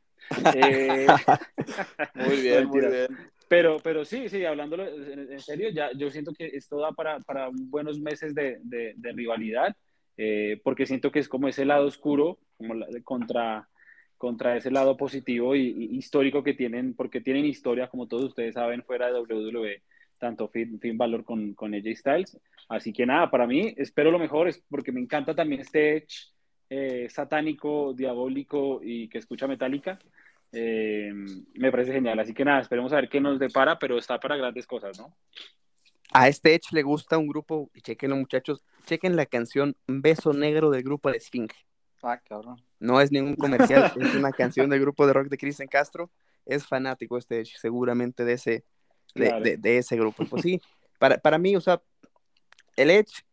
Eh, 0.56 1.08
muy 2.16 2.41
bien, 2.41 2.68
muy 2.70 2.80
bien. 2.80 3.08
Pero, 3.48 3.78
pero 3.82 4.04
sí, 4.04 4.28
sí, 4.28 4.43
hablándolo 4.43 4.88
en, 4.88 5.32
en, 5.32 5.39
serio, 5.39 5.70
ya 5.70 5.91
yo 5.93 6.10
siento 6.10 6.34
que 6.34 6.48
esto 6.48 6.80
da 6.80 6.91
para, 6.91 7.20
para 7.22 7.50
buenos 7.54 8.00
meses 8.00 8.36
de, 8.36 8.60
de, 8.62 8.93
de 8.98 9.12
rivalidad, 9.14 9.76
eh, 10.18 10.60
porque 10.64 10.86
siento 10.86 11.12
que 11.12 11.20
es 11.20 11.30
como 11.30 11.48
ese 11.48 11.64
lado 11.64 11.86
oscuro, 11.86 12.39
como 12.58 12.74
la, 12.74 12.88
contra, 13.04 13.70
contra 14.18 14.58
ese 14.58 14.70
lado 14.70 14.98
positivo 14.98 15.56
y, 15.56 15.62
y, 15.62 15.98
histórico 15.98 16.43
que 16.43 16.56
tienen, 16.56 16.93
porque 16.93 17.22
tienen 17.22 17.45
historia, 17.45 17.88
como 17.88 18.08
todos 18.08 18.26
ustedes 18.26 18.56
saben, 18.56 18.84
fuera 18.84 19.08
de 19.08 19.20
WWE, 19.20 19.82
tanto 20.18 20.47
Finn, 20.47 20.80
Finn 20.80 20.97
Balor 20.97 21.24
con, 21.24 21.53
con 21.53 21.74
AJ 21.74 21.95
Styles. 21.95 22.39
Así 22.70 22.91
que 22.91 23.05
nada, 23.05 23.30
para 23.30 23.47
mí, 23.47 23.74
espero 23.78 24.11
lo 24.11 24.20
mejor, 24.20 24.47
es 24.47 24.63
porque 24.70 24.91
me 24.91 24.99
encanta 24.99 25.34
también 25.34 25.61
este 25.61 25.97
Edge 25.97 26.32
eh, 26.70 27.07
satánico, 27.09 27.93
diabólico 27.93 28.82
y 28.84 29.07
que 29.07 29.20
escucha 29.20 29.47
metálica. 29.47 29.97
Eh, 30.51 31.11
me 31.53 31.72
parece 31.72 31.93
genial. 31.93 32.20
Así 32.20 32.34
que 32.34 32.45
nada, 32.45 32.61
esperemos 32.61 32.91
a 32.93 32.97
ver 32.97 33.09
qué 33.09 33.22
nos 33.22 33.39
depara, 33.39 33.80
pero 33.80 33.97
está 33.97 34.20
para 34.20 34.38
grandes 34.38 34.68
cosas, 34.68 34.99
¿no? 34.99 35.15
A 36.13 36.28
este 36.28 36.53
Edge 36.55 36.72
le 36.72 36.84
gusta 36.84 37.18
un 37.18 37.28
grupo, 37.28 37.70
y 37.74 37.82
chequenlo 37.82 38.15
muchachos, 38.15 38.63
chequen 38.86 39.15
la 39.15 39.26
canción 39.26 39.76
Beso 39.88 40.34
Negro 40.34 40.70
del 40.70 40.84
grupo 40.84 41.11
de 41.11 41.18
Esfinge. 41.18 41.55
Ah, 42.01 42.20
cabrón. 42.24 42.61
No 42.80 43.01
es 43.01 43.11
ningún 43.11 43.36
comercial, 43.36 43.91
es 43.99 44.15
una 44.15 44.32
canción 44.32 44.70
del 44.70 44.80
grupo 44.80 45.05
de 45.05 45.13
rock 45.13 45.28
de 45.28 45.38
Cristian 45.38 45.68
Castro. 45.68 46.09
Es 46.45 46.65
fanático 46.65 47.18
este 47.18 47.41
Edge, 47.41 47.57
seguramente 47.57 48.24
de 48.24 48.34
ese, 48.34 48.63
de, 49.16 49.28
claro. 49.28 49.43
de, 49.43 49.58
de, 49.58 49.78
ese 49.78 49.95
grupo. 49.95 50.26
Pues 50.26 50.43
sí, 50.43 50.62
para, 50.99 51.18
para 51.18 51.38
mí, 51.38 51.55
o 51.55 51.62
sea, 51.62 51.82
el 52.76 52.91
Edge, 52.91 53.24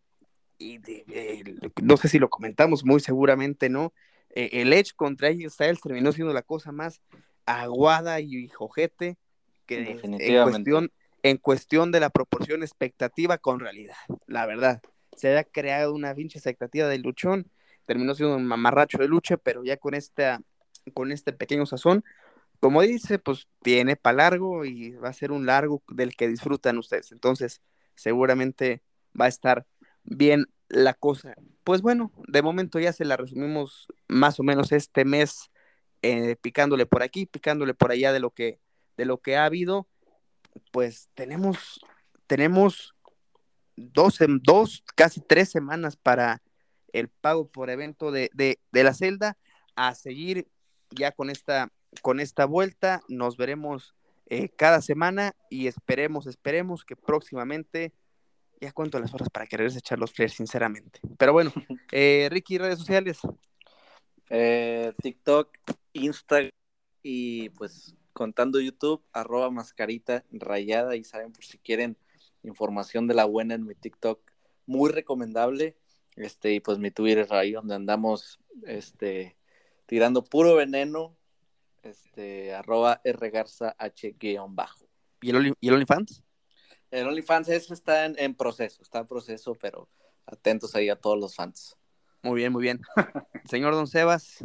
y 0.59 0.79
de, 0.79 1.05
de, 1.07 1.72
no 1.83 1.97
sé 1.97 2.09
si 2.09 2.18
lo 2.18 2.31
comentamos, 2.31 2.85
muy 2.85 3.01
seguramente 3.01 3.68
no, 3.68 3.93
eh, 4.31 4.51
el 4.53 4.72
Edge 4.72 4.93
contra 4.97 5.29
AJ 5.29 5.51
Styles 5.51 5.81
terminó 5.81 6.12
siendo 6.12 6.33
la 6.33 6.43
cosa 6.43 6.72
más 6.72 7.01
aguada 7.47 8.20
y 8.20 8.49
jojete 8.49 9.16
que 9.66 9.99
en 10.03 10.43
cuestión, 10.43 10.93
en 11.22 11.37
cuestión 11.39 11.93
de 11.93 12.01
la 12.01 12.11
proporción 12.11 12.62
expectativa 12.62 13.39
con 13.39 13.61
realidad, 13.61 13.97
la 14.27 14.47
verdad. 14.47 14.83
Se 15.16 15.39
ha 15.39 15.45
creado 15.45 15.95
una 15.95 16.14
pinche 16.14 16.39
expectativa 16.39 16.89
de 16.89 16.99
luchón, 16.99 17.49
terminó 17.87 18.14
siendo 18.14 18.37
un 18.37 18.45
mamarracho 18.45 18.99
de 18.99 19.09
lucha, 19.09 19.37
pero 19.37 19.64
ya 19.64 19.77
con, 19.77 19.95
esta, 19.95 20.41
con 20.93 21.12
este 21.12 21.33
pequeño 21.33 21.66
sazón, 21.66 22.05
como 22.65 22.81
dice, 22.81 23.19
pues 23.19 23.47
tiene 23.62 23.95
para 23.95 24.17
largo 24.17 24.65
y 24.65 24.93
va 24.93 25.11
a 25.11 25.12
ser 25.12 25.33
un 25.33 25.45
largo 25.45 25.83
del 25.89 26.17
que 26.17 26.29
disfrutan 26.29 26.79
ustedes. 26.79 27.12
Entonces, 27.12 27.61
seguramente 27.95 28.83
va 29.21 29.27
a 29.27 29.29
estar 29.29 29.67
bien 30.03 30.47
la 30.71 30.95
cosa. 30.95 31.35
Pues 31.62 31.83
bueno, 31.83 32.11
de 32.27 32.41
momento 32.41 32.81
ya 32.81 32.95
se 32.95 33.05
la 33.05 33.19
resumimos 33.19 33.87
más 34.09 34.41
o 34.41 34.43
menos 34.45 34.73
este 34.73 35.05
mes, 35.05 35.51
eh, 36.01 36.37
picándole 36.37 36.87
por 36.87 37.03
aquí, 37.03 37.27
picándole 37.27 37.75
por 37.75 37.91
allá 37.91 38.15
de 38.15 38.21
lo 38.21 38.31
que, 38.31 38.61
de 38.97 39.05
lo 39.05 39.19
que 39.19 39.37
ha 39.37 39.45
habido. 39.45 39.87
Pues 40.73 41.11
tenemos, 41.12 41.85
tenemos 42.27 42.95
dos, 43.77 44.17
dos, 44.41 44.83
casi 44.95 45.21
tres 45.21 45.51
semanas 45.51 45.97
para 45.97 46.41
el 46.95 47.11
pago 47.11 47.47
por 47.47 47.69
evento 47.69 48.11
de, 48.11 48.31
de, 48.33 48.59
de 48.73 48.85
la 48.85 48.95
celda. 48.95 49.37
A 49.77 49.95
seguir 49.95 50.49
ya 50.89 51.12
con 51.12 51.29
esta, 51.29 51.71
con 52.03 52.21
esta 52.21 52.45
vuelta. 52.45 53.03
Nos 53.09 53.37
veremos 53.37 53.95
eh, 54.27 54.49
cada 54.49 54.81
semana 54.81 55.35
y 55.51 55.67
esperemos, 55.67 56.27
esperemos 56.27 56.85
que 56.85 56.97
próximamente 56.97 57.93
ya 58.61 58.73
cuento 58.73 58.99
las 58.99 59.13
horas 59.15 59.29
para 59.31 59.47
querer 59.47 59.71
echar 59.71 59.99
los 59.99 60.13
flares, 60.13 60.35
sinceramente. 60.35 61.01
Pero 61.19 61.33
bueno, 61.33 61.53
eh, 61.93 62.29
Ricky, 62.31 62.59
redes 62.59 62.79
sociales. 62.79 63.19
Eh, 64.31 64.93
TikTok, 65.03 65.57
Instagram 65.93 66.51
y 67.03 67.51
pues 67.51 67.95
contando 68.13 68.61
YouTube, 68.61 69.03
arroba 69.13 69.51
mascarita 69.51 70.25
rayada 70.31 70.97
y 70.97 71.05
saben 71.05 71.33
por 71.33 71.45
si 71.45 71.59
quieren 71.59 71.99
información 72.43 73.07
de 73.07 73.15
la 73.15 73.25
buena 73.25 73.55
en 73.55 73.67
mi 73.67 73.75
TikTok, 73.75 74.21
muy 74.67 74.91
recomendable. 74.91 75.77
Este, 76.17 76.53
y 76.55 76.61
pues 76.61 76.79
mi 76.79 76.91
Twitter 76.91 77.27
ahí 77.31 77.53
donde 77.53 77.75
andamos 77.75 78.39
este, 78.67 79.37
tirando 79.87 80.25
puro 80.25 80.55
veneno, 80.55 81.17
este, 81.85 82.55
arroba 82.55 83.01
rgarza 83.05 83.74
h 83.78 84.14
bajo. 84.49 84.89
¿Y 85.20 85.30
el, 85.30 85.55
¿Y 85.61 85.68
el 85.68 85.74
OnlyFans? 85.74 86.22
El 86.91 87.09
OnlyFans 87.09 87.49
eso 87.49 87.74
está 87.74 88.07
en, 88.07 88.14
en, 88.18 88.35
proceso, 88.35 88.82
está 88.82 89.01
en 89.01 89.07
proceso, 89.07 89.55
pero 89.55 89.89
atentos 90.26 90.74
ahí 90.74 90.89
a 90.89 90.97
todos 90.97 91.18
los 91.18 91.35
fans. 91.35 91.76
Muy 92.22 92.41
bien, 92.41 92.53
muy 92.53 92.62
bien. 92.62 92.80
Señor 93.45 93.74
Don 93.74 93.87
Sebas. 93.87 94.45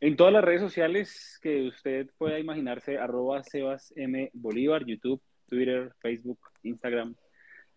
En 0.00 0.16
todas 0.16 0.32
las 0.32 0.44
redes 0.44 0.60
sociales 0.60 1.38
que 1.40 1.68
usted 1.68 2.10
pueda 2.18 2.38
imaginarse, 2.38 2.98
arroba 2.98 3.42
Sebas 3.42 3.92
M. 3.96 4.30
Bolívar, 4.34 4.84
YouTube, 4.84 5.22
Twitter, 5.46 5.94
Facebook, 6.00 6.40
Instagram. 6.62 7.14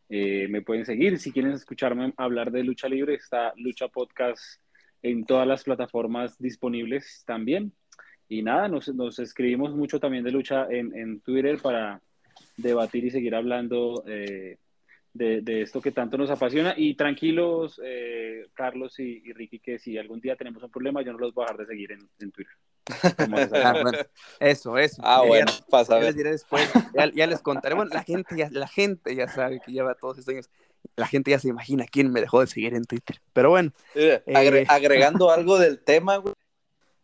Eh, 0.09 0.47
me 0.49 0.61
pueden 0.61 0.85
seguir. 0.85 1.19
Si 1.19 1.31
quieren 1.31 1.51
escucharme 1.51 2.13
hablar 2.17 2.51
de 2.51 2.63
lucha 2.63 2.87
libre, 2.87 3.15
está 3.15 3.53
Lucha 3.57 3.87
Podcast 3.87 4.61
en 5.01 5.25
todas 5.25 5.47
las 5.47 5.63
plataformas 5.63 6.37
disponibles 6.37 7.23
también. 7.25 7.73
Y 8.29 8.43
nada, 8.43 8.67
nos, 8.67 8.87
nos 8.93 9.19
escribimos 9.19 9.73
mucho 9.73 9.99
también 9.99 10.23
de 10.23 10.31
lucha 10.31 10.67
en, 10.69 10.95
en 10.95 11.19
Twitter 11.21 11.59
para 11.61 12.01
debatir 12.57 13.05
y 13.05 13.11
seguir 13.11 13.35
hablando 13.35 14.03
eh, 14.07 14.57
de, 15.13 15.41
de 15.41 15.61
esto 15.61 15.81
que 15.81 15.91
tanto 15.91 16.17
nos 16.17 16.29
apasiona. 16.29 16.73
Y 16.75 16.95
tranquilos, 16.95 17.79
eh, 17.83 18.45
Carlos 18.53 18.99
y, 18.99 19.21
y, 19.25 19.33
Ricky, 19.33 19.59
que 19.59 19.79
si 19.79 19.97
algún 19.97 20.19
día 20.19 20.35
tenemos 20.35 20.61
un 20.61 20.69
problema, 20.69 21.01
yo 21.01 21.13
no 21.13 21.19
los 21.19 21.33
voy 21.33 21.43
a 21.43 21.51
dejar 21.51 21.65
de 21.65 21.73
seguir 21.73 21.91
en, 21.93 21.99
en 22.19 22.31
Twitter. 22.31 22.53
Ah, 23.53 23.73
bueno, 23.81 23.97
eso, 24.39 24.77
eso. 24.77 25.01
Ah, 25.03 25.19
Ya- 25.21 25.27
bueno, 25.27 25.51
pasa 25.69 25.99
ya 25.99 26.07
a 26.07 26.11
les 26.11 26.45
ya, 26.93 27.11
ya 27.13 27.27
les 27.27 27.41
contaré. 27.41 27.75
Bueno, 27.75 27.91
la 27.93 28.03
gente, 28.03 28.35
ya, 28.37 28.49
la 28.51 28.67
gente 28.67 29.13
ya 29.15 29.27
sabe 29.27 29.59
que 29.65 29.71
lleva 29.73 29.93
todos 29.95 30.17
estos 30.19 30.33
años. 30.33 30.49
La 30.95 31.05
gente 31.07 31.31
ya 31.31 31.39
se 31.39 31.49
imagina 31.49 31.85
quién 31.89 32.11
me 32.11 32.21
dejó 32.21 32.39
de 32.41 32.47
seguir 32.47 32.73
en 32.75 32.85
Twitter. 32.85 33.17
Pero 33.33 33.49
bueno, 33.49 33.71
agre- 33.93 34.61
Eh. 34.61 34.65
agregando 34.69 35.31
algo 35.31 35.57
del 35.59 35.79
tema, 35.79 36.17
güey. 36.17 36.33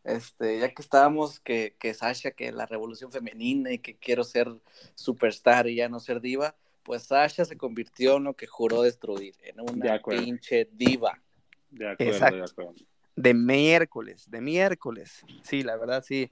Este, 0.03 0.59
ya 0.59 0.73
que 0.73 0.81
estábamos, 0.81 1.39
que, 1.39 1.75
que 1.79 1.93
Sasha, 1.93 2.31
que 2.31 2.51
la 2.51 2.65
revolución 2.65 3.11
femenina 3.11 3.71
y 3.71 3.79
que 3.79 3.95
quiero 3.95 4.23
ser 4.23 4.49
superstar 4.95 5.67
y 5.67 5.75
ya 5.75 5.87
no 5.87 5.99
ser 5.99 6.19
diva, 6.19 6.55
pues 6.83 7.03
Sasha 7.03 7.45
se 7.45 7.57
convirtió 7.57 8.17
en 8.17 8.25
lo 8.25 8.33
que 8.35 8.47
juró 8.47 8.81
destruir, 8.81 9.35
en 9.43 9.55
De 9.55 9.61
una 9.61 9.93
acuerdo. 9.95 10.23
pinche 10.23 10.69
diva. 10.73 11.21
De 11.69 11.89
acuerdo, 11.89 12.13
Exacto. 12.13 12.35
de 12.37 12.43
acuerdo. 12.43 12.73
de 13.15 13.33
miércoles, 13.33 14.29
de 14.29 14.41
miércoles. 14.41 15.25
Sí, 15.43 15.63
la 15.63 15.77
verdad 15.77 16.03
sí, 16.05 16.29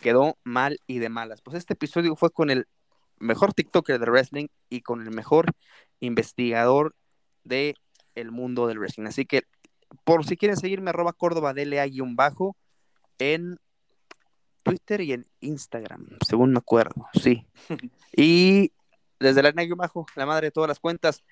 quedó 0.00 0.38
mal 0.44 0.78
y 0.86 0.98
de 0.98 1.08
malas. 1.08 1.42
Pues 1.42 1.56
este 1.56 1.74
episodio 1.74 2.16
fue 2.16 2.30
con 2.30 2.50
el 2.50 2.66
mejor 3.18 3.52
TikToker 3.52 3.98
de 3.98 4.06
wrestling 4.10 4.46
y 4.70 4.80
con 4.80 5.02
el 5.02 5.10
mejor 5.10 5.52
investigador 6.00 6.94
de 7.44 7.74
el 8.14 8.30
mundo 8.30 8.66
del 8.66 8.78
wrestling. 8.78 9.06
Así 9.06 9.26
que 9.26 9.42
por 10.04 10.24
si 10.24 10.36
quieren 10.36 10.56
seguirme, 10.56 10.90
arroba 10.90 11.12
Córdoba 11.12 11.54
un 12.00 12.16
bajo 12.16 12.56
en 13.18 13.58
Twitter 14.62 15.00
y 15.00 15.12
en 15.12 15.26
Instagram, 15.40 16.06
según 16.26 16.52
me 16.52 16.58
acuerdo, 16.58 17.06
sí. 17.20 17.46
Y 18.14 18.72
desde 19.18 19.42
la 19.42 19.52
guion 19.52 19.78
bajo, 19.78 20.04
la 20.16 20.26
madre 20.26 20.48
de 20.48 20.50
todas 20.50 20.68
las 20.68 20.80
cuentas, 20.80 21.22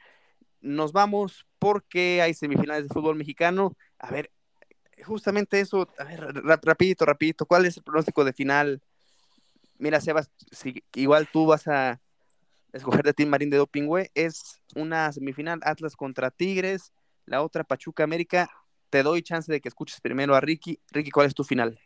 nos 0.61 0.93
vamos 0.93 1.47
porque 1.59 2.23
hay 2.23 2.35
semifinales 2.35 2.85
de 2.85 2.95
fútbol 2.95 3.17
mexicano. 3.17 3.77
A 3.99 4.11
ver, 4.11 4.31
justamente 5.05 5.61
eso, 5.61 5.89
a 5.99 6.05
ver, 6.05 6.21
ra- 6.21 6.61
rapidito, 6.63 7.05
rapidito, 7.05 7.47
¿cuál 7.47 7.67
es 7.67 7.77
el 7.77 7.83
pronóstico 7.83 8.25
de 8.25 8.33
final? 8.33 8.81
Mira, 9.79 10.01
Sebas, 10.01 10.31
si 10.51 10.83
igual 10.95 11.29
tú 11.31 11.47
vas 11.47 11.67
a 11.69 12.01
escoger 12.73 13.03
de 13.03 13.13
Team 13.15 13.29
Marín 13.29 13.51
de 13.51 13.57
Doping, 13.57 13.87
güey, 13.87 14.11
es 14.15 14.61
una 14.75 15.13
semifinal 15.13 15.61
Atlas 15.63 15.97
contra 15.97 16.31
Tigres, 16.31 16.93
la 17.27 17.43
otra 17.43 17.65
Pachuca 17.65 18.05
América. 18.05 18.51
Te 18.91 19.03
doy 19.05 19.23
chance 19.23 19.51
de 19.51 19.61
que 19.61 19.69
escuches 19.69 20.01
primero 20.01 20.35
a 20.35 20.41
Ricky. 20.41 20.81
Ricky, 20.91 21.11
¿cuál 21.11 21.29
es 21.29 21.35
tu 21.35 21.45
final? 21.45 21.79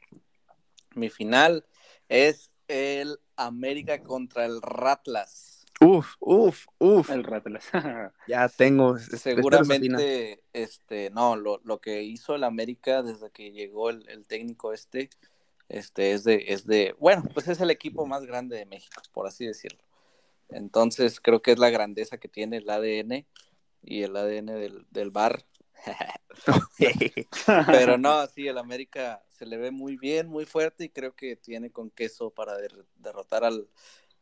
Mi 0.94 1.10
final 1.10 1.66
es 2.08 2.50
el 2.66 3.18
América 3.36 4.02
contra 4.02 4.46
el 4.46 4.60
Ratlas. 4.62 5.66
Uf, 5.80 6.14
uf, 6.20 6.66
uf. 6.78 7.10
El 7.10 7.24
Ratlas. 7.24 7.66
Ya 8.26 8.48
tengo. 8.48 8.98
Seguramente, 8.98 10.42
este, 10.52 11.10
no, 11.10 11.36
lo, 11.36 11.60
lo 11.64 11.78
que 11.80 12.02
hizo 12.02 12.34
el 12.34 12.44
América 12.44 13.02
desde 13.02 13.30
que 13.30 13.52
llegó 13.52 13.90
el, 13.90 14.08
el 14.08 14.26
técnico 14.26 14.72
este, 14.72 15.10
este, 15.68 16.12
es 16.12 16.24
de, 16.24 16.44
es 16.48 16.66
de, 16.66 16.94
bueno, 16.98 17.24
pues 17.34 17.48
es 17.48 17.60
el 17.60 17.70
equipo 17.70 18.06
más 18.06 18.24
grande 18.24 18.56
de 18.56 18.66
México, 18.66 19.02
por 19.12 19.26
así 19.26 19.46
decirlo. 19.46 19.82
Entonces, 20.48 21.20
creo 21.20 21.42
que 21.42 21.52
es 21.52 21.58
la 21.58 21.70
grandeza 21.70 22.18
que 22.18 22.28
tiene 22.28 22.58
el 22.58 22.70
ADN 22.70 23.26
y 23.82 24.02
el 24.02 24.16
ADN 24.16 24.46
del, 24.46 24.86
del 24.90 25.10
bar. 25.10 25.44
Pero 27.66 27.98
no, 27.98 28.26
sí, 28.26 28.46
el 28.46 28.58
América 28.58 29.22
se 29.28 29.46
le 29.46 29.56
ve 29.56 29.70
muy 29.70 29.96
bien, 29.96 30.28
muy 30.28 30.44
fuerte 30.44 30.84
y 30.84 30.88
creo 30.88 31.14
que 31.14 31.36
tiene 31.36 31.70
con 31.70 31.90
queso 31.90 32.30
para 32.30 32.56
der- 32.56 32.84
derrotar 32.96 33.44
al, 33.44 33.68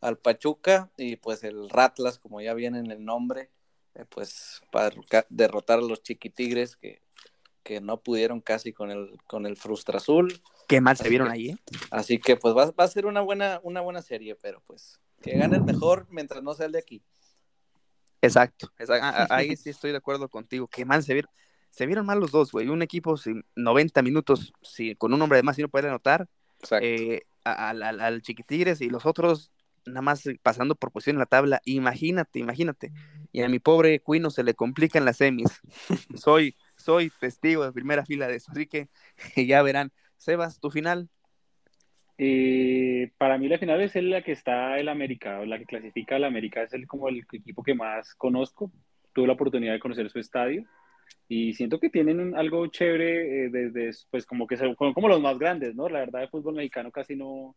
al 0.01 0.19
Pachuca 0.19 0.91
y 0.97 1.17
pues 1.17 1.45
el 1.45 1.69
Ratlas, 1.69 2.19
como 2.19 2.41
ya 2.41 2.55
viene 2.55 2.79
en 2.79 2.91
el 2.91 3.05
nombre, 3.05 3.51
eh, 3.95 4.05
pues 4.09 4.63
para 4.71 4.95
derrotar 5.29 5.79
a 5.79 5.83
los 5.83 6.03
chiquitigres 6.03 6.77
que, 6.77 7.03
que 7.63 7.81
no 7.81 8.03
pudieron 8.03 8.41
casi 8.41 8.73
con 8.73 8.91
el, 8.91 9.19
con 9.27 9.47
el 9.47 9.57
Frustra 9.57 9.99
Azul. 9.99 10.43
Qué 10.69 10.81
mal 10.81 10.97
se 10.97 11.09
vieron 11.09 11.31
ahí, 11.31 11.51
¿eh? 11.51 11.57
Así 11.91 12.19
que 12.19 12.37
pues 12.37 12.57
va, 12.57 12.71
va 12.71 12.85
a 12.85 12.89
ser 12.89 13.07
una 13.07 13.21
buena, 13.21 13.61
una 13.63 13.81
buena 13.81 14.03
serie, 14.03 14.35
pero 14.37 14.63
pues 14.67 15.01
que 15.23 15.37
gane 15.37 15.57
el 15.57 15.63
mejor 15.63 16.07
mientras 16.11 16.43
no 16.43 16.55
sea 16.55 16.67
el 16.67 16.73
de 16.73 16.79
aquí. 16.79 17.03
Exacto, 18.23 18.73
exacto. 18.79 19.05
Ah, 19.07 19.27
ah, 19.29 19.37
Ahí 19.37 19.57
sí 19.57 19.71
estoy 19.71 19.91
de 19.91 19.99
acuerdo 19.99 20.29
contigo. 20.29 20.69
Qué 20.69 20.85
mal 20.85 21.03
se 21.03 21.13
vieron. 21.13 21.31
Se 21.71 21.87
vieron 21.87 22.07
mal 22.07 22.21
los 22.21 22.31
dos, 22.31 22.53
güey. 22.53 22.69
Un 22.69 22.83
equipo 22.83 23.17
sin 23.17 23.45
90 23.57 24.03
minutos, 24.03 24.53
sí, 24.63 24.95
con 24.97 25.13
un 25.13 25.21
hombre 25.23 25.39
de 25.39 25.43
más 25.43 25.59
y 25.59 25.63
no 25.63 25.69
puede 25.69 25.89
anotar, 25.89 26.29
Exacto. 26.61 26.87
eh, 26.87 27.23
al- 27.45 27.83
al 27.83 28.23
Chiquitigres 28.23 28.81
y 28.81 28.89
los 28.91 29.05
otros 29.07 29.53
nada 29.85 30.03
más 30.03 30.25
eh, 30.27 30.39
pasando 30.43 30.77
por 30.77 30.93
posición 30.93 31.17
en 31.17 31.21
la 31.21 31.27
tabla. 31.27 31.61
Imagínate, 31.65 32.39
imagínate. 32.39 32.93
Y 33.33 33.43
a 33.43 33.49
mi 33.49 33.59
pobre 33.59 34.01
Cuino 34.01 34.31
se 34.31 34.45
le 34.45 34.55
complican 34.55 35.05
las 35.05 35.17
semis. 35.17 35.49
soy, 36.15 36.57
soy 36.77 37.11
testigo 37.21 37.65
de 37.65 37.73
primera 37.73 38.05
fila 38.05 38.29
de 38.29 38.37
eso. 38.37 38.53
Así 38.53 38.67
que 38.67 38.89
ya 39.47 39.63
verán. 39.63 39.93
Sebas, 40.19 40.61
tu 40.61 40.71
final. 40.71 41.09
Eh, 42.19 43.11
para 43.19 43.39
mí 43.39 43.49
la 43.49 43.59
final 43.59 43.81
es 43.81 43.95
la 43.97 44.23
que 44.23 44.33
está 44.33 44.79
el 44.79 44.89
América, 44.89 45.45
la 45.47 45.59
que 45.59 45.65
clasifica 45.65 46.17
al 46.17 46.25
América, 46.25 46.63
es 46.63 46.73
el, 46.73 46.87
como 46.87 47.09
el 47.09 47.25
equipo 47.33 47.63
que 47.63 47.75
más 47.75 48.15
conozco. 48.15 48.71
Tuve 49.13 49.27
la 49.27 49.35
oportunidad 49.35 49.73
de 49.73 49.81
conocer 49.81 50.09
su 50.11 50.19
estadio 50.19 50.65
y 51.29 51.55
siento 51.55 51.81
que 51.81 51.91
tienen 51.91 52.35
algo 52.37 52.67
chévere, 52.67 53.47
eh, 53.47 53.49
desde, 53.51 53.91
pues 54.11 54.27
como 54.27 54.47
que 54.47 54.57
son 54.57 54.75
como 54.75 55.09
los 55.09 55.21
más 55.21 55.39
grandes, 55.39 55.75
¿no? 55.75 55.89
La 55.89 56.01
verdad, 56.01 56.21
de 56.21 56.29
fútbol 56.29 56.55
mexicano 56.55 56.91
casi 56.91 57.17
no, 57.17 57.57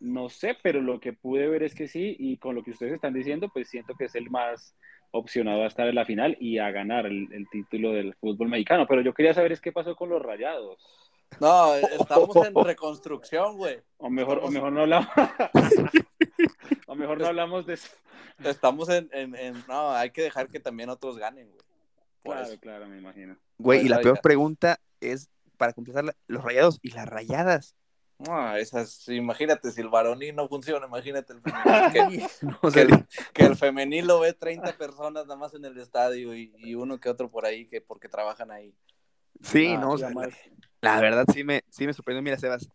no 0.00 0.28
sé, 0.28 0.56
pero 0.62 0.80
lo 0.80 1.00
que 1.00 1.12
pude 1.12 1.48
ver 1.48 1.62
es 1.62 1.74
que 1.74 1.88
sí, 1.88 2.16
y 2.18 2.38
con 2.38 2.54
lo 2.54 2.62
que 2.62 2.70
ustedes 2.70 2.94
están 2.94 3.14
diciendo, 3.14 3.50
pues 3.52 3.68
siento 3.68 3.94
que 3.94 4.04
es 4.04 4.14
el 4.14 4.30
más 4.30 4.76
opcionado 5.12 5.64
a 5.64 5.66
estar 5.66 5.88
en 5.88 5.96
la 5.96 6.04
final 6.04 6.36
y 6.40 6.58
a 6.58 6.70
ganar 6.70 7.06
el, 7.06 7.28
el 7.32 7.48
título 7.50 7.92
del 7.92 8.14
fútbol 8.14 8.48
mexicano. 8.48 8.86
Pero 8.86 9.02
yo 9.02 9.12
quería 9.12 9.34
saber 9.34 9.52
es 9.52 9.60
qué 9.60 9.72
pasó 9.72 9.96
con 9.96 10.08
los 10.08 10.22
rayados. 10.22 11.09
No, 11.38 11.74
estamos 11.76 12.34
en 12.36 12.54
reconstrucción, 12.54 13.56
güey. 13.56 13.80
O 13.98 14.10
mejor, 14.10 14.40
o 14.42 14.50
mejor 14.50 14.72
no 14.72 14.80
hablamos. 14.82 15.08
o 16.86 16.94
mejor 16.94 17.18
no 17.18 17.26
hablamos 17.26 17.66
de 17.66 17.74
eso. 17.74 17.88
Estamos 18.42 18.88
en, 18.88 19.08
en, 19.12 19.34
en- 19.36 19.64
No, 19.68 19.92
hay 19.92 20.10
que 20.10 20.22
dejar 20.22 20.48
que 20.48 20.60
también 20.60 20.88
otros 20.90 21.18
ganen, 21.18 21.48
güey. 21.50 21.60
Por 22.22 22.34
Claro, 22.36 22.48
eso. 22.52 22.60
claro, 22.60 22.86
me 22.88 22.98
imagino. 22.98 23.36
Güey, 23.58 23.80
Pues 23.80 23.86
y 23.86 23.88
la 23.88 24.00
peor 24.00 24.16
ya. 24.16 24.22
pregunta 24.22 24.80
es 25.00 25.28
para 25.56 25.72
completar 25.72 26.04
los 26.26 26.42
rayados 26.44 26.78
y 26.82 26.90
las 26.90 27.06
rayadas. 27.06 27.74
No, 28.18 28.54
esas, 28.56 29.08
imagínate, 29.08 29.70
si 29.72 29.80
el 29.80 29.88
varonil 29.88 30.36
no 30.36 30.46
funciona, 30.46 30.86
imagínate 30.86 31.32
el 31.34 31.40
femenil. 31.40 32.26
Que, 32.42 32.46
No, 32.46 32.60
que 32.60 32.70
sé, 32.70 32.82
el, 32.82 33.06
que 33.32 33.42
el 33.44 33.56
femenil 33.56 34.06
lo 34.06 34.20
ve 34.20 34.34
30 34.34 34.74
personas 34.76 35.24
nada 35.24 35.36
más 35.36 35.54
en 35.54 35.64
el 35.64 35.78
estadio 35.78 36.34
y, 36.34 36.52
y 36.58 36.74
uno 36.74 37.00
que 37.00 37.08
otro 37.08 37.30
por 37.30 37.46
ahí 37.46 37.66
que 37.66 37.80
porque 37.80 38.08
trabajan 38.10 38.50
ahí. 38.50 38.74
Sí, 39.42 39.74
Ah, 39.76 39.80
no, 39.80 39.92
o 39.92 39.98
sea, 39.98 40.10
más- 40.10 40.28
La 40.82 41.00
verdad 41.00 41.24
sí 41.32 41.44
me, 41.44 41.62
sí 41.68 41.86
me 41.86 41.92
sorprendió. 41.92 42.22
Mira, 42.22 42.38
Sebas, 42.38 42.68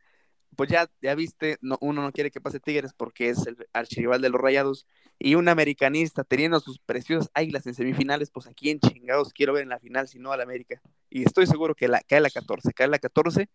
pues 0.55 0.70
ya, 0.70 0.89
ya 1.01 1.16
viste, 1.16 1.57
no, 1.61 1.78
uno 1.82 2.01
no 2.01 2.11
quiere 2.11 2.32
que 2.32 2.39
pase 2.39 2.59
Tigres 2.59 2.93
porque 2.93 3.30
es 3.30 3.45
el 3.47 3.57
archirrival 3.74 4.22
de 4.22 4.30
los 4.30 4.39
Rayados. 4.39 4.88
Y 5.18 5.36
un 5.36 5.47
americanista 5.47 6.24
teniendo 6.24 6.59
sus 6.59 6.78
preciosas 6.80 7.32
águilas 7.34 7.66
en 7.68 7.74
semifinales, 7.74 8.30
pues 8.32 8.47
aquí 8.47 8.70
en 8.70 8.80
chingados 8.80 9.34
quiero 9.34 9.53
ver 9.53 9.63
en 9.63 9.70
la 9.70 9.80
final, 9.80 10.07
si 10.07 10.20
no 10.20 10.32
al 10.32 10.41
América. 10.41 10.82
Y 11.09 11.24
estoy 11.24 11.47
seguro 11.47 11.74
que 11.74 11.88
la, 11.88 12.01
cae 12.01 12.20
la 12.20 12.30
14, 12.30 12.74
cae 12.74 12.88
la 12.88 12.99
14. 12.99 13.49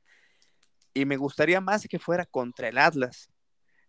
Y 0.95 1.05
me 1.05 1.17
gustaría 1.17 1.61
más 1.61 1.87
que 1.87 1.99
fuera 1.99 2.25
contra 2.27 2.69
el 2.69 2.79
Atlas, 2.79 3.31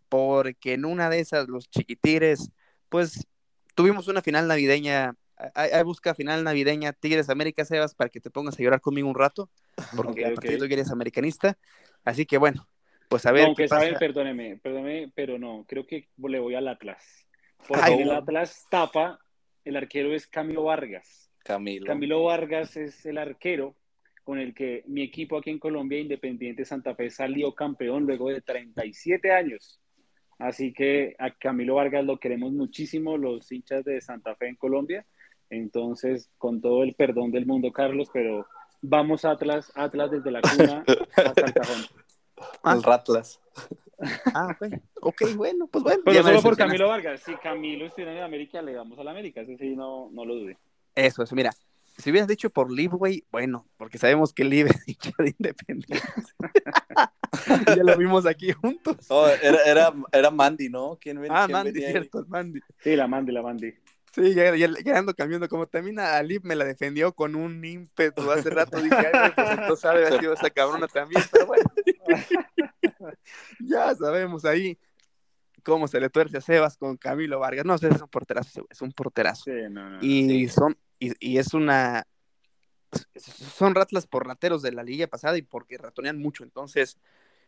porque 0.09 0.73
en 0.73 0.85
una 0.85 1.09
de 1.09 1.19
esas 1.19 1.47
los 1.47 1.69
chiquitigres, 1.69 2.51
pues 2.89 3.25
tuvimos 3.73 4.07
una 4.07 4.21
final 4.21 4.47
navideña. 4.47 5.15
Hay, 5.55 5.71
hay 5.71 5.83
busca 5.83 6.13
final 6.15 6.43
navideña 6.43 6.93
Tigres 6.93 7.29
América 7.29 7.65
Sebas 7.65 7.95
para 7.95 8.09
que 8.09 8.19
te 8.21 8.29
pongas 8.29 8.59
a 8.59 8.63
llorar 8.63 8.81
conmigo 8.81 9.07
un 9.09 9.15
rato 9.15 9.49
porque 9.95 10.25
Ok, 10.25 10.25
a 10.25 10.33
partir 10.33 10.55
ok. 10.55 10.59
de 10.59 10.65
hoy 10.65 10.73
eres 10.73 10.91
americanista. 10.91 11.57
Así 12.03 12.25
que 12.25 12.37
bueno, 12.37 12.67
pues 13.07 13.25
a 13.25 13.31
ver 13.31 13.53
qué 13.55 13.63
aunque 13.63 13.67
pasa. 13.67 13.81
saben, 13.81 13.97
perdóneme, 13.97 14.57
perdóneme, 14.57 15.11
pero 15.15 15.37
no, 15.39 15.65
creo 15.67 15.85
que 15.87 16.09
le 16.17 16.39
voy 16.39 16.55
al 16.55 16.67
Atlas. 16.67 17.27
Porque 17.67 17.83
Ay, 17.83 17.93
en 17.93 18.01
el 18.01 18.11
no. 18.11 18.13
Atlas 18.13 18.65
tapa, 18.69 19.19
el 19.65 19.75
arquero 19.77 20.13
es 20.13 20.27
Camilo 20.27 20.63
Vargas. 20.63 21.31
Camilo. 21.43 21.85
Camilo 21.85 22.23
Vargas 22.23 22.77
es 22.77 23.05
el 23.05 23.17
arquero 23.17 23.75
con 24.23 24.37
el 24.39 24.53
que 24.53 24.83
mi 24.87 25.01
equipo 25.03 25.37
aquí 25.37 25.49
en 25.49 25.59
Colombia, 25.59 25.99
Independiente 25.99 26.63
Santa 26.65 26.95
Fe, 26.95 27.09
salió 27.09 27.53
campeón 27.55 28.05
luego 28.05 28.29
de 28.29 28.41
37 28.41 29.31
años. 29.31 29.79
Así 30.37 30.73
que 30.73 31.15
a 31.19 31.31
Camilo 31.31 31.75
Vargas 31.75 32.05
lo 32.05 32.19
queremos 32.19 32.51
muchísimo 32.51 33.17
los 33.17 33.51
hinchas 33.51 33.83
de 33.83 34.01
Santa 34.01 34.35
Fe 34.35 34.47
en 34.47 34.55
Colombia. 34.55 35.05
Entonces, 35.51 36.29
con 36.37 36.61
todo 36.61 36.81
el 36.83 36.95
perdón 36.95 37.31
del 37.31 37.45
mundo, 37.45 37.71
Carlos, 37.71 38.09
pero 38.11 38.47
vamos 38.81 39.25
Atlas, 39.25 39.71
Atlas 39.75 40.09
desde 40.09 40.31
la 40.31 40.41
cuna 40.41 40.83
hasta 41.15 41.45
el 41.45 41.53
cajón. 41.53 41.81
El 42.65 42.81
Ratlas. 42.83 43.39
Ah, 44.33 44.57
ok. 44.59 44.73
Ok, 44.99 45.21
bueno, 45.35 45.67
pues 45.67 45.83
bueno. 45.83 46.01
Pero 46.03 46.23
solo 46.23 46.41
por. 46.41 46.57
Camilo 46.57 46.87
Vargas. 46.87 47.21
Si 47.21 47.35
Camilo 47.35 47.85
estuviera 47.85 48.17
en 48.17 48.23
América, 48.23 48.59
le 48.59 48.73
damos 48.73 48.97
a 48.97 49.03
la 49.03 49.11
América. 49.11 49.41
Eso 49.41 49.51
sí, 49.59 49.75
no, 49.75 50.09
no 50.11 50.25
lo 50.25 50.33
dude. 50.33 50.57
Eso, 50.95 51.21
eso, 51.21 51.35
mira. 51.35 51.51
Si 51.99 52.09
hubieras 52.09 52.27
dicho 52.27 52.49
por 52.49 52.71
Liv, 52.71 52.89
güey, 52.95 53.23
bueno, 53.31 53.67
porque 53.77 53.99
sabemos 53.99 54.33
que 54.33 54.43
Liv 54.43 54.65
es 54.71 54.87
hincha 54.89 55.11
de 55.19 55.35
Independiente. 55.37 55.99
ya 57.67 57.83
lo 57.83 57.95
vimos 57.95 58.25
aquí 58.25 58.51
juntos. 58.53 58.95
Oh, 59.09 59.27
era, 59.27 59.59
era, 59.67 59.93
era 60.11 60.31
Mandy, 60.31 60.69
¿no? 60.69 60.97
¿Quién 60.99 61.19
Ah, 61.29 61.43
quién 61.45 61.51
Mandy, 61.51 61.71
venía 61.71 61.87
ahí? 61.89 61.93
cierto, 61.93 62.25
Mandy. 62.27 62.59
Sí, 62.79 62.95
la 62.95 63.05
Mandy, 63.07 63.31
la 63.31 63.43
Mandy. 63.43 63.71
Sí, 64.11 64.33
ya, 64.33 64.55
ya, 64.55 64.67
ya 64.83 64.97
ando 64.97 65.13
cambiando. 65.13 65.47
Como 65.47 65.67
también 65.67 65.99
a 65.99 66.17
Alip 66.17 66.43
me 66.43 66.55
la 66.55 66.65
defendió 66.65 67.13
con 67.13 67.35
un 67.35 67.63
ímpetu 67.63 68.29
hace 68.31 68.49
rato. 68.49 68.81
Dije, 68.81 68.95
ay, 69.13 69.31
pues 69.33 69.49
entonces 69.51 69.79
sabe, 69.79 70.05
ha 70.05 70.19
sido 70.19 70.33
esa 70.33 70.49
cabrona 70.49 70.87
también, 70.87 71.23
pero 71.31 71.45
bueno. 71.45 71.63
ya 73.59 73.95
sabemos 73.95 74.43
ahí 74.43 74.77
cómo 75.63 75.87
se 75.87 75.99
le 75.99 76.09
tuerce 76.09 76.37
a 76.37 76.41
Sebas 76.41 76.77
con 76.77 76.97
Camilo 76.97 77.39
Vargas. 77.39 77.65
No, 77.65 77.75
es 77.75 77.83
un 77.83 78.07
porterazo, 78.09 78.67
es 78.69 78.81
un 78.81 78.91
porterazo. 78.91 79.45
Sí, 79.45 79.69
no, 79.69 79.89
no, 79.89 79.97
y 80.01 80.47
sí. 80.47 80.49
son, 80.49 80.77
y, 80.99 81.13
y 81.19 81.37
es 81.37 81.53
una 81.53 82.05
son 83.15 83.75
ratlas 83.75 84.07
por 84.07 84.27
rateros 84.27 84.61
de 84.61 84.71
la 84.71 84.83
liga 84.83 85.07
pasada 85.07 85.37
y 85.37 85.41
porque 85.41 85.77
ratonean 85.77 86.19
mucho. 86.19 86.43
Entonces, 86.43 86.97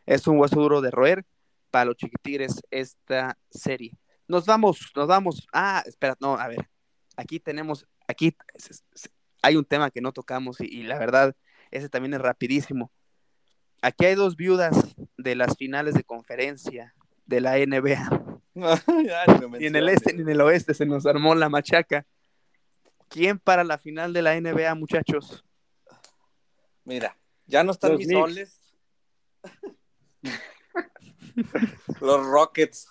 es 0.06 0.26
un 0.26 0.38
hueso 0.38 0.60
duro 0.60 0.80
de 0.80 0.90
roer 0.90 1.24
para 1.70 1.86
los 1.86 1.96
chiquitigres 1.96 2.62
esta 2.70 3.36
serie. 3.50 3.92
Nos 4.28 4.46
vamos, 4.46 4.92
nos 4.96 5.06
vamos. 5.06 5.46
Ah, 5.52 5.82
espera, 5.86 6.16
no, 6.20 6.36
a 6.36 6.48
ver. 6.48 6.68
Aquí 7.16 7.40
tenemos, 7.40 7.86
aquí 8.08 8.36
hay 9.42 9.56
un 9.56 9.64
tema 9.64 9.90
que 9.90 10.00
no 10.00 10.12
tocamos 10.12 10.60
y, 10.60 10.64
y 10.64 10.82
la 10.82 10.98
verdad, 10.98 11.36
ese 11.70 11.88
también 11.88 12.14
es 12.14 12.20
rapidísimo. 12.20 12.90
Aquí 13.82 14.06
hay 14.06 14.14
dos 14.14 14.36
viudas 14.36 14.96
de 15.18 15.34
las 15.34 15.56
finales 15.56 15.94
de 15.94 16.04
conferencia 16.04 16.94
de 17.26 17.40
la 17.40 17.58
NBA. 17.58 18.38
ni 18.54 19.66
en 19.66 19.76
el 19.76 19.88
este 19.88 20.14
ni 20.14 20.22
en 20.22 20.28
el 20.28 20.40
oeste 20.40 20.74
se 20.74 20.86
nos 20.86 21.04
armó 21.06 21.34
la 21.34 21.48
machaca. 21.48 22.06
¿Quién 23.08 23.38
para 23.38 23.64
la 23.64 23.78
final 23.78 24.12
de 24.12 24.22
la 24.22 24.40
NBA, 24.40 24.74
muchachos? 24.74 25.44
Mira, 26.84 27.16
ya 27.46 27.62
no 27.62 27.72
están 27.72 27.92
Los 27.92 27.98
mis 27.98 28.08
Knicks. 28.08 28.20
soles. 28.22 28.60
Los 32.00 32.26
Rockets. 32.26 32.88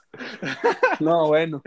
No, 1.00 1.28
bueno. 1.28 1.62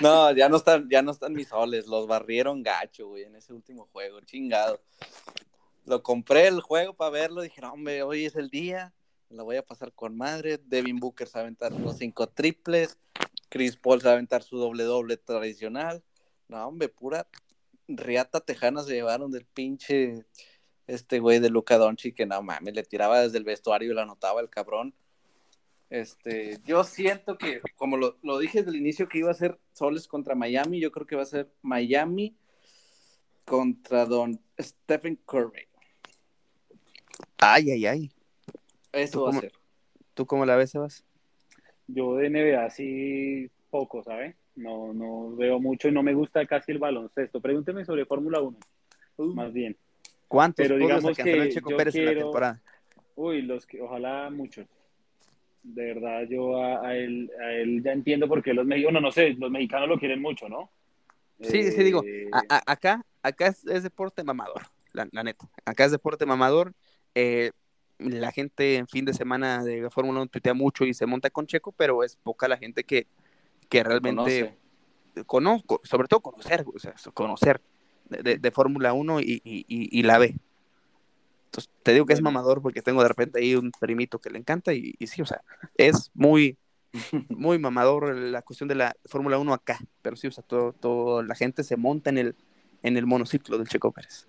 No, 0.00 0.32
ya 0.32 0.48
no 0.48 0.56
están, 0.56 0.88
ya 0.90 1.02
no 1.02 1.12
están 1.12 1.32
mis 1.32 1.48
soles. 1.48 1.86
Los 1.86 2.06
barrieron 2.06 2.62
gacho, 2.62 3.08
güey, 3.08 3.24
en 3.24 3.36
ese 3.36 3.52
último 3.52 3.88
juego, 3.92 4.20
chingado. 4.20 4.80
Lo 5.84 6.02
compré 6.02 6.48
el 6.48 6.60
juego 6.60 6.94
para 6.94 7.10
verlo, 7.10 7.42
dije, 7.42 7.60
no, 7.60 7.72
hombre, 7.72 8.02
hoy 8.02 8.24
es 8.24 8.34
el 8.34 8.50
día, 8.50 8.92
la 9.28 9.44
voy 9.44 9.56
a 9.56 9.64
pasar 9.64 9.92
con 9.92 10.16
madre. 10.16 10.58
Devin 10.58 10.98
Booker 10.98 11.28
se 11.28 11.34
va 11.34 11.40
a 11.40 11.42
aventar 11.44 11.72
los 11.72 11.98
cinco 11.98 12.26
triples, 12.28 12.98
Chris 13.48 13.76
Paul 13.76 14.00
se 14.00 14.06
va 14.06 14.12
a 14.12 14.14
aventar 14.14 14.42
su 14.42 14.58
doble 14.58 14.82
doble 14.82 15.16
tradicional. 15.16 16.02
No, 16.48 16.66
hombre, 16.66 16.88
pura 16.88 17.28
riata 17.88 18.40
tejana 18.40 18.82
se 18.82 18.94
llevaron 18.94 19.30
del 19.30 19.44
pinche 19.46 20.26
este 20.88 21.20
güey 21.20 21.38
de 21.38 21.50
Luca 21.50 21.78
Doncic 21.78 22.16
que 22.16 22.26
no 22.26 22.42
mames, 22.42 22.74
le 22.74 22.82
tiraba 22.82 23.20
desde 23.20 23.38
el 23.38 23.44
vestuario 23.44 23.92
y 23.92 23.94
lo 23.94 24.02
anotaba 24.02 24.40
el 24.40 24.50
cabrón. 24.50 24.94
Este, 25.88 26.58
yo 26.64 26.82
siento 26.84 27.38
que, 27.38 27.60
como 27.76 27.96
lo, 27.96 28.16
lo 28.22 28.38
dije 28.38 28.58
desde 28.58 28.70
el 28.70 28.76
inicio, 28.76 29.08
que 29.08 29.18
iba 29.18 29.30
a 29.30 29.34
ser 29.34 29.58
Soles 29.72 30.08
contra 30.08 30.34
Miami, 30.34 30.80
yo 30.80 30.90
creo 30.90 31.06
que 31.06 31.16
va 31.16 31.22
a 31.22 31.26
ser 31.26 31.48
Miami 31.62 32.34
contra 33.44 34.04
Don 34.04 34.40
Stephen 34.60 35.16
Curry. 35.26 35.68
Ay, 37.38 37.70
ay, 37.70 37.86
ay. 37.86 38.10
Eso 38.92 39.22
va 39.24 39.30
a 39.30 39.40
ser. 39.40 39.52
¿Tú 40.14 40.26
cómo 40.26 40.44
la 40.46 40.56
ves, 40.56 40.70
Sebas? 40.70 41.04
Yo 41.86 42.16
de 42.16 42.30
NBA 42.30 42.68
sí 42.70 43.50
poco, 43.70 44.02
¿sabe? 44.02 44.36
No, 44.56 44.92
no 44.92 45.36
veo 45.36 45.60
mucho 45.60 45.88
y 45.88 45.92
no 45.92 46.02
me 46.02 46.14
gusta 46.14 46.46
casi 46.46 46.72
el 46.72 46.78
baloncesto. 46.78 47.40
Pregúnteme 47.40 47.84
sobre 47.84 48.06
Fórmula 48.06 48.40
1, 48.40 48.58
más 49.34 49.52
bien. 49.52 49.76
¿Cuántos 50.26 50.64
Pero 50.66 50.78
digamos 50.78 51.16
que 51.16 51.50
Checo 51.50 51.70
yo 51.70 51.76
Pérez 51.76 51.94
en 51.94 52.04
la 52.06 52.10
quiero- 52.10 52.26
temporada? 52.26 52.62
Uy, 53.14 53.42
los 53.42 53.66
que, 53.66 53.80
ojalá 53.80 54.30
muchos. 54.30 54.66
De 55.68 55.84
verdad, 55.94 56.22
yo 56.28 56.62
a, 56.62 56.86
a 56.86 56.96
él, 56.96 57.30
a 57.42 57.52
él 57.52 57.82
ya 57.82 57.92
entiendo 57.92 58.28
por 58.28 58.42
qué 58.42 58.54
los 58.54 58.64
mexicanos, 58.64 59.02
no, 59.02 59.08
no 59.08 59.12
sé, 59.12 59.30
los 59.34 59.50
mexicanos 59.50 59.88
lo 59.88 59.98
quieren 59.98 60.22
mucho, 60.22 60.48
¿no? 60.48 60.70
Sí, 61.40 61.70
sí, 61.72 61.82
digo, 61.82 62.02
Eh, 62.04 62.30
a- 62.32 62.56
a- 62.56 62.72
acá, 62.72 63.04
acá 63.22 63.48
es, 63.48 63.66
es 63.66 63.82
deporte 63.82 64.22
mamador, 64.22 64.62
la, 64.92 65.08
la 65.10 65.22
neta. 65.24 65.48
Acá 65.64 65.84
es 65.84 65.90
deporte 65.92 66.24
mamador. 66.24 66.72
eh, 67.14 67.50
la 67.98 68.30
gente 68.30 68.76
en 68.76 68.86
fin 68.86 69.06
de 69.06 69.14
semana 69.14 69.64
de 69.64 69.88
Fórmula 69.90 70.20
1 70.20 70.28
tuitea 70.28 70.52
mucho 70.52 70.84
y 70.84 70.92
se 70.92 71.06
monta 71.06 71.30
con 71.30 71.46
Checo, 71.46 71.72
pero 71.72 72.04
es 72.04 72.16
poca 72.16 72.46
la 72.46 72.58
gente 72.58 72.84
que, 72.84 73.06
que 73.70 73.82
realmente 73.82 74.54
Conoce. 75.14 75.24
conozco, 75.24 75.80
sobre 75.82 76.06
todo 76.06 76.20
conocer, 76.20 76.64
o 76.74 76.78
sea, 76.78 76.94
conocer 77.14 77.60
de, 78.10 78.22
de- 78.22 78.36
de 78.38 78.50
Fórmula 78.50 78.92
1 78.92 79.20
y, 79.20 79.40
y- 79.44 79.64
y- 79.66 79.98
y 79.98 80.02
la 80.02 80.18
ve. 80.18 80.36
Entonces, 81.46 81.70
te 81.82 81.92
digo 81.92 82.06
que 82.06 82.12
es 82.12 82.22
mamador 82.22 82.60
porque 82.60 82.82
tengo 82.82 83.02
de 83.02 83.08
repente 83.08 83.40
ahí 83.40 83.54
un 83.54 83.70
primito 83.72 84.18
que 84.18 84.30
le 84.30 84.38
encanta 84.38 84.74
y, 84.74 84.94
y 84.98 85.06
sí, 85.06 85.22
o 85.22 85.26
sea, 85.26 85.42
es 85.76 86.10
muy, 86.14 86.58
muy 87.28 87.58
mamador 87.58 88.14
la 88.14 88.42
cuestión 88.42 88.68
de 88.68 88.74
la 88.74 88.94
Fórmula 89.06 89.38
1 89.38 89.54
acá, 89.54 89.78
pero 90.02 90.16
sí, 90.16 90.26
o 90.26 90.30
sea, 90.30 90.44
todo, 90.44 90.72
todo, 90.72 91.22
la 91.22 91.34
gente 91.34 91.64
se 91.64 91.76
monta 91.76 92.10
en 92.10 92.18
el, 92.18 92.36
en 92.82 92.96
el 92.96 93.06
monociclo 93.06 93.58
del 93.58 93.68
Checo 93.68 93.92
Pérez. 93.92 94.28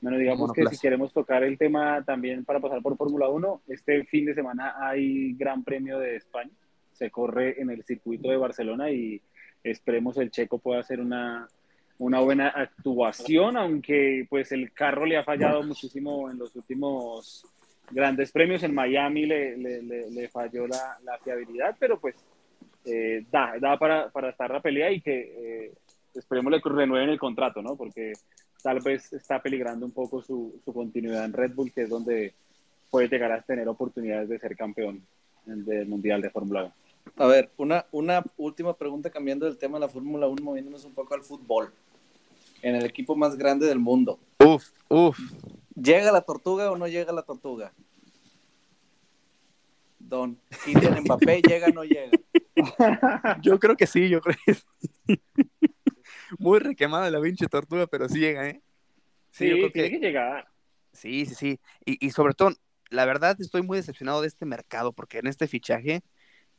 Bueno, 0.00 0.16
digamos 0.16 0.52
que 0.52 0.64
si 0.66 0.78
queremos 0.78 1.12
tocar 1.12 1.42
el 1.42 1.58
tema 1.58 2.04
también 2.04 2.44
para 2.44 2.60
pasar 2.60 2.80
por 2.82 2.96
Fórmula 2.96 3.28
1, 3.28 3.62
este 3.68 4.04
fin 4.04 4.26
de 4.26 4.34
semana 4.34 4.74
hay 4.78 5.34
Gran 5.34 5.64
Premio 5.64 5.98
de 5.98 6.16
España. 6.16 6.52
Se 6.92 7.10
corre 7.10 7.60
en 7.60 7.70
el 7.70 7.82
circuito 7.84 8.30
de 8.30 8.36
Barcelona 8.36 8.90
y 8.90 9.20
esperemos 9.64 10.16
el 10.18 10.30
checo 10.30 10.58
pueda 10.58 10.80
hacer 10.80 11.00
una, 11.00 11.48
una 11.98 12.20
buena 12.20 12.48
actuación, 12.48 13.56
aunque 13.56 14.26
pues 14.28 14.52
el 14.52 14.72
carro 14.72 15.04
le 15.06 15.16
ha 15.16 15.22
fallado 15.24 15.62
muchísimo 15.62 16.30
en 16.30 16.38
los 16.38 16.54
últimos 16.54 17.44
grandes 17.90 18.30
premios. 18.32 18.62
En 18.62 18.74
Miami 18.74 19.26
le, 19.26 19.56
le, 19.56 19.82
le- 19.82 20.10
le 20.10 20.28
falló 20.28 20.66
la, 20.66 20.96
la 21.04 21.18
fiabilidad, 21.18 21.76
pero 21.78 21.98
pues 22.00 22.14
eh, 22.84 23.24
da, 23.30 23.54
da 23.60 23.78
para, 23.78 24.10
para 24.10 24.30
estar 24.30 24.50
la 24.50 24.60
pelea 24.60 24.90
y 24.92 25.00
que 25.00 25.66
eh, 25.66 25.72
esperemos 26.14 26.52
le 26.52 26.60
renueven 26.64 27.08
el 27.10 27.18
contrato, 27.18 27.60
¿no? 27.62 27.76
Porque 27.76 28.12
tal 28.62 28.80
vez 28.80 29.12
está 29.12 29.42
peligrando 29.42 29.84
un 29.86 29.92
poco 29.92 30.22
su, 30.22 30.60
su 30.64 30.72
continuidad 30.72 31.24
en 31.24 31.32
Red 31.32 31.54
Bull, 31.54 31.72
que 31.72 31.82
es 31.82 31.88
donde 31.88 32.32
puede 32.90 33.08
llegar 33.08 33.32
a 33.32 33.42
tener 33.42 33.68
oportunidades 33.68 34.28
de 34.28 34.38
ser 34.38 34.56
campeón 34.56 35.02
del 35.44 35.86
Mundial 35.88 36.22
de 36.22 36.30
Fórmula 36.30 36.62
1. 36.64 36.72
A 37.16 37.26
ver, 37.26 37.50
una, 37.56 37.86
una 37.90 38.22
última 38.36 38.74
pregunta 38.76 39.10
cambiando 39.10 39.46
del 39.46 39.56
tema 39.58 39.78
de 39.78 39.86
la 39.86 39.88
Fórmula 39.88 40.26
1, 40.28 40.42
moviéndonos 40.44 40.84
un 40.84 40.92
poco 40.94 41.14
al 41.14 41.22
fútbol. 41.22 41.72
En 42.62 42.74
el 42.74 42.84
equipo 42.84 43.16
más 43.16 43.36
grande 43.36 43.66
del 43.66 43.78
mundo. 43.78 44.18
Uf, 44.44 44.70
uf. 44.88 45.18
¿Llega 45.74 46.10
la 46.10 46.22
tortuga 46.22 46.70
o 46.70 46.76
no 46.76 46.88
llega 46.88 47.12
la 47.12 47.22
tortuga? 47.22 47.72
Don 49.98 50.40
Kylian 50.64 51.02
Mbappé, 51.02 51.42
¿llega 51.42 51.68
o 51.68 51.72
no 51.72 51.84
llega? 51.84 52.10
Yo 53.42 53.58
creo 53.60 53.76
que 53.76 53.86
sí, 53.86 54.08
yo 54.08 54.20
creo 54.20 54.36
que 54.44 54.54
sí. 54.54 55.20
Muy 56.38 56.58
requemada 56.58 57.10
la 57.10 57.20
pinche 57.20 57.46
tortuga, 57.46 57.86
pero 57.86 58.08
sí 58.08 58.18
llega, 58.18 58.48
¿eh? 58.48 58.60
Sí, 59.30 59.48
yo 59.48 59.56
creo 59.56 59.72
tiene 59.72 59.90
que 59.90 59.98
llegar. 59.98 60.48
Sí, 60.92 61.26
sí, 61.26 61.34
sí. 61.34 61.60
Y, 61.84 62.04
y 62.04 62.10
sobre 62.10 62.34
todo, 62.34 62.50
la 62.90 63.04
verdad 63.04 63.36
estoy 63.40 63.62
muy 63.62 63.76
decepcionado 63.76 64.20
de 64.20 64.28
este 64.28 64.44
mercado, 64.44 64.92
porque 64.92 65.18
en 65.18 65.26
este 65.26 65.46
fichaje 65.46 66.02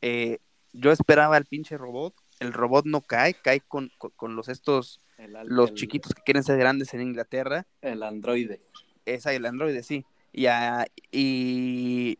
eh, 0.01 0.39
yo 0.73 0.91
esperaba 0.91 1.35
al 1.35 1.45
pinche 1.45 1.77
robot, 1.77 2.15
el 2.39 2.53
robot 2.53 2.85
no 2.85 3.01
cae, 3.01 3.33
cae 3.33 3.61
con, 3.61 3.91
con, 3.97 4.11
con 4.11 4.35
los 4.35 4.47
estos, 4.47 5.01
El, 5.19 5.33
los 5.45 5.73
chiquitos 5.73 6.13
que 6.13 6.21
quieren 6.23 6.43
ser 6.43 6.57
grandes 6.57 6.93
en 6.93 7.01
Inglaterra, 7.01 7.67
El 7.81 8.03
androide. 8.03 8.61
esa 9.05 9.33
el 9.33 9.45
androide, 9.45 9.83
sí. 9.83 10.05
Y, 10.31 10.45
a- 10.45 10.87
y 11.11 12.17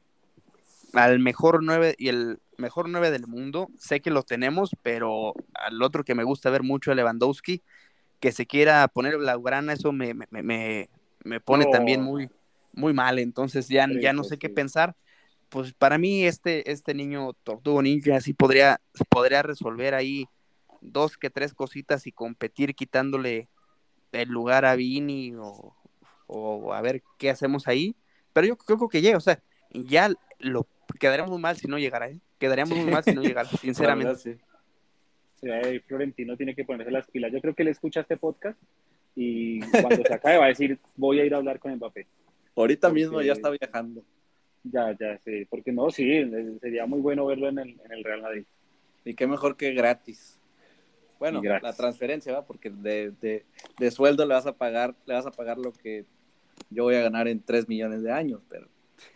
al 0.94 1.20
mejor 1.20 1.64
9 1.64 1.96
y 1.98 2.10
el 2.10 2.40
mejor 2.58 2.90
9 2.90 3.10
del 3.12 3.26
mundo, 3.28 3.70
sé 3.78 4.02
que 4.02 4.10
lo 4.12 4.24
tenemos, 4.24 4.72
pero 4.84 5.34
al 5.54 5.82
otro 5.82 6.04
que 6.04 6.16
me 6.16 6.24
gusta 6.26 6.50
ver 6.50 6.64
mucho, 6.64 6.92
a 6.92 6.96
Lewandowski, 6.96 7.62
que 8.20 8.32
se 8.34 8.46
quiera 8.46 8.86
poner 8.90 9.18
blaugrana, 9.18 9.74
eso 9.74 9.94
me, 9.94 10.14
me, 10.14 10.28
me- 10.32 10.90
me, 11.24 11.40
pone 11.40 11.66
también 11.68 12.02
muy, 12.02 12.30
muy 12.74 12.94
mal, 12.94 13.18
entonces 13.20 13.70
ya, 13.70 13.88
ya 14.02 14.12
no 14.12 14.24
sé 14.26 14.38
qué 14.38 14.50
pensar. 14.50 14.96
Pues 15.48 15.74
para 15.74 15.98
mí 15.98 16.26
este, 16.26 16.70
este 16.72 16.94
niño 16.94 17.34
Tortugo 17.44 17.82
Ninja 17.82 18.20
sí 18.22 18.34
podría, 18.34 18.82
podría 19.10 19.42
resolver 19.42 19.94
ahí 19.96 20.28
dos 20.82 21.18
que 21.18 21.30
tres 21.30 21.54
cositas 21.54 22.08
y 22.08 22.12
competir 22.12 22.76
quitándole 22.76 23.48
el 24.12 24.30
lugar 24.30 24.66
a 24.66 24.76
Vini 24.76 25.34
o, 25.36 25.76
o 26.28 26.74
a 26.74 26.82
ver 26.82 27.04
qué 27.18 27.30
hacemos 27.30 27.68
ahí. 27.68 27.96
Pero 28.34 28.48
yo 28.48 28.58
creo 28.58 28.88
que 28.90 29.02
llega, 29.02 29.18
o 29.18 29.22
sea, 29.22 29.42
ya 29.72 30.12
lo 30.40 30.68
quedaríamos 31.00 31.32
muy 31.32 31.42
mal 31.42 31.58
si 31.58 31.68
no 31.68 31.78
llegara, 31.78 32.10
¿eh? 32.10 32.20
Quedaríamos 32.38 32.78
muy 32.78 32.92
mal 32.92 33.04
si 33.04 33.14
no 33.14 33.22
llegara, 33.22 33.50
sinceramente. 33.50 34.14
La 34.14 34.14
verdad, 34.14 34.40
sí. 34.40 34.46
Sí, 35.42 35.50
ahí 35.50 35.80
Florentino 35.80 36.36
tiene 36.36 36.54
que 36.56 36.66
ponerse 36.66 36.92
las 36.92 37.08
pilas. 37.08 37.32
Yo 37.32 37.40
creo 37.40 37.54
que 37.56 37.62
él 37.64 37.70
escucha 37.70 38.02
este 38.02 38.18
podcast 38.18 38.60
y 39.16 39.60
cuando 39.82 40.04
se 40.04 40.14
acabe 40.14 40.38
va 40.38 40.46
a 40.46 40.50
decir, 40.50 40.80
voy 40.96 41.20
a 41.20 41.26
ir 41.26 41.34
a 41.34 41.38
hablar 41.38 41.60
con 41.60 41.74
Mbappé. 41.76 42.08
Ahorita 42.56 42.90
Porque- 42.90 43.02
mismo 43.02 43.22
ya 43.22 43.34
está 43.34 43.50
viajando. 43.50 44.04
Ya, 44.64 44.96
ya, 45.00 45.18
sí. 45.20 45.46
Porque 45.50 45.72
no, 45.72 45.90
sí, 45.92 46.30
sería 46.60 46.86
muy 46.86 47.00
bueno 47.00 47.26
verlo 47.26 47.48
en 47.48 47.60
el, 47.60 47.70
en 47.86 47.92
el 47.92 48.04
Real 48.04 48.22
Madrid. 48.22 48.44
Y 49.06 49.14
qué 49.14 49.28
mejor 49.28 49.56
que 49.56 49.74
gratis. 49.74 50.39
Bueno, 51.20 51.42
la 51.44 51.74
transferencia, 51.74 52.32
¿va? 52.34 52.46
Porque 52.46 52.70
de, 52.70 53.12
de, 53.22 53.46
de 53.78 53.92
sueldo 53.92 54.26
le 54.26 54.34
vas 54.34 54.46
a 54.48 54.54
pagar, 54.54 54.96
le 55.06 55.14
vas 55.14 55.26
a 55.26 55.32
pagar 55.32 55.58
lo 55.58 55.74
que 55.74 56.06
yo 56.70 56.84
voy 56.86 56.96
a 56.96 57.02
ganar 57.02 57.28
en 57.28 57.42
3 57.42 57.68
millones 57.68 58.02
de 58.04 58.12
años, 58.12 58.42
pero 58.50 58.68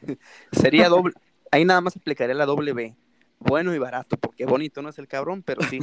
Sería 0.52 0.90
doble, 0.90 1.14
ahí 1.52 1.64
nada 1.66 1.82
más 1.82 1.96
aplicaría 1.96 2.36
la 2.36 2.46
doble 2.46 2.74
B. 2.74 2.96
bueno 3.40 3.74
y 3.74 3.80
barato, 3.80 4.18
porque 4.18 4.46
bonito 4.46 4.82
no 4.82 4.90
es 4.90 5.00
el 5.00 5.08
cabrón, 5.08 5.44
pero 5.44 5.62
sí. 5.64 5.80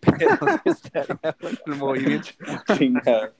pero 0.00 0.38
el 1.66 1.76
movimiento. 1.76 2.28
Chingado. 2.76 3.32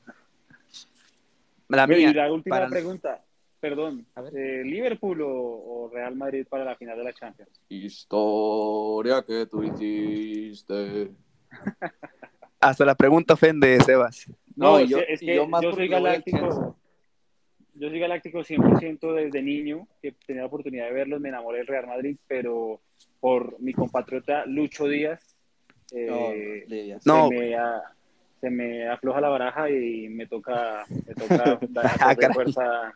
La 1.69 1.87
mía, 1.87 2.11
y 2.11 2.15
la 2.15 2.31
última 2.31 2.57
para- 2.57 2.69
pregunta, 2.69 3.25
perdón, 3.61 4.07
A 4.15 4.21
ver. 4.21 4.37
eh, 4.37 4.65
¿Liverpool 4.65 5.23
o, 5.23 5.31
o 5.31 5.91
Real 5.91 6.15
Madrid 6.17 6.47
para 6.49 6.65
la 6.65 6.77
final 6.77 6.99
de 6.99 7.05
la 7.05 7.13
Champions? 7.15 7.51
Historia 7.71 9.23
que 9.23 9.47
tú 9.47 9.63
hiciste. 9.63 11.11
Hasta 12.61 12.85
la 12.85 12.95
pregunta 12.95 13.35
ofende, 13.35 13.79
Sebas. 13.81 14.27
No, 14.57 14.79
es 14.79 14.89
yo- 14.91 14.99
es 14.99 15.21
que 15.21 15.35
yo 15.37 15.47
más 15.47 15.63
yo 15.63 15.73
soy 15.73 15.89
galáctico. 15.89 16.77
Yo 17.75 17.89
soy 17.89 17.99
galáctico 17.99 18.45
100% 18.45 19.15
desde 19.15 19.43
niño, 19.43 19.89
que 20.03 20.13
tenía 20.27 20.43
la 20.43 20.47
oportunidad 20.49 20.87
de 20.87 20.93
verlos, 20.93 21.21
me 21.21 21.31
enamoré 21.31 21.59
del 21.59 21.67
Real 21.67 21.87
Madrid, 21.87 22.17
pero 22.29 22.81
por 23.19 23.59
mi 23.61 23.73
compatriota 23.73 24.45
Lucho 24.47 24.87
Díaz, 24.87 25.35
eh, 25.91 26.65
No. 27.05 27.23
No, 27.23 27.29
se, 27.29 27.35
me 27.35 27.55
a- 27.57 27.83
se 28.41 28.51
me 28.51 28.89
afloja 28.89 29.21
la 29.21 29.29
baraja 29.31 29.71
y 29.71 30.09
me 30.09 30.27
toca, 30.27 30.85
me 31.07 31.15
toca 31.15 31.59
dar 31.71 31.87
Ah, 32.01 32.15
fuerza 32.33 32.93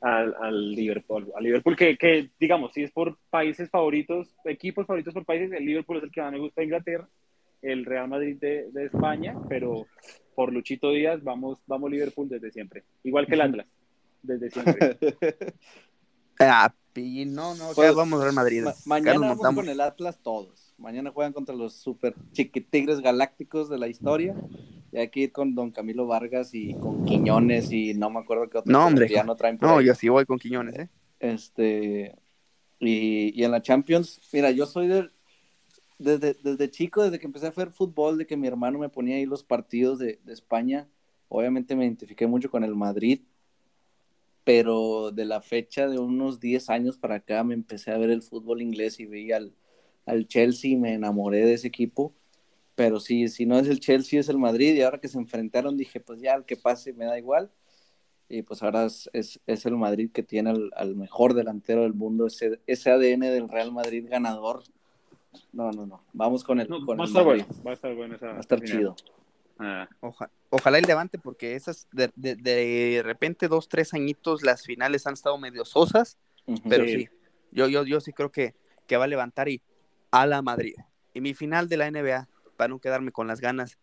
al, 0.00 0.34
al 0.40 0.70
Liverpool. 0.72 1.32
Al 1.36 1.42
Liverpool 1.44 1.76
que, 1.76 1.96
que, 1.96 2.30
digamos, 2.38 2.72
si 2.72 2.84
es 2.84 2.92
por 2.92 3.16
países 3.28 3.70
favoritos, 3.70 4.34
equipos 4.44 4.86
favoritos 4.86 5.12
por 5.14 5.24
países, 5.24 5.50
el 5.52 5.64
Liverpool 5.66 5.98
es 5.98 6.04
el 6.04 6.12
que 6.12 6.20
más 6.22 6.32
me 6.32 6.38
gusta 6.38 6.60
de 6.60 6.66
Inglaterra, 6.66 7.08
el 7.62 7.84
Real 7.84 8.08
Madrid 8.08 8.36
de, 8.40 8.70
de 8.72 8.86
España, 8.86 9.34
pero 9.48 9.86
por 10.34 10.52
Luchito 10.52 10.90
Díaz 10.90 11.22
vamos, 11.22 11.60
vamos 11.66 11.90
Liverpool 11.90 12.28
desde 12.28 12.50
siempre. 12.50 12.84
Igual 13.04 13.26
que 13.26 13.34
el 13.34 13.40
Atlas, 13.40 13.66
desde 14.22 14.50
siempre. 14.50 14.98
Ah, 16.38 16.74
no, 16.94 17.54
no, 17.54 17.70
Pues, 17.74 17.94
vamos 17.94 18.20
a 18.20 18.24
Real 18.24 18.34
Madrid. 18.34 18.62
Ma- 18.64 18.74
mañana 18.84 19.20
vamos 19.20 19.36
montamos. 19.36 19.64
con 19.64 19.68
el 19.70 19.80
Atlas 19.80 20.18
todos. 20.22 20.74
Mañana 20.76 21.10
juegan 21.10 21.32
contra 21.32 21.54
los 21.54 21.74
super 21.74 22.14
chiquitigres 22.32 23.00
galácticos 23.00 23.70
de 23.70 23.78
la 23.78 23.88
historia. 23.88 24.34
Y 24.90 24.98
hay 24.98 25.08
que 25.08 25.20
ir 25.20 25.32
con 25.32 25.54
Don 25.54 25.70
Camilo 25.70 26.06
Vargas 26.06 26.50
y 26.52 26.74
con 26.74 27.04
Quiñones 27.04 27.72
y 27.72 27.94
no 27.94 28.10
me 28.10 28.20
acuerdo 28.20 28.48
qué 28.50 28.58
otro 28.58 28.70
No, 28.72 28.86
hombre. 28.86 29.06
colombiano 29.06 29.36
traen 29.36 29.56
por 29.56 29.68
No, 29.68 29.80
yo 29.80 29.94
sí 29.94 30.08
voy 30.08 30.26
con 30.26 30.38
Quiñones, 30.38 30.74
¿eh? 30.78 30.88
Este, 31.18 32.14
y, 32.78 33.32
y 33.40 33.44
en 33.44 33.52
la 33.52 33.62
Champions, 33.62 34.20
mira, 34.32 34.50
yo 34.50 34.66
soy 34.66 34.88
del, 34.88 35.12
desde, 36.02 36.34
desde 36.42 36.70
chico, 36.70 37.02
desde 37.02 37.18
que 37.18 37.26
empecé 37.26 37.46
a 37.46 37.50
ver 37.50 37.70
fútbol, 37.72 38.18
de 38.18 38.26
que 38.26 38.36
mi 38.36 38.46
hermano 38.48 38.78
me 38.78 38.88
ponía 38.88 39.16
ahí 39.16 39.26
los 39.26 39.44
partidos 39.44 39.98
de, 39.98 40.20
de 40.24 40.32
España, 40.32 40.88
obviamente 41.28 41.76
me 41.76 41.84
identifiqué 41.84 42.26
mucho 42.26 42.50
con 42.50 42.64
el 42.64 42.74
Madrid, 42.74 43.20
pero 44.44 45.10
de 45.12 45.24
la 45.24 45.40
fecha 45.40 45.88
de 45.88 45.98
unos 45.98 46.40
10 46.40 46.70
años 46.70 46.98
para 46.98 47.16
acá 47.16 47.44
me 47.44 47.54
empecé 47.54 47.92
a 47.92 47.98
ver 47.98 48.10
el 48.10 48.22
fútbol 48.22 48.62
inglés 48.62 48.98
y 49.00 49.06
vi 49.06 49.32
al, 49.32 49.54
al 50.06 50.26
Chelsea 50.26 50.72
y 50.72 50.76
me 50.76 50.94
enamoré 50.94 51.44
de 51.46 51.54
ese 51.54 51.68
equipo. 51.68 52.14
Pero 52.74 53.00
sí, 53.00 53.28
si 53.28 53.46
no 53.46 53.58
es 53.58 53.68
el 53.68 53.80
Chelsea, 53.80 54.20
es 54.20 54.28
el 54.28 54.38
Madrid. 54.38 54.74
Y 54.74 54.82
ahora 54.82 54.98
que 55.00 55.08
se 55.08 55.18
enfrentaron, 55.18 55.76
dije, 55.76 56.00
pues 56.00 56.20
ya, 56.20 56.34
el 56.34 56.44
que 56.44 56.56
pase 56.56 56.92
me 56.92 57.04
da 57.04 57.18
igual. 57.18 57.50
Y 58.28 58.42
pues 58.42 58.62
ahora 58.62 58.86
es, 58.86 59.10
es, 59.12 59.40
es 59.46 59.66
el 59.66 59.76
Madrid 59.76 60.10
que 60.12 60.22
tiene 60.22 60.50
al, 60.50 60.70
al 60.74 60.96
mejor 60.96 61.34
delantero 61.34 61.82
del 61.82 61.92
mundo, 61.94 62.26
ese, 62.26 62.60
ese 62.66 62.90
ADN 62.90 63.20
del 63.20 63.48
Real 63.48 63.72
Madrid 63.72 64.06
ganador. 64.08 64.62
No, 65.52 65.70
no, 65.72 65.86
no. 65.86 66.02
Vamos 66.12 66.44
con 66.44 66.60
el, 66.60 66.68
No, 66.68 66.84
con 66.84 66.98
va 66.98 67.02
a 67.02 67.04
el 67.04 67.10
estar 67.10 67.24
bueno, 67.24 67.46
va 67.66 67.70
a 67.70 67.74
estar 67.74 67.94
bueno 67.94 68.14
esa 68.16 68.26
Va 68.28 68.36
a 68.36 68.40
estar 68.40 68.60
final. 68.60 68.78
chido. 68.78 68.96
Ah, 69.58 69.88
Oja- 70.00 70.30
ojalá 70.50 70.78
el 70.78 70.84
levante, 70.84 71.18
porque 71.18 71.54
esas 71.54 71.86
de, 71.92 72.10
de, 72.16 72.34
de 72.36 73.02
repente 73.04 73.48
dos, 73.48 73.68
tres 73.68 73.94
añitos, 73.94 74.42
las 74.42 74.62
finales 74.64 75.06
han 75.06 75.14
estado 75.14 75.38
medio 75.38 75.64
sosas, 75.64 76.18
Ujú. 76.46 76.68
pero 76.68 76.84
Sí. 76.84 76.92
sí, 76.92 77.08
yo, 77.52 77.68
yo, 77.68 77.84
yo 77.84 78.00
sí 78.00 78.12
creo 78.12 78.32
que, 78.32 78.54
que 78.86 78.96
va 78.96 79.04
a 79.04 79.08
levantar 79.08 79.48
y 79.48 79.62
a 80.10 80.26
la 80.26 80.42
Madrid. 80.42 80.74
Y 81.14 81.20
mi 81.20 81.34
final 81.34 81.68
de 81.68 81.76
la 81.76 81.86
NBA, 81.86 82.28
para 82.56 82.68
no 82.68 82.78
quedarme 82.80 83.12
con 83.12 83.26
las 83.26 83.40
ganas, 83.40 83.78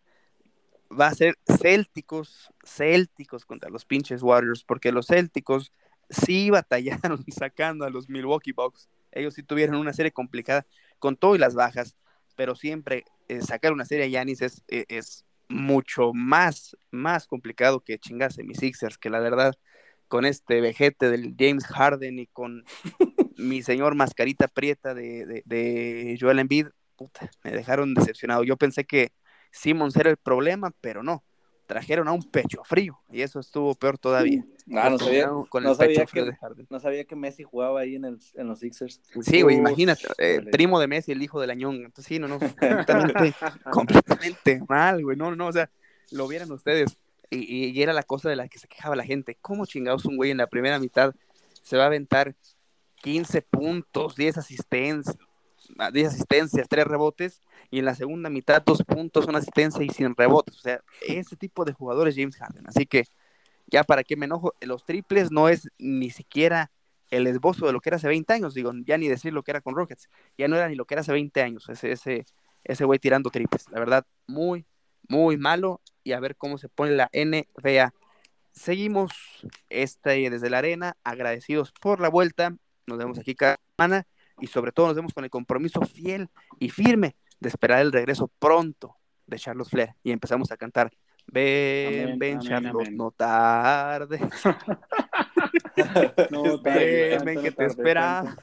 va 0.91 1.07
a 1.07 1.13
ser 1.15 1.37
Célticos, 1.45 2.51
Célticos 2.65 3.45
contra 3.45 3.69
los 3.69 3.85
pinches 3.85 4.21
Warriors, 4.23 4.63
porque 4.63 4.91
los 4.91 5.07
Célticos 5.07 5.71
sí 6.09 6.49
batallaron 7.13 7.23
sacando 7.31 7.85
a 7.85 7.89
los 7.89 8.09
Milwaukee 8.09 8.51
Bucks. 8.51 8.89
Ellos 9.11 9.33
sí 9.35 9.43
tuvieron 9.43 9.75
una 9.77 9.93
serie 9.93 10.11
complicada 10.11 10.65
con 10.99 11.17
todo 11.17 11.35
y 11.35 11.39
las 11.39 11.55
bajas, 11.55 11.95
pero 12.35 12.55
siempre 12.55 13.05
eh, 13.27 13.41
sacar 13.41 13.73
una 13.73 13.85
serie 13.85 14.05
a 14.05 14.09
Yanis 14.09 14.41
es, 14.41 14.63
eh, 14.67 14.85
es 14.89 15.25
mucho 15.49 16.13
más, 16.13 16.77
más 16.91 17.27
complicado 17.27 17.81
que 17.81 17.97
chingarse 17.97 18.43
mis 18.43 18.59
Sixers, 18.59 18.97
que 18.97 19.09
la 19.09 19.19
verdad, 19.19 19.55
con 20.07 20.25
este 20.25 20.61
vejete 20.61 21.09
del 21.09 21.35
James 21.37 21.65
Harden 21.65 22.19
y 22.19 22.27
con 22.27 22.63
mi 23.37 23.61
señor 23.63 23.95
mascarita 23.95 24.47
prieta 24.47 24.93
de, 24.93 25.25
de, 25.25 25.43
de 25.45 26.17
Joel 26.19 26.39
Embiid, 26.39 26.67
puta, 26.95 27.29
me 27.43 27.51
dejaron 27.51 27.93
decepcionado. 27.93 28.43
Yo 28.43 28.57
pensé 28.57 28.85
que 28.85 29.11
Simmons 29.51 29.95
era 29.95 30.09
el 30.09 30.17
problema, 30.17 30.71
pero 30.81 31.03
no. 31.03 31.23
Trajeron 31.69 32.07
a 32.07 32.13
un 32.13 32.23
pecho 32.23 32.63
frío 32.63 32.99
y 33.11 33.21
eso 33.21 33.39
estuvo 33.39 33.75
peor 33.75 33.99
todavía. 33.99 34.43
Ah, 34.73 34.89
no 34.89 34.97
sabía, 34.97 35.29
con 35.49 35.61
no 35.63 35.69
el 35.73 35.77
pecho 35.77 35.83
sabía 35.83 36.07
frío 36.07 36.25
que, 36.25 36.31
de 36.31 36.65
no 36.67 36.79
sabía 36.79 37.05
que 37.05 37.15
Messi 37.15 37.43
jugaba 37.43 37.81
ahí 37.81 37.93
en, 37.93 38.05
el, 38.05 38.19
en 38.33 38.47
los 38.47 38.57
Sixers. 38.57 38.99
Sí, 39.21 39.43
güey, 39.43 39.57
imagínate, 39.57 40.01
eh, 40.17 40.41
primo 40.51 40.79
de 40.79 40.87
Messi, 40.87 41.11
el 41.11 41.21
hijo 41.21 41.39
de 41.39 41.45
Lañón. 41.45 41.75
Entonces, 41.75 42.05
sí, 42.05 42.17
no, 42.17 42.27
no, 42.27 42.39
completamente, 42.39 43.35
completamente 43.71 44.61
mal, 44.67 45.03
güey. 45.03 45.15
No, 45.15 45.35
no, 45.35 45.45
o 45.45 45.51
sea, 45.53 45.69
lo 46.09 46.27
vieran 46.27 46.51
ustedes. 46.51 46.97
Y, 47.29 47.37
y- 47.37 47.69
y 47.69 47.83
era 47.83 47.93
la 47.93 48.01
cosa 48.01 48.29
de 48.29 48.35
la 48.35 48.47
que 48.47 48.57
se 48.57 48.67
quejaba 48.67 48.95
la 48.95 49.03
gente. 49.05 49.37
¿Cómo 49.39 49.67
chingados 49.67 50.05
un 50.05 50.17
güey 50.17 50.31
en 50.31 50.37
la 50.37 50.47
primera 50.47 50.79
mitad 50.79 51.13
se 51.61 51.77
va 51.77 51.83
a 51.83 51.85
aventar 51.85 52.35
15 52.95 53.43
puntos, 53.43 54.15
10 54.15 54.39
asistencias, 54.39 55.15
10 55.93 56.07
asistencias, 56.07 56.67
3 56.67 56.85
rebotes, 56.85 57.41
y 57.69 57.79
en 57.79 57.85
la 57.85 57.95
segunda 57.95 58.29
mitad 58.29 58.61
2 58.65 58.83
puntos, 58.83 59.27
una 59.27 59.39
asistencia 59.39 59.83
y 59.83 59.89
sin 59.89 60.15
rebotes? 60.15 60.57
O 60.57 60.61
sea, 60.61 60.81
ese 61.01 61.35
tipo 61.35 61.65
de 61.65 61.73
jugadores 61.73 62.15
James 62.15 62.37
Harden. 62.37 62.67
Así 62.67 62.85
que, 62.85 63.05
ya 63.67 63.83
para 63.83 64.03
qué 64.03 64.15
me 64.15 64.25
enojo, 64.25 64.53
los 64.61 64.85
triples 64.85 65.31
no 65.31 65.49
es 65.49 65.69
ni 65.77 66.09
siquiera 66.09 66.71
el 67.09 67.27
esbozo 67.27 67.65
de 67.65 67.73
lo 67.73 67.81
que 67.81 67.89
era 67.89 67.97
hace 67.97 68.07
20 68.07 68.33
años, 68.33 68.53
digo, 68.53 68.71
ya 68.85 68.97
ni 68.97 69.07
decir 69.07 69.33
lo 69.33 69.43
que 69.43 69.51
era 69.51 69.61
con 69.61 69.75
Rockets, 69.75 70.09
ya 70.37 70.47
no 70.47 70.55
era 70.55 70.67
ni 70.67 70.75
lo 70.75 70.85
que 70.85 70.93
era 70.93 71.01
hace 71.01 71.11
20 71.11 71.41
años, 71.41 71.67
ese, 71.69 71.91
ese, 71.91 72.25
ese 72.63 72.85
güey 72.85 72.99
tirando 72.99 73.29
triples, 73.29 73.65
la 73.71 73.79
verdad, 73.79 74.05
muy, 74.27 74.65
muy 75.07 75.37
malo, 75.37 75.81
y 76.03 76.13
a 76.13 76.19
ver 76.19 76.35
cómo 76.35 76.57
se 76.57 76.69
pone 76.69 76.91
la 76.91 77.09
NBA. 77.13 77.93
Seguimos 78.51 79.11
este, 79.69 80.29
desde 80.29 80.49
la 80.49 80.57
arena, 80.59 80.97
agradecidos 81.03 81.71
por 81.71 82.01
la 82.01 82.09
vuelta, 82.09 82.55
nos 82.87 82.97
vemos 82.97 83.19
aquí 83.19 83.35
cada 83.35 83.57
semana, 83.77 84.07
y 84.41 84.47
sobre 84.47 84.71
todo 84.71 84.87
nos 84.87 84.95
vemos 84.95 85.13
con 85.13 85.23
el 85.23 85.29
compromiso 85.29 85.81
fiel 85.81 86.29
y 86.59 86.69
firme 86.69 87.15
de 87.39 87.49
esperar 87.49 87.79
el 87.81 87.91
regreso 87.91 88.29
pronto 88.39 88.95
de 89.25 89.37
Charles 89.37 89.69
Flair, 89.69 89.93
y 90.03 90.11
empezamos 90.11 90.51
a 90.51 90.57
cantar, 90.57 90.91
ven, 91.27 92.03
Amén, 92.03 92.19
ven 92.19 92.37
amén, 92.37 92.47
Charlotte, 92.49 92.87
amén. 92.87 92.97
no 92.97 93.11
tarde. 93.11 94.19
No, 96.31 96.57
Ven, 96.61 97.41
que 97.41 97.51
te 97.51 97.65
esperamos. 97.65 98.33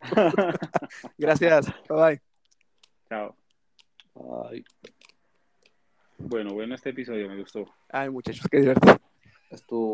Gracias. 1.18 1.66
Bye. 1.88 2.20
Chao. 3.08 3.36
Ay, 4.50 4.64
Bueno, 6.18 6.54
bueno 6.54 6.74
este 6.74 6.90
episodio, 6.90 7.28
me 7.28 7.38
gustó. 7.40 7.64
Ay, 7.90 8.08
muchachos, 8.10 8.46
qué 8.50 8.60
divertido. 8.60 8.98
estuvo 9.50 9.90